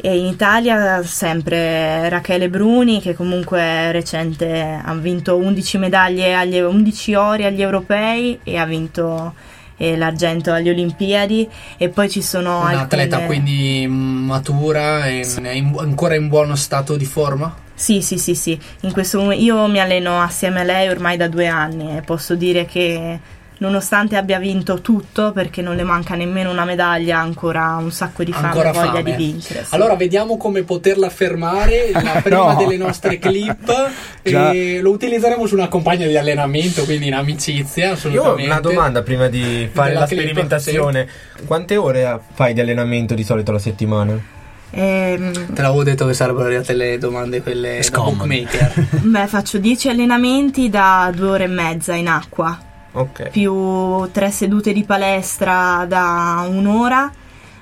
E 0.00 0.16
in 0.16 0.26
Italia 0.26 1.02
sempre 1.02 2.08
Rachele 2.08 2.48
Bruni 2.48 3.00
che 3.00 3.14
comunque 3.14 3.90
recente 3.90 4.80
ha 4.80 4.94
vinto 4.94 5.36
11 5.36 5.78
medaglie 5.78 6.36
agli 6.36 6.56
11 6.56 7.14
ori 7.14 7.44
agli 7.44 7.60
europei 7.60 8.38
e 8.44 8.58
ha 8.58 8.64
vinto 8.64 9.34
eh, 9.78 9.96
l'argento 9.96 10.52
alle 10.52 10.70
Olimpiadi 10.70 11.48
e 11.78 11.88
poi 11.88 12.10
ci 12.10 12.20
sono 12.20 12.60
Un'atleta 12.60 13.16
alcune- 13.16 13.26
quindi 13.42 13.86
matura 13.88 15.06
e 15.06 15.20
è 15.42 15.48
in- 15.50 15.74
ancora 15.78 16.14
in 16.14 16.28
buono 16.28 16.54
stato 16.56 16.96
di 16.96 17.06
forma? 17.06 17.54
Sì, 17.74 18.02
sì, 18.02 18.18
sì, 18.18 18.34
sì. 18.34 18.58
In 18.80 18.92
questo 18.92 19.20
mom- 19.20 19.32
io 19.38 19.66
mi 19.68 19.80
alleno 19.80 20.20
assieme 20.20 20.60
a 20.60 20.64
lei 20.64 20.88
ormai 20.88 21.16
da 21.16 21.28
due 21.28 21.46
anni 21.46 21.96
e 21.96 22.02
posso 22.02 22.34
dire 22.34 22.66
che 22.66 23.18
nonostante 23.58 24.16
abbia 24.16 24.38
vinto 24.38 24.80
tutto, 24.80 25.32
perché 25.32 25.62
non 25.62 25.76
le 25.76 25.82
manca 25.82 26.14
nemmeno 26.14 26.50
una 26.50 26.64
medaglia, 26.64 27.18
ancora 27.18 27.76
un 27.76 27.90
sacco 27.90 28.24
di 28.24 28.32
fame 28.32 28.46
Ancora 28.48 28.70
e 28.70 28.72
voglia 28.72 28.90
fame. 28.92 29.02
di 29.02 29.12
vincere. 29.12 29.64
sì. 29.64 29.74
Allora 29.74 29.94
vediamo 29.96 30.36
come 30.36 30.62
poterla 30.62 31.08
fermare 31.10 31.90
la 31.92 32.20
prima 32.22 32.52
No. 32.52 32.56
delle 32.56 32.76
nostre 32.76 33.18
clip 33.18 33.70
e 34.22 34.80
lo 34.80 34.90
utilizzeremo 34.90 35.46
su 35.46 35.54
una 35.54 35.68
compagna 35.68 36.06
di 36.06 36.16
allenamento, 36.16 36.84
quindi 36.84 37.06
in 37.08 37.14
amicizia 37.14 37.84
Io 37.86 37.90
ho 37.90 37.94
assolutamente. 37.94 38.44
una 38.50 38.60
domanda 38.60 39.02
prima 39.02 39.28
di 39.28 39.68
fare 39.72 39.88
Della 39.88 40.00
la 40.00 40.06
clip, 40.06 40.20
sperimentazione. 40.20 41.08
Quante 41.46 41.76
ore 41.76 42.20
fai 42.34 42.54
di 42.54 42.60
allenamento 42.60 43.14
di 43.14 43.24
solito 43.24 43.50
alla 43.50 43.60
settimana? 43.60 44.36
Ehm, 44.70 45.32
Te 45.54 45.62
l'avevo 45.62 45.82
detto 45.82 46.06
che 46.06 46.12
sarebbero 46.14 46.44
arrivate 46.46 46.74
le 46.74 46.98
domande 46.98 47.42
quelle 47.42 47.76
da 47.76 47.82
Scomode. 47.82 48.16
bookmaker. 48.16 48.72
beh, 49.02 49.26
faccio 49.26 49.58
10 49.58 49.88
allenamenti 49.88 50.68
da 50.68 51.10
due 51.14 51.28
ore 51.30 51.44
e 51.44 51.48
mezza 51.48 51.94
in 51.94 52.06
acqua, 52.08 52.56
Ok. 52.92 53.30
più 53.30 54.10
tre 54.10 54.30
sedute 54.30 54.72
di 54.72 54.84
palestra 54.84 55.84
da 55.86 56.46
un'ora. 56.48 57.12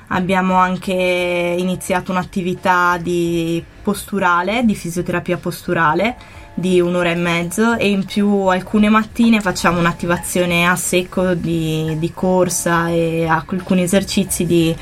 Abbiamo 0.08 0.54
anche 0.54 0.92
iniziato 0.92 2.12
un'attività 2.12 2.96
di 2.96 3.62
posturale, 3.82 4.64
di 4.64 4.74
fisioterapia 4.74 5.36
posturale 5.36 6.16
di 6.58 6.80
un'ora 6.80 7.10
e 7.10 7.16
mezzo 7.16 7.76
e 7.76 7.90
in 7.90 8.06
più 8.06 8.28
alcune 8.46 8.88
mattine 8.88 9.42
facciamo 9.42 9.78
un'attivazione 9.78 10.66
a 10.66 10.74
secco 10.74 11.34
di, 11.34 11.98
di 11.98 12.12
corsa 12.14 12.88
e 12.88 13.26
alcuni 13.26 13.82
esercizi 13.82 14.46
di 14.46 14.74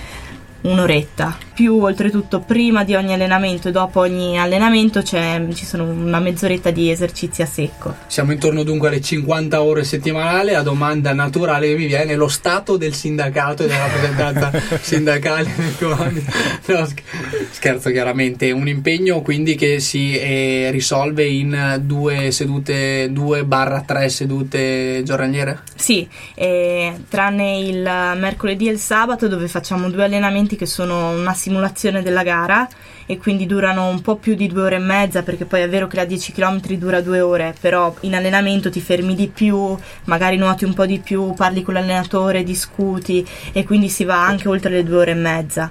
un'oretta. 0.60 1.36
Più 1.54 1.80
oltretutto 1.80 2.40
prima 2.40 2.82
di 2.82 2.96
ogni 2.96 3.12
allenamento 3.12 3.68
e 3.68 3.70
dopo 3.70 4.00
ogni 4.00 4.36
allenamento 4.36 5.02
c'è, 5.02 5.40
ci 5.54 5.64
sono 5.64 5.84
una 5.84 6.18
mezz'oretta 6.18 6.72
di 6.72 6.90
esercizi 6.90 7.42
a 7.42 7.46
secco. 7.46 7.94
Siamo 8.08 8.32
intorno 8.32 8.64
dunque 8.64 8.88
alle 8.88 9.00
50 9.00 9.62
ore 9.62 9.84
settimanali. 9.84 10.50
La 10.50 10.62
domanda 10.62 11.12
naturale 11.12 11.68
che 11.68 11.76
mi 11.76 11.86
viene 11.86 12.14
è 12.14 12.16
lo 12.16 12.26
stato 12.26 12.76
del 12.76 12.92
sindacato 12.92 13.62
e 13.62 13.66
della 13.68 13.86
rappresentanza 13.86 14.50
sindacale 14.82 15.54
nel 15.56 15.76
comando. 15.78 16.20
No, 16.66 16.86
sch- 16.86 17.02
scherzo, 17.50 17.90
chiaramente. 17.90 18.50
Un 18.50 18.66
impegno 18.66 19.22
quindi 19.22 19.54
che 19.54 19.78
si 19.78 20.18
eh, 20.18 20.70
risolve 20.72 21.24
in 21.24 21.80
due 21.82 22.32
sedute, 22.32 23.12
2-3 23.12 24.06
sedute 24.06 25.02
giornaliere? 25.04 25.62
Sì, 25.76 26.08
eh, 26.34 26.94
tranne 27.08 27.58
il 27.58 27.82
mercoledì 27.82 28.66
e 28.66 28.72
il 28.72 28.78
sabato 28.78 29.28
dove 29.28 29.46
facciamo 29.46 29.88
due 29.88 30.02
allenamenti 30.02 30.56
che 30.56 30.66
sono 30.66 31.10
una 31.10 31.34
simulazione 31.44 32.02
della 32.02 32.22
gara 32.22 32.66
e 33.06 33.18
quindi 33.18 33.44
durano 33.44 33.88
un 33.88 34.00
po' 34.00 34.16
più 34.16 34.34
di 34.34 34.46
due 34.46 34.62
ore 34.62 34.76
e 34.76 34.78
mezza 34.78 35.22
perché 35.22 35.44
poi 35.44 35.60
è 35.60 35.68
vero 35.68 35.86
che 35.86 35.96
la 35.96 36.06
10 36.06 36.32
km 36.32 36.60
dura 36.76 37.02
due 37.02 37.20
ore, 37.20 37.54
però 37.60 37.94
in 38.00 38.14
allenamento 38.14 38.70
ti 38.70 38.80
fermi 38.80 39.14
di 39.14 39.28
più, 39.28 39.76
magari 40.04 40.36
nuoti 40.36 40.64
un 40.64 40.72
po' 40.72 40.86
di 40.86 41.00
più, 41.00 41.34
parli 41.34 41.62
con 41.62 41.74
l'allenatore, 41.74 42.42
discuti 42.42 43.26
e 43.52 43.64
quindi 43.64 43.88
si 43.88 44.04
va 44.04 44.24
anche 44.24 44.48
oltre 44.48 44.70
le 44.70 44.84
due 44.84 44.96
ore 44.96 45.10
e 45.10 45.14
mezza. 45.14 45.70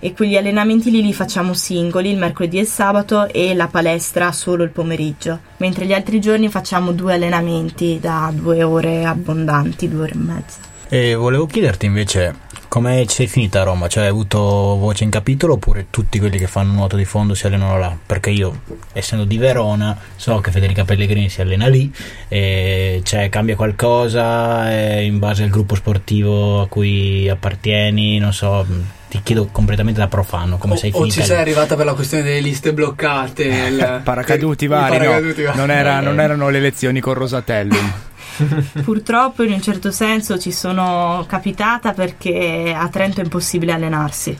E 0.00 0.12
quegli 0.14 0.36
allenamenti 0.36 0.92
lì 0.92 1.02
li 1.02 1.12
facciamo 1.12 1.52
singoli 1.54 2.10
il 2.10 2.18
mercoledì 2.18 2.58
e 2.58 2.60
il 2.60 2.68
sabato 2.68 3.26
e 3.26 3.52
la 3.56 3.66
palestra 3.66 4.30
solo 4.30 4.62
il 4.62 4.70
pomeriggio, 4.70 5.40
mentre 5.56 5.86
gli 5.86 5.92
altri 5.92 6.20
giorni 6.20 6.48
facciamo 6.48 6.92
due 6.92 7.14
allenamenti 7.14 7.98
da 8.00 8.30
due 8.32 8.62
ore 8.62 9.04
abbondanti, 9.04 9.88
due 9.88 10.02
ore 10.02 10.12
e 10.12 10.18
mezza. 10.18 10.58
E 10.88 11.14
volevo 11.14 11.46
chiederti 11.46 11.84
invece 11.84 12.46
come 12.68 13.04
sei 13.08 13.26
finita 13.26 13.60
a 13.60 13.64
Roma? 13.64 13.88
Cioè 13.88 14.04
hai 14.04 14.10
avuto 14.10 14.38
voce 14.38 15.04
in 15.04 15.10
capitolo 15.10 15.54
oppure 15.54 15.86
tutti 15.90 16.18
quelli 16.18 16.38
che 16.38 16.46
fanno 16.46 16.72
nuoto 16.72 16.96
di 16.96 17.04
fondo 17.04 17.34
si 17.34 17.46
allenano 17.46 17.78
là? 17.78 17.96
Perché 18.04 18.30
io, 18.30 18.60
essendo 18.92 19.24
di 19.24 19.38
Verona, 19.38 19.98
so 20.16 20.40
che 20.40 20.50
Federica 20.50 20.84
Pellegrini 20.84 21.28
si 21.28 21.40
allena 21.40 21.66
lì, 21.66 21.92
cioè 22.28 23.28
cambia 23.30 23.56
qualcosa 23.56 24.70
eh, 24.70 25.04
in 25.04 25.18
base 25.18 25.42
al 25.42 25.50
gruppo 25.50 25.74
sportivo 25.74 26.60
a 26.60 26.68
cui 26.68 27.28
appartieni, 27.28 28.18
non 28.18 28.32
so, 28.32 28.66
ti 29.08 29.20
chiedo 29.22 29.48
completamente 29.50 29.98
da 30.00 30.06
profano 30.08 30.58
come 30.58 30.74
o, 30.74 30.76
sei 30.76 30.90
o 30.90 30.98
finita 30.98 31.14
ci 31.14 31.20
lì. 31.20 31.26
sei 31.26 31.38
arrivata 31.38 31.76
per 31.76 31.84
la 31.86 31.94
questione 31.94 32.22
delle 32.24 32.40
liste 32.40 32.72
bloccate? 32.74 33.44
il- 33.44 34.00
Paracaduti 34.04 34.64
i 34.64 34.68
vari, 34.68 34.98
no. 34.98 35.04
paracaduti 35.04 35.42
vari. 35.42 35.56
Non, 35.58 35.70
era- 35.70 36.00
non 36.00 36.20
erano 36.20 36.48
le 36.50 36.60
lezioni 36.60 37.00
con 37.00 37.14
Rosatellum. 37.14 37.92
Purtroppo 38.84 39.42
in 39.42 39.52
un 39.52 39.60
certo 39.62 39.90
senso 39.90 40.38
ci 40.38 40.52
sono 40.52 41.24
capitata 41.28 41.92
perché 41.92 42.72
a 42.76 42.88
Trento 42.88 43.20
è 43.20 43.24
impossibile 43.24 43.72
allenarsi. 43.72 44.36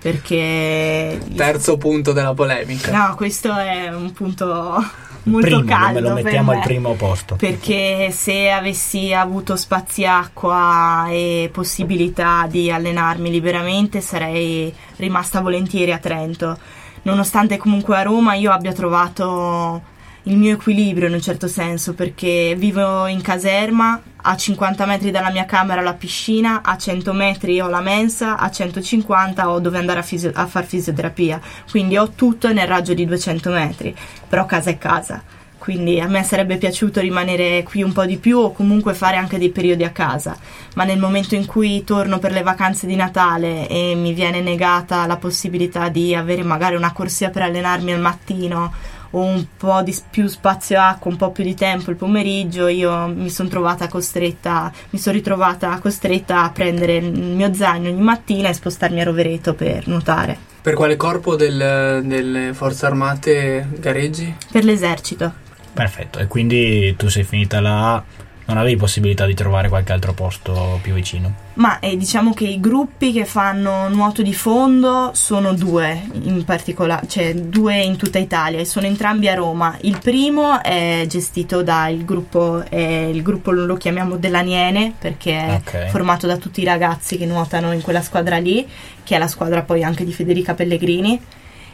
Perché 0.00 1.18
Terzo 1.36 1.76
punto 1.76 2.12
della 2.12 2.32
polemica. 2.34 2.90
no, 2.90 3.14
questo 3.16 3.56
è 3.56 3.88
un 3.92 4.12
punto 4.12 4.82
molto 5.24 5.46
primo, 5.46 5.64
caldo. 5.64 6.00
lo 6.00 6.12
mettiamo 6.14 6.50
me. 6.50 6.56
al 6.56 6.62
primo 6.62 6.94
posto. 6.94 7.36
perché 7.36 8.10
se 8.10 8.50
avessi 8.50 9.12
avuto 9.12 9.56
spaziacqua 9.56 11.06
e 11.10 11.50
possibilità 11.52 12.46
di 12.48 12.70
allenarmi 12.70 13.30
liberamente 13.30 14.00
sarei 14.00 14.72
rimasta 14.96 15.40
volentieri 15.40 15.92
a 15.92 15.98
Trento 15.98 16.58
nonostante 17.02 17.56
comunque 17.56 17.96
a 17.96 18.02
Roma 18.02 18.34
io 18.34 18.52
abbia 18.52 18.72
trovato 18.72 19.96
il 20.24 20.36
mio 20.36 20.54
equilibrio 20.54 21.08
in 21.08 21.14
un 21.14 21.20
certo 21.20 21.48
senso 21.48 21.94
perché 21.94 22.54
vivo 22.56 23.06
in 23.06 23.22
caserma 23.22 24.00
a 24.30 24.36
50 24.36 24.84
metri 24.84 25.10
dalla 25.10 25.30
mia 25.30 25.46
camera 25.46 25.80
la 25.80 25.94
piscina 25.94 26.60
a 26.62 26.76
100 26.76 27.14
metri 27.14 27.60
ho 27.62 27.68
la 27.68 27.80
mensa 27.80 28.36
a 28.36 28.50
150 28.50 29.50
ho 29.50 29.58
dove 29.58 29.78
andare 29.78 30.00
a, 30.00 30.02
fisio- 30.02 30.32
a 30.34 30.46
far 30.46 30.66
fisioterapia. 30.66 31.40
Quindi 31.70 31.96
ho 31.96 32.10
tutto 32.10 32.52
nel 32.52 32.66
raggio 32.66 32.92
di 32.92 33.06
200 33.06 33.50
metri 33.50 33.96
però 34.28 34.44
casa 34.44 34.68
è 34.68 34.76
casa. 34.76 35.22
Quindi 35.56 35.98
a 35.98 36.06
me 36.06 36.22
sarebbe 36.22 36.56
piaciuto 36.56 37.00
rimanere 37.00 37.62
qui 37.62 37.82
un 37.82 37.92
po' 37.92 38.04
di 38.04 38.16
più 38.18 38.38
o 38.38 38.52
comunque 38.52 38.94
fare 38.94 39.16
anche 39.16 39.38
dei 39.38 39.50
periodi 39.50 39.84
a 39.84 39.90
casa, 39.90 40.36
ma 40.76 40.84
nel 40.84 40.98
momento 40.98 41.34
in 41.34 41.46
cui 41.46 41.82
torno 41.84 42.18
per 42.18 42.32
le 42.32 42.42
vacanze 42.42 42.86
di 42.86 42.96
Natale 42.96 43.68
e 43.68 43.94
mi 43.94 44.14
viene 44.14 44.40
negata 44.40 45.04
la 45.06 45.16
possibilità 45.16 45.88
di 45.88 46.14
avere 46.14 46.42
magari 46.42 46.76
una 46.76 46.92
corsia 46.92 47.30
per 47.30 47.42
allenarmi 47.42 47.92
al 47.92 48.00
mattino 48.00 48.72
un 49.10 49.44
po' 49.56 49.82
di 49.82 49.96
più 50.10 50.26
spazio 50.26 50.80
acqua, 50.80 51.10
un 51.10 51.16
po' 51.16 51.30
più 51.30 51.44
di 51.44 51.54
tempo 51.54 51.90
il 51.90 51.96
pomeriggio, 51.96 52.66
io 52.68 53.06
mi 53.06 53.30
sono 53.30 53.48
trovata 53.48 53.88
costretta, 53.88 54.70
mi 54.90 54.98
sono 54.98 55.16
ritrovata 55.16 55.78
costretta 55.78 56.42
a 56.42 56.50
prendere 56.50 56.96
il 56.96 57.12
mio 57.12 57.52
zaino 57.54 57.88
ogni 57.88 58.00
mattina 58.02 58.48
e 58.48 58.52
spostarmi 58.54 59.00
a 59.00 59.04
Rovereto 59.04 59.54
per 59.54 59.86
nuotare. 59.88 60.36
Per 60.60 60.74
quale 60.74 60.96
corpo 60.96 61.36
del- 61.36 62.02
delle 62.04 62.52
forze 62.52 62.86
armate 62.86 63.68
gareggi? 63.78 64.34
Per 64.50 64.64
l'esercito. 64.64 65.32
Perfetto, 65.72 66.18
e 66.18 66.26
quindi 66.26 66.94
tu 66.96 67.08
sei 67.08 67.22
finita 67.24 67.60
là 67.60 68.02
non 68.48 68.56
avevi 68.56 68.76
possibilità 68.76 69.26
di 69.26 69.34
trovare 69.34 69.68
qualche 69.68 69.92
altro 69.92 70.14
posto 70.14 70.78
più 70.82 70.94
vicino. 70.94 71.34
Ma 71.54 71.80
eh, 71.80 71.98
diciamo 71.98 72.32
che 72.32 72.44
i 72.46 72.60
gruppi 72.60 73.12
che 73.12 73.26
fanno 73.26 73.88
nuoto 73.90 74.22
di 74.22 74.32
fondo 74.32 75.10
sono 75.12 75.52
due 75.52 76.02
in 76.22 76.44
particolare, 76.44 77.06
cioè 77.08 77.34
due 77.34 77.78
in 77.82 77.96
tutta 77.96 78.18
Italia 78.18 78.58
e 78.58 78.64
sono 78.64 78.86
entrambi 78.86 79.28
a 79.28 79.34
Roma. 79.34 79.76
Il 79.82 79.98
primo 80.02 80.62
è 80.62 81.04
gestito 81.06 81.62
dal 81.62 82.04
gruppo, 82.04 82.64
eh, 82.70 83.10
il 83.10 83.22
gruppo 83.22 83.50
lo 83.50 83.76
chiamiamo 83.76 84.16
dell'Aniene 84.16 84.94
perché 84.98 85.36
è 85.36 85.54
Ok. 85.62 85.86
formato 85.88 86.26
da 86.26 86.38
tutti 86.38 86.62
i 86.62 86.64
ragazzi 86.64 87.18
che 87.18 87.26
nuotano 87.26 87.72
in 87.72 87.82
quella 87.82 88.00
squadra 88.00 88.38
lì, 88.38 88.66
che 89.04 89.14
è 89.14 89.18
la 89.18 89.28
squadra 89.28 89.60
poi 89.62 89.82
anche 89.84 90.04
di 90.06 90.12
Federica 90.12 90.54
Pellegrini. 90.54 91.20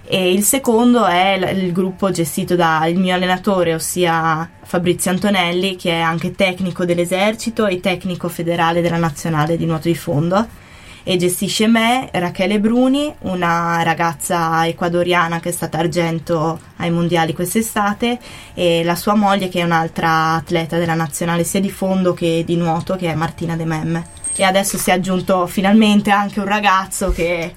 E 0.07 0.33
il 0.33 0.43
secondo 0.43 1.07
è 1.07 1.39
l- 1.39 1.65
il 1.65 1.73
gruppo 1.73 2.11
gestito 2.11 2.55
dal 2.57 2.95
mio 2.95 3.15
allenatore, 3.15 3.75
ossia 3.75 4.49
Fabrizio 4.63 5.11
Antonelli, 5.11 5.77
che 5.77 5.93
è 5.93 6.01
anche 6.01 6.33
tecnico 6.33 6.85
dell'esercito 6.85 7.67
e 7.67 7.81
tecnico 7.81 8.29
federale 8.29 8.83
della 8.83 8.99
nazionale 8.99 9.57
di 9.57 9.65
nuoto 9.65 9.89
di 9.89 9.95
fondo. 9.95 10.47
E 11.07 11.17
gestisce 11.17 11.67
me, 11.67 12.09
Rachele 12.13 12.61
Bruni, 12.61 13.15
una 13.21 13.83
ragazza 13.83 14.67
ecuadoriana 14.67 15.41
che 15.41 15.51
è 15.51 15.53
stata 15.53 15.79
argento 15.79 16.59
ai 16.77 16.91
mondiali 16.91 17.35
quest'estate, 17.35 18.19
e 18.55 18.83
la 18.85 18.97
sua 18.97 19.15
moglie, 19.15 19.49
che 19.49 19.61
è 19.61 19.65
un'altra 19.65 20.35
atleta 20.35 20.79
della 20.79 20.95
nazionale 20.95 21.45
sia 21.45 21.61
di 21.61 21.71
fondo 21.71 22.15
che 22.15 22.43
di 22.47 22.57
nuoto, 22.57 22.97
che 22.97 23.11
è 23.11 23.15
Martina 23.15 23.57
De 23.57 23.65
Memme. 23.65 24.07
E 24.37 24.45
adesso 24.45 24.79
si 24.79 24.91
è 24.91 24.95
aggiunto 24.95 25.47
finalmente 25.47 26.11
anche 26.11 26.41
un 26.41 26.47
ragazzo 26.47 27.11
che 27.11 27.55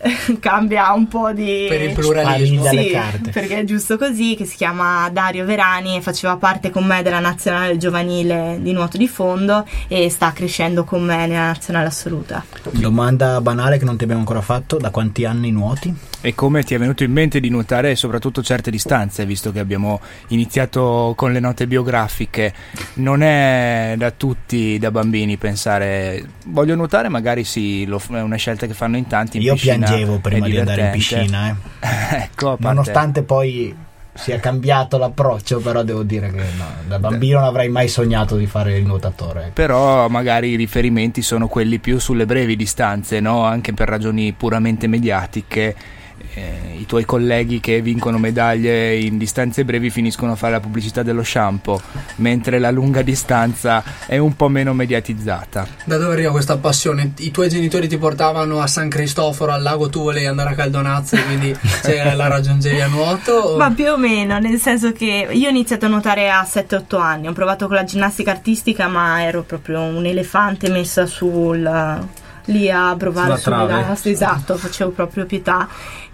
cambia 0.40 0.92
un 0.92 1.08
po' 1.08 1.32
di 1.32 1.66
Per 1.68 1.82
il 1.82 1.92
pluralismo. 1.92 2.64
sì, 2.64 2.90
carte. 2.90 3.30
perché 3.30 3.58
è 3.58 3.64
giusto 3.64 3.98
così, 3.98 4.34
che 4.34 4.44
si 4.46 4.56
chiama 4.56 5.08
Dario 5.10 5.44
Verani 5.44 5.96
e 5.96 6.00
faceva 6.00 6.36
parte 6.36 6.70
con 6.70 6.84
me 6.84 7.02
della 7.02 7.20
nazionale 7.20 7.76
giovanile 7.76 8.58
di 8.60 8.72
nuoto 8.72 8.96
di 8.96 9.08
fondo 9.08 9.66
e 9.88 10.08
sta 10.10 10.32
crescendo 10.32 10.84
con 10.84 11.02
me 11.02 11.26
nella 11.26 11.46
nazionale 11.46 11.86
assoluta. 11.86 12.44
Domanda 12.70 13.40
banale 13.40 13.78
che 13.78 13.84
non 13.84 13.96
ti 13.96 14.04
abbiamo 14.04 14.22
ancora 14.22 14.40
fatto, 14.40 14.76
da 14.76 14.90
quanti 14.90 15.24
anni 15.24 15.50
nuoti? 15.50 15.94
E 16.22 16.34
come 16.34 16.62
ti 16.62 16.74
è 16.74 16.78
venuto 16.78 17.02
in 17.02 17.12
mente 17.12 17.40
di 17.40 17.48
nuotare 17.48 17.94
soprattutto 17.94 18.42
certe 18.42 18.70
distanze, 18.70 19.24
visto 19.24 19.52
che 19.52 19.58
abbiamo 19.58 20.00
iniziato 20.28 21.14
con 21.16 21.32
le 21.32 21.40
note 21.40 21.66
biografiche? 21.66 22.52
Non 22.94 23.22
è 23.22 23.94
da 23.96 24.10
tutti, 24.10 24.78
da 24.78 24.90
bambini, 24.90 25.38
pensare 25.38 26.28
voglio 26.46 26.74
nuotare, 26.74 27.08
magari 27.08 27.44
sì, 27.44 27.86
lo 27.86 28.00
è 28.10 28.20
una 28.20 28.36
scelta 28.36 28.66
che 28.66 28.74
fanno 28.74 28.98
in 28.98 29.06
tanti. 29.06 29.38
in 29.38 29.44
Io 29.44 29.54
piscina 29.54 29.86
piangevo 29.86 30.18
prima 30.18 30.46
di 30.46 30.58
andare 30.58 30.82
in 30.82 30.90
piscina, 30.90 31.48
eh. 31.48 32.16
ecco, 32.24 32.56
nonostante 32.60 33.22
poi 33.22 33.74
sia 34.12 34.38
cambiato 34.38 34.98
l'approccio, 34.98 35.60
però 35.60 35.82
devo 35.82 36.02
dire 36.02 36.30
che 36.30 36.42
no, 36.56 36.66
da 36.86 36.98
bambino 36.98 37.38
non 37.38 37.48
avrei 37.48 37.68
mai 37.70 37.88
sognato 37.88 38.36
di 38.36 38.46
fare 38.46 38.76
il 38.76 38.84
nuotatore. 38.84 39.44
ecco. 39.44 39.52
Però 39.54 40.08
magari 40.08 40.50
i 40.50 40.56
riferimenti 40.56 41.22
sono 41.22 41.48
quelli 41.48 41.78
più 41.78 41.98
sulle 41.98 42.26
brevi 42.26 42.56
distanze, 42.56 43.20
no? 43.20 43.44
anche 43.44 43.72
per 43.72 43.88
ragioni 43.88 44.32
puramente 44.32 44.86
mediatiche. 44.86 45.98
Eh, 46.34 46.76
I 46.78 46.86
tuoi 46.86 47.04
colleghi 47.04 47.60
che 47.60 47.80
vincono 47.82 48.16
medaglie 48.18 48.94
in 48.96 49.18
distanze 49.18 49.64
brevi 49.64 49.90
finiscono 49.90 50.32
a 50.32 50.36
fare 50.36 50.52
la 50.52 50.60
pubblicità 50.60 51.02
dello 51.02 51.22
shampoo, 51.24 51.80
mentre 52.16 52.58
la 52.58 52.70
lunga 52.70 53.02
distanza 53.02 53.82
è 54.06 54.16
un 54.18 54.36
po' 54.36 54.48
meno 54.48 54.72
mediatizzata. 54.72 55.66
Da 55.84 55.96
dove 55.98 56.12
arriva 56.12 56.30
questa 56.30 56.56
passione? 56.56 57.12
I 57.18 57.30
tuoi 57.30 57.48
genitori 57.48 57.88
ti 57.88 57.98
portavano 57.98 58.60
a 58.60 58.66
San 58.66 58.88
Cristoforo, 58.88 59.52
al 59.52 59.62
lago, 59.62 59.88
tu 59.88 60.02
volevi 60.02 60.26
andare 60.26 60.50
a 60.50 60.54
Caldonazzo 60.54 61.16
e 61.16 61.24
quindi 61.24 61.56
cioè, 61.82 62.14
la 62.14 62.28
raggiungevi 62.28 62.80
a 62.80 62.86
nuoto? 62.86 63.32
o- 63.32 63.56
Ma 63.56 63.70
più 63.70 63.90
o 63.90 63.96
meno, 63.98 64.38
nel 64.38 64.58
senso 64.58 64.92
che 64.92 65.28
io 65.30 65.46
ho 65.46 65.50
iniziato 65.50 65.86
a 65.86 65.88
nuotare 65.88 66.30
a 66.30 66.42
7-8 66.42 67.00
anni, 67.00 67.26
ho 67.28 67.32
provato 67.32 67.66
con 67.66 67.76
la 67.76 67.84
ginnastica 67.84 68.30
artistica 68.30 68.86
ma 68.88 69.22
ero 69.22 69.42
proprio 69.42 69.80
un 69.80 70.04
elefante 70.06 70.70
messa 70.70 71.06
sul... 71.06 72.08
lì 72.46 72.70
a 72.70 72.94
provare 72.96 73.36
Sulla 73.38 73.66
trave. 73.66 73.98
esatto, 74.10 74.56
facevo 74.56 74.90
proprio 74.90 75.26
pietà. 75.26 75.68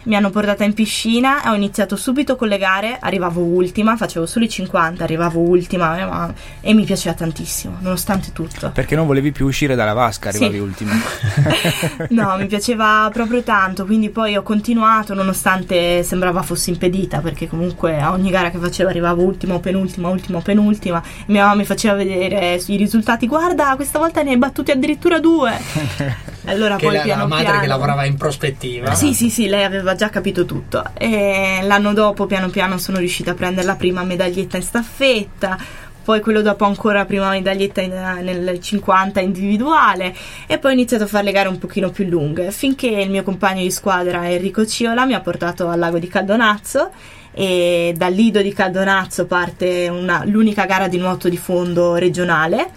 Mi 0.06 0.14
hanno 0.14 0.30
portata 0.30 0.62
in 0.62 0.72
piscina, 0.72 1.42
ho 1.50 1.54
iniziato 1.54 1.96
subito 1.96 2.36
con 2.36 2.46
le 2.46 2.58
gare, 2.58 2.96
arrivavo 3.00 3.40
ultima, 3.42 3.96
facevo 3.96 4.24
solo 4.24 4.44
i 4.44 4.48
50, 4.48 5.02
arrivavo 5.02 5.40
ultima 5.40 5.98
eh, 5.98 6.04
ma- 6.04 6.32
e 6.60 6.74
mi 6.74 6.84
piaceva 6.84 7.12
tantissimo, 7.16 7.78
nonostante 7.80 8.30
tutto. 8.32 8.70
Perché 8.70 8.94
non 8.94 9.06
volevi 9.08 9.32
più 9.32 9.46
uscire 9.46 9.74
dalla 9.74 9.94
vasca, 9.94 10.28
arrivavi 10.28 10.54
Sì. 10.54 10.58
ultimo. 10.60 10.90
No, 12.10 12.36
mi 12.38 12.46
piaceva 12.46 13.10
proprio 13.12 13.42
tanto, 13.42 13.84
quindi 13.84 14.10
poi 14.10 14.36
ho 14.36 14.42
continuato 14.42 15.12
nonostante 15.12 16.02
sembrava 16.04 16.42
fossi 16.42 16.70
impedita, 16.70 17.18
perché 17.20 17.48
comunque 17.48 17.98
a 17.98 18.12
ogni 18.12 18.30
gara 18.30 18.50
che 18.50 18.58
facevo 18.58 18.88
arrivavo 18.88 19.22
ultimo, 19.22 19.58
penultima, 19.58 20.08
ultimo, 20.08 20.40
penultima. 20.40 21.02
E 21.26 21.32
mia 21.32 21.44
mamma 21.46 21.56
mi 21.56 21.64
faceva 21.64 21.94
vedere 21.94 22.62
i 22.66 22.76
risultati, 22.76 23.26
guarda, 23.26 23.74
questa 23.74 23.98
volta 23.98 24.22
ne 24.22 24.30
hai 24.30 24.36
battuti 24.38 24.70
addirittura 24.70 25.18
due. 25.18 25.58
Allora 26.46 26.76
che 26.76 26.86
poi 26.86 26.96
la, 26.96 27.02
piano 27.02 27.22
la 27.22 27.26
madre 27.28 27.44
piano... 27.44 27.60
che 27.60 27.66
lavorava 27.66 28.04
in 28.04 28.16
prospettiva. 28.16 28.94
Sì, 28.94 29.14
sì, 29.14 29.30
sì, 29.30 29.46
lei 29.48 29.64
aveva 29.64 29.94
già 29.94 30.08
capito 30.08 30.44
tutto. 30.44 30.82
E 30.94 31.60
l'anno 31.62 31.92
dopo, 31.92 32.26
piano 32.26 32.48
piano, 32.48 32.78
sono 32.78 32.98
riuscita 32.98 33.32
a 33.32 33.34
prendere 33.34 33.66
la 33.66 33.76
prima 33.76 34.02
medaglietta 34.04 34.56
in 34.56 34.62
staffetta. 34.62 35.58
Poi 36.06 36.20
quello 36.20 36.40
dopo 36.40 36.64
ancora 36.64 37.04
prima 37.04 37.30
medaglietta 37.30 37.80
in- 37.80 38.20
nel 38.22 38.60
50 38.60 39.18
individuale 39.20 40.14
e 40.46 40.58
poi 40.58 40.70
ho 40.70 40.74
iniziato 40.74 41.02
a 41.02 41.06
fare 41.08 41.24
le 41.24 41.32
gare 41.32 41.48
un 41.48 41.58
pochino 41.58 41.90
più 41.90 42.04
lunghe 42.06 42.52
finché 42.52 42.86
il 42.86 43.10
mio 43.10 43.24
compagno 43.24 43.62
di 43.62 43.72
squadra 43.72 44.30
Enrico 44.30 44.64
Ciola 44.64 45.04
mi 45.04 45.14
ha 45.14 45.20
portato 45.20 45.66
al 45.68 45.80
lago 45.80 45.98
di 45.98 46.06
Caldonazzo 46.06 46.90
e 47.32 47.92
dal 47.96 48.12
lido 48.12 48.40
di 48.40 48.52
Caldonazzo 48.52 49.26
parte 49.26 49.88
una- 49.88 50.22
l'unica 50.24 50.64
gara 50.64 50.86
di 50.86 50.98
nuoto 50.98 51.28
di 51.28 51.36
fondo 51.36 51.96
regionale 51.96 52.70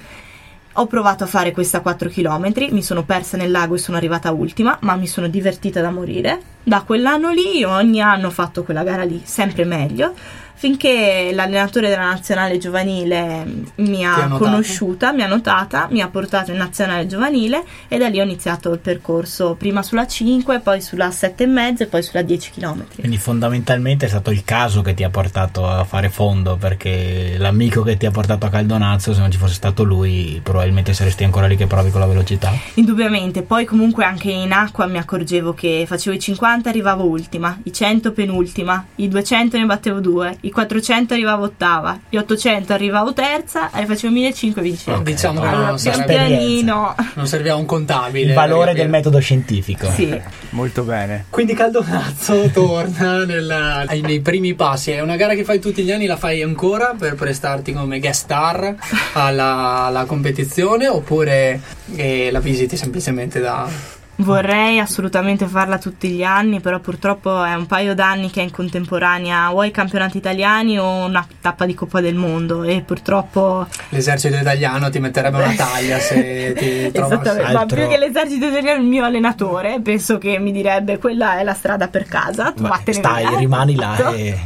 ho 0.74 0.88
provato 0.88 1.24
a 1.24 1.28
fare 1.28 1.52
questa 1.52 1.82
4 1.82 2.10
km, 2.10 2.54
mi 2.72 2.84
sono 2.84 3.04
persa 3.04 3.38
nel 3.38 3.52
lago 3.52 3.76
e 3.76 3.80
sono 3.80 3.98
arrivata 3.98 4.32
ultima, 4.32 4.78
ma 4.82 4.96
mi 4.96 5.08
sono 5.08 5.28
divertita 5.28 5.82
da 5.82 5.90
morire. 5.92 6.42
Da 6.64 6.84
quell'anno 6.86 7.32
lì, 7.32 7.64
ogni 7.64 8.02
anno 8.02 8.28
ho 8.28 8.32
fatto 8.32 8.64
quella 8.64 8.84
gara 8.84 9.04
lì, 9.04 9.22
sempre 9.24 9.66
meglio, 9.66 10.14
finché 10.60 11.32
l'allenatore 11.32 11.88
della 11.88 12.04
nazionale 12.04 12.58
giovanile 12.58 13.46
mi 13.76 14.06
ha 14.06 14.28
conosciuta, 14.28 15.14
mi 15.14 15.22
ha 15.22 15.28
notata, 15.28 15.88
mi 15.90 16.02
ha 16.02 16.10
portato 16.10 16.52
in 16.52 16.58
nazionale 16.58 17.08
giovanile 17.08 17.64
e 17.88 17.98
da 17.98 18.10
lì 18.10 18.20
ho 18.20 18.26
iniziato 18.26 18.74
il 18.74 18.80
percorso 18.80 19.56
prima 19.56 19.82
sulla 19.82 20.06
5, 20.06 20.60
poi 20.60 20.82
sulla 20.82 21.08
7,5 21.08 21.84
e 21.84 21.86
poi 21.86 22.04
sulla 22.04 22.24
10 22.24 22.52
km. 22.52 22.88
Quindi 22.94 23.18
fondamentalmente 23.18 24.08
è 24.08 24.10
stato 24.10 24.32
il 24.32 24.44
caso 24.44 24.82
che 24.82 24.94
ti 24.94 25.06
ha 25.06 25.10
portato 25.10 25.66
a 25.66 25.86
fare 25.86 26.10
fondo, 26.10 26.58
perché 26.58 27.36
l'amico 27.38 27.82
che 27.82 27.96
ti 27.96 28.06
ha 28.06 28.12
portato 28.12 28.46
a 28.46 28.50
Caldonazzo, 28.50 29.14
se 29.14 29.22
non 29.22 29.32
ci 29.32 29.38
fosse 29.38 29.54
stato 29.54 29.84
lui, 29.84 30.42
probabilmente 30.44 30.92
saresti 30.92 31.24
ancora 31.24 31.48
lì 31.48 31.56
che 31.56 31.68
provi 31.68 31.90
con 31.90 32.02
la 32.02 32.08
velocità. 32.08 32.52
Indubbiamente, 32.74 33.44
poi 33.44 33.64
comunque 33.64 34.04
anche 34.04 34.30
in 34.30 34.52
acqua 34.52 34.88
mi 34.88 34.98
accorgevo 34.98 35.54
che 35.54 35.86
facevo 35.88 36.18
i 36.18 36.20
50 36.20 36.68
arrivavo 36.68 37.06
ultima, 37.06 37.58
i 37.64 37.72
100 37.72 38.12
penultima, 38.12 38.86
i 38.96 39.08
200 39.08 39.58
ne 39.58 39.66
battevo 39.66 40.02
due, 40.02 40.36
i 40.42 40.48
400 40.50 41.14
arrivavo 41.14 41.46
ottava, 41.46 42.00
gli 42.10 42.18
800 42.18 42.74
arrivavo 42.74 43.14
terza 43.14 43.72
e 43.72 43.86
facevo 43.86 44.14
1500 44.14 44.60
e 44.60 44.64
vincevo. 44.64 44.98
Ok, 44.98 45.04
Diciamo 45.04 45.42
che 45.42 45.48
Allora, 45.48 45.68
non, 45.70 45.80
pian 45.82 46.06
pianino. 46.06 46.96
non 47.14 47.28
serviva 47.28 47.56
un 47.56 47.66
contabile. 47.66 48.28
Il 48.30 48.34
valore 48.34 48.74
del 48.74 48.90
metodo 48.90 49.20
scientifico. 49.20 49.90
Sì. 49.92 50.20
Molto 50.52 50.84
bene. 50.84 51.26
Quindi 51.30 51.54
Caldonazzo 51.54 52.50
torna 52.54 53.26
nella- 53.26 53.84
ai- 53.88 54.02
nei 54.02 54.20
primi 54.22 54.54
passi. 54.56 54.92
È 54.92 55.02
una 55.02 55.16
gara 55.16 55.34
che 55.36 55.44
fai 55.44 55.60
tutti 55.60 55.84
gli 55.84 55.92
anni, 55.92 56.06
la 56.06 56.18
fai 56.18 56.42
ancora 56.42 56.96
per 56.98 57.16
prestarti 57.16 57.74
come 57.74 58.00
guest 58.00 58.24
star 58.24 58.76
alla, 59.14 59.84
alla 59.86 60.06
competizione 60.06 60.88
oppure 60.88 61.60
eh, 61.96 62.30
la 62.32 62.40
visiti 62.40 62.76
semplicemente 62.78 63.40
da... 63.40 63.98
Vorrei 64.22 64.80
assolutamente 64.80 65.48
farla 65.48 65.78
tutti 65.78 66.10
gli 66.10 66.24
anni, 66.24 66.60
però 66.60 66.80
purtroppo 66.80 67.42
è 67.42 67.54
un 67.56 67.66
paio 67.68 67.96
d'anni 67.96 68.30
che 68.30 68.42
è 68.42 68.44
in 68.44 68.52
contemporanea 68.52 69.54
o 69.54 69.64
i 69.64 69.72
campionati 69.72 70.18
italiani 70.18 70.78
o 70.78 71.06
una 71.06 71.26
tappa 71.40 71.66
di 71.66 71.74
Coppa 71.74 72.02
del 72.02 72.16
Mondo 72.16 72.64
e 72.64 72.82
purtroppo 72.86 73.66
L'esercito 73.90 74.36
italiano 74.36 74.90
ti 74.90 75.00
metterebbe 75.00 75.38
una 75.38 75.54
taglia 75.56 76.00
se 76.00 76.52
ti 76.58 76.92
trovassi. 76.92 77.14
Esattamente, 77.14 77.54
ma 77.54 77.60
Altro- 77.62 77.78
più 77.78 77.88
che 77.88 77.98
l'esercito 77.98 78.46
italiano 78.48 78.82
il 78.82 78.88
mio 78.88 79.06
allenatore 79.06 79.80
penso 79.82 80.18
che 80.18 80.38
mi 80.38 80.52
direbbe 80.52 80.98
quella 80.98 81.40
è 81.40 81.44
la 81.44 81.54
strada 81.54 81.88
per 81.88 82.04
casa, 82.04 82.52
tu 82.52 82.64
vattene 82.64 82.98
stai, 82.98 83.26
via. 83.26 83.38
rimani 83.38 83.76
là 83.76 83.94
Esatto. 83.94 84.16
e 84.16 84.38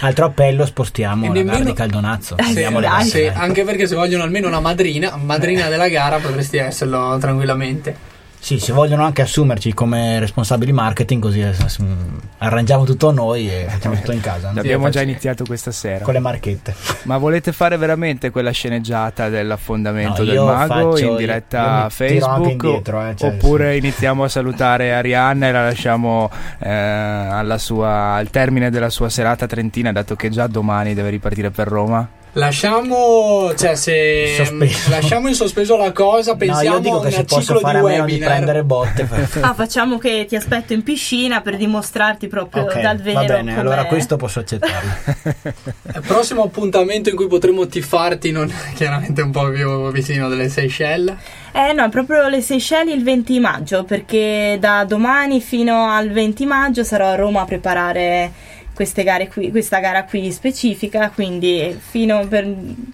altro 0.00 0.24
appello 0.24 0.66
spostiamo 0.66 1.26
E 1.26 1.28
la 1.28 1.32
gara 1.34 1.44
nemmeno- 1.44 1.64
di 1.66 1.72
Caldonazzo. 1.72 2.36
Eh, 2.36 2.64
alle 2.64 2.80
dai. 2.80 3.04
Sì, 3.04 3.30
anche 3.32 3.62
perché 3.62 3.86
se 3.86 3.94
vogliono 3.94 4.24
almeno 4.24 4.48
una 4.48 4.58
madrina, 4.60 5.14
madrina 5.16 5.68
della 5.68 5.88
gara 5.88 6.18
potresti 6.18 6.56
esserlo 6.56 7.16
tranquillamente. 7.18 8.08
Sì, 8.42 8.58
se 8.58 8.72
vogliono 8.72 9.04
anche 9.04 9.20
assumerci 9.20 9.74
come 9.74 10.18
responsabili 10.18 10.72
marketing, 10.72 11.20
così 11.22 11.40
eh, 11.42 11.54
arrangiamo 12.38 12.84
tutto 12.84 13.10
noi 13.12 13.48
e 13.50 13.66
facciamo 13.68 13.96
tutto 13.96 14.12
in 14.12 14.20
casa. 14.20 14.48
no? 14.48 14.54
L'abbiamo 14.54 14.86
Sì, 14.86 14.92
già 14.92 15.02
iniziato 15.02 15.44
questa 15.44 15.70
sera. 15.70 16.04
Con 16.04 16.14
le 16.14 16.20
marchette. 16.20 16.74
Ma 17.02 17.18
volete 17.18 17.52
fare 17.52 17.76
veramente 17.76 18.30
quella 18.30 18.50
sceneggiata 18.50 19.28
dell'affondamento 19.28 20.22
No, 20.24 20.30
del 20.30 20.40
mago 20.40 20.92
faccio- 20.92 21.04
in 21.10 21.16
diretta 21.16 21.60
anche 21.82 21.90
Facebook? 21.94 22.50
indietro, 22.50 23.06
eh, 23.06 23.14
cioè, 23.14 23.28
oppure 23.28 23.72
sì. 23.72 23.78
iniziamo 23.78 24.24
a 24.24 24.28
salutare 24.28 24.94
Arianna 24.94 25.48
e 25.48 25.52
la 25.52 25.62
lasciamo 25.64 26.30
eh, 26.60 26.70
alla 26.70 27.58
sua- 27.58 28.14
al 28.14 28.30
termine 28.30 28.70
della 28.70 28.90
sua 28.90 29.10
serata 29.10 29.46
trentina, 29.46 29.92
dato 29.92 30.16
che 30.16 30.30
già 30.30 30.46
domani 30.46 30.94
deve 30.94 31.10
ripartire 31.10 31.50
per 31.50 31.68
Roma? 31.68 32.08
Lasciamo, 32.34 33.52
cioè, 33.56 33.74
se 33.74 34.34
Sospeso. 34.36 34.90
lasciamo 34.90 35.28
in 35.28 35.34
sospeso 35.34 35.76
la 35.76 35.90
cosa, 35.90 36.32
No, 36.32 36.36
pensiamo 36.36 36.76
io 36.76 36.80
dico 36.82 37.00
a 37.00 37.04
che 37.04 37.10
se 37.10 37.18
un 37.20 37.24
posso 37.24 37.40
ciclo 37.42 37.58
fare 37.60 37.80
di 37.80 37.86
a 37.86 37.88
meno 37.88 38.04
di 38.04 38.18
prendere 38.18 38.62
botte. 38.62 39.02
per- 39.10 39.28
Ah, 39.40 39.52
facciamo 39.54 39.98
che 39.98 40.26
ti 40.28 40.36
aspetto 40.36 40.72
in 40.72 40.82
piscina 40.84 41.40
per 41.40 41.56
dimostrarti 41.56 42.28
proprio 42.28 42.62
Ok, 42.64 42.80
dal 42.80 42.98
vero 42.98 43.18
va 43.20 43.24
bene, 43.26 43.50
com'è. 43.52 43.60
allora 43.60 43.84
questo 43.86 44.16
posso 44.16 44.38
accettarlo. 44.40 44.90
Il 45.94 46.02
prossimo 46.06 46.44
appuntamento 46.44 47.08
in 47.10 47.16
cui 47.16 47.26
potremo 47.26 47.66
tiffarti 47.66 48.30
non 48.30 48.48
è 48.48 48.74
chiaramente 48.74 49.22
un 49.22 49.30
po' 49.32 49.48
più 49.50 49.90
vicino 49.90 50.28
delle 50.28 50.48
Seychelles. 50.48 51.16
Eh 51.52 51.72
no, 51.72 51.88
proprio 51.88 52.28
le 52.28 52.40
Seychelles 52.40 52.94
il 52.94 53.02
20 53.02 53.40
maggio, 53.40 53.82
perché 53.82 54.56
da 54.60 54.84
domani 54.84 55.40
fino 55.40 55.90
al 55.90 56.10
20 56.10 56.46
maggio 56.46 56.84
sarò 56.84 57.08
a 57.08 57.14
Roma 57.16 57.40
a 57.40 57.44
preparare 57.44 58.32
queste 58.80 59.02
gare 59.02 59.28
qui, 59.28 59.50
questa 59.50 59.78
gara 59.78 60.04
qui 60.04 60.32
specifica, 60.32 61.10
quindi 61.14 61.78
fino 61.78 62.26
per, 62.26 62.50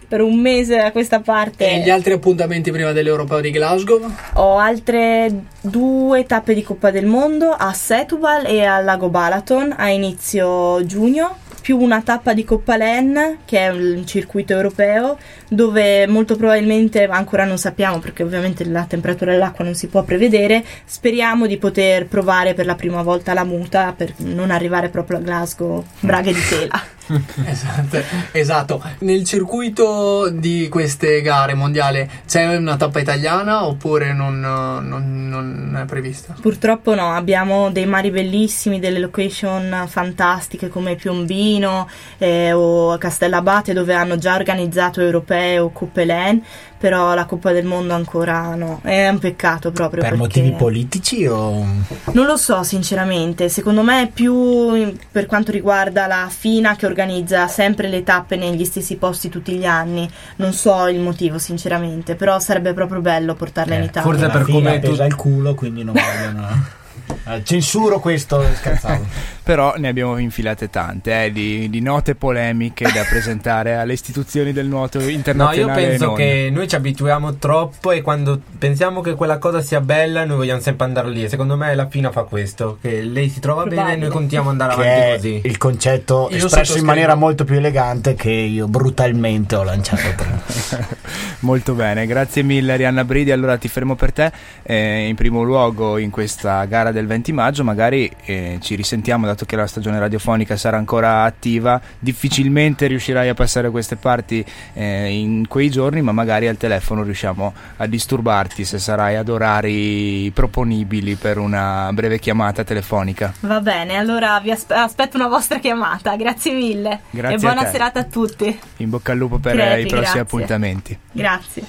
per 0.09 0.21
un 0.21 0.37
mese 0.37 0.81
a 0.81 0.91
questa 0.91 1.21
parte 1.21 1.65
E 1.65 1.79
gli 1.79 1.91
altri 1.91 2.15
appuntamenti 2.15 2.73
prima 2.73 2.91
dell'Europeo 2.91 3.41
di 3.41 3.53
Glasgow? 3.53 4.01
ho 4.33 4.59
altre 4.59 5.31
due 5.61 6.27
tappe 6.27 6.55
di 6.55 6.65
Coppa 6.65 6.91
del 6.91 7.07
Mondo 7.07 7.51
a 7.51 7.73
Setúbal 7.73 8.47
e 8.47 8.65
al 8.65 8.83
Lago 8.83 9.11
Balaton 9.11 9.73
a 9.77 9.89
inizio 9.91 10.85
giugno 10.85 11.37
più 11.67 11.81
una 11.81 12.01
tappa 12.01 12.33
di 12.33 12.45
Coppa 12.45 12.77
Len, 12.77 13.39
che 13.45 13.59
è 13.59 13.69
un 13.71 14.07
circuito 14.07 14.53
europeo, 14.53 15.19
dove 15.49 16.07
molto 16.07 16.37
probabilmente, 16.37 17.07
ancora 17.07 17.45
non 17.45 17.59
sappiamo 17.59 17.99
perché 17.99 18.23
ovviamente 18.23 18.65
la 18.65 18.85
temperatura 18.85 19.33
dell'acqua 19.33 19.65
non 19.65 19.75
si 19.75 19.89
può 19.89 20.05
prevedere, 20.05 20.65
speriamo 20.85 21.49
di 21.49 21.57
poter 21.57 22.07
provare 22.07 22.55
per 22.55 22.67
la 22.67 22.77
prima 22.77 23.03
volta 23.03 23.35
la 23.35 23.43
muta 23.43 23.93
per 23.97 24.15
non 24.19 24.53
arrivare 24.53 24.91
proprio 24.91 25.19
a 25.19 25.23
Glasgow, 25.23 25.85
braghe 25.99 26.33
di 26.33 26.41
tela. 26.49 26.81
Esatto, 27.47 28.03
esatto. 28.33 28.83
Nel 29.01 29.25
circuito 29.25 30.29
di 30.31 30.69
queste 30.69 31.21
gare 31.23 31.55
mondiali 31.55 32.09
c'è 32.27 32.57
una 32.57 32.77
tappa 32.77 32.99
italiana 32.99 33.67
oppure 33.67 34.13
non, 34.13 34.41
non- 34.41 35.29
non 35.29 35.79
è 35.81 35.85
prevista? 35.85 36.35
Purtroppo 36.41 36.95
no, 36.95 37.13
abbiamo 37.13 37.71
dei 37.71 37.87
mari 37.87 38.11
bellissimi, 38.11 38.81
delle 38.81 38.99
location 38.99 39.85
fantastiche 39.87 40.69
come 40.69 40.97
Piombino 40.97 41.89
eh, 42.19 42.53
o 42.53 42.97
Castellabate 42.99 43.73
dove 43.73 43.95
hanno 43.95 44.19
già 44.19 44.35
organizzato 44.35 45.01
europeo 45.01 45.71
Coppe 45.71 46.05
Len, 46.05 46.43
però 46.79 47.15
la 47.15 47.25
Coppa 47.25 47.53
del 47.53 47.65
Mondo 47.65 47.95
ancora 47.95 48.55
no, 48.55 48.81
è 48.83 49.09
un 49.09 49.19
peccato 49.19 49.71
proprio 49.73 50.03
per 50.03 50.11
perché 50.11 50.17
motivi 50.25 50.53
politici 50.53 51.27
o... 51.27 51.65
non 52.13 52.27
lo 52.27 52.37
so 52.37 52.63
sinceramente, 52.63 53.49
secondo 53.49 53.83
me 53.83 54.03
è 54.03 54.09
più 54.11 54.75
in- 54.75 54.97
per 55.11 55.27
quanto 55.27 55.53
riguarda 55.53 56.07
la 56.07 56.29
FINA 56.29 56.77
che 56.77 56.87
organizza 56.87 57.47
sempre 57.49 57.89
le 57.89 58.03
tappe 58.03 58.37
negli 58.37 58.65
stessi 58.65 58.97
posti 58.97 59.29
tutti 59.29 59.53
gli 59.55 59.65
anni, 59.65 60.09
non 60.37 60.53
so 60.53 60.87
il 60.89 61.01
motivo 61.01 61.39
sinceramente, 61.39 62.15
però 62.15 62.39
sarebbe 62.39 62.73
proprio 62.75 63.01
bello 63.01 63.35
portarla 63.35 63.75
in 63.75 63.83
Eh, 63.83 63.85
Italia. 63.87 64.11
forse 64.11 64.29
per 64.29 64.43
come 64.45 64.79
pesa 64.79 65.05
il 65.05 65.15
culo, 65.15 65.55
quindi 65.55 65.83
non 65.85 65.95
vogliono... 65.95 66.85
Eh, 67.25 67.43
Censuro 67.45 68.01
questo, 68.01 68.43
scherzavo. 68.55 69.05
Però 69.47 69.75
ne 69.77 69.87
abbiamo 69.87 70.19
infilate 70.19 70.71
tante 70.71 71.25
eh, 71.25 71.33
di, 71.33 71.71
di 71.71 71.81
note 71.81 72.17
polemiche 72.17 72.91
da 72.93 73.05
presentare 73.09 73.77
alle 73.77 73.93
istituzioni 73.93 74.53
del 74.53 74.67
nuoto 74.67 74.99
No, 74.99 75.05
io 75.05 75.11
internazionale. 75.11 75.87
penso 75.87 76.13
che 76.15 76.49
noi 76.53 76.67
ci 76.67 76.75
abituiamo 76.75 77.35
troppo 77.37 77.93
e 77.93 78.03
quando 78.03 78.41
pensiamo 78.59 79.01
che 79.03 79.15
quella 79.15 79.39
cosa 79.39 79.61
sia 79.61 79.81
bella 79.81 80.25
noi 80.25 80.39
vogliamo 80.39 80.61
sempre 80.61 80.87
andare 80.87 81.11
lì. 81.11 81.23
E 81.25 81.29
secondo 81.29 81.57
me 81.57 81.75
la 81.77 81.87
Fina 81.89 82.11
fa 82.11 82.23
questo, 82.23 82.79
che 82.81 83.03
lei 83.03 83.29
si 83.29 83.39
trova 83.39 83.65
bene 83.67 83.93
e 83.93 83.97
noi 83.97 84.09
continuiamo 84.09 84.51
ad 84.51 84.61
andare 84.61 84.83
che 84.83 84.89
avanti 84.89 85.11
è 85.11 85.15
così. 85.15 85.41
il 85.45 85.59
concetto 85.59 86.29
Io 86.33 86.47
espresso 86.47 86.79
in 86.79 86.85
maniera 86.85 87.15
molto 87.15 87.45
più 87.45 87.55
elegante 87.57 88.15
che 88.15 88.31
io 88.31 88.67
brutalmente 88.67 89.55
ho 89.55 89.63
lanciato 89.63 90.09
prima. 90.17 90.95
Molto 91.41 91.75
bene, 91.75 92.07
grazie 92.07 92.43
mille 92.43 92.73
Arianna 92.73 93.05
Bridi. 93.05 93.31
Allora 93.31 93.57
ti 93.57 93.69
fermo 93.69 93.95
per 93.95 94.13
te. 94.13 94.33
Eh, 94.63 95.07
in 95.07 95.15
primo 95.15 95.43
luogo 95.43 95.99
in 95.99 96.11
questa 96.11 96.65
gara 96.65 96.91
del 96.97 97.07
20 97.07 97.33
maggio, 97.33 97.63
magari 97.63 98.11
eh, 98.25 98.59
ci 98.61 98.75
risentiamo 98.75 99.27
dato 99.27 99.45
che 99.45 99.55
la 99.55 99.67
stagione 99.67 99.99
radiofonica 99.99 100.57
sarà 100.57 100.79
ancora 100.79 101.25
attiva. 101.25 101.79
Difficilmente 101.99 102.87
riuscirai 102.87 103.29
a 103.29 103.35
passare 103.35 103.69
a 103.69 103.71
queste 103.71 103.97
parti 103.97 104.43
eh, 104.73 105.11
in 105.11 105.47
quei 105.47 105.69
giorni, 105.71 106.01
ma 106.01 106.13
magari 106.13 106.49
al 106.49 106.57
telefono 106.57 107.03
riusciamo 107.03 107.53
a 107.77 107.87
disturbarti 107.87 108.65
se 108.65 108.79
sarai 108.79 109.17
ad 109.17 109.29
orari 109.29 110.31
proponibili 110.33 111.17
per 111.17 111.37
una 111.39 111.91
breve 111.93 112.19
chiamata 112.19 112.65
telefonica. 112.65 113.35
Va 113.41 113.61
bene, 113.61 113.97
allora 113.97 114.41
vi 114.41 114.51
aspe- 114.51 114.75
aspetto 114.75 115.19
una 115.19 115.29
vostra 115.29 115.59
chiamata, 115.59 116.17
grazie 116.17 116.53
mille. 116.55 117.01
Grazie 117.11 117.37
e 117.37 117.41
buona 117.41 117.67
serata 117.67 118.01
a 118.01 118.05
tutti. 118.05 118.59
In 118.79 118.89
bocca 118.89 119.13
al 119.13 119.19
lupo 119.19 119.39
per 119.39 119.55
Crepi, 119.55 119.81
i 119.83 119.87
prossimi 119.87 120.01
grazie. 120.01 120.21
appuntamenti. 120.21 120.99
Grazie. 121.13 121.63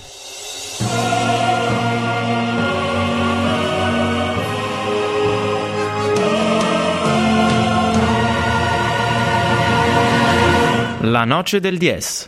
La 11.01 11.25
noche 11.25 11.59
del 11.59 11.77
10. 11.77 12.25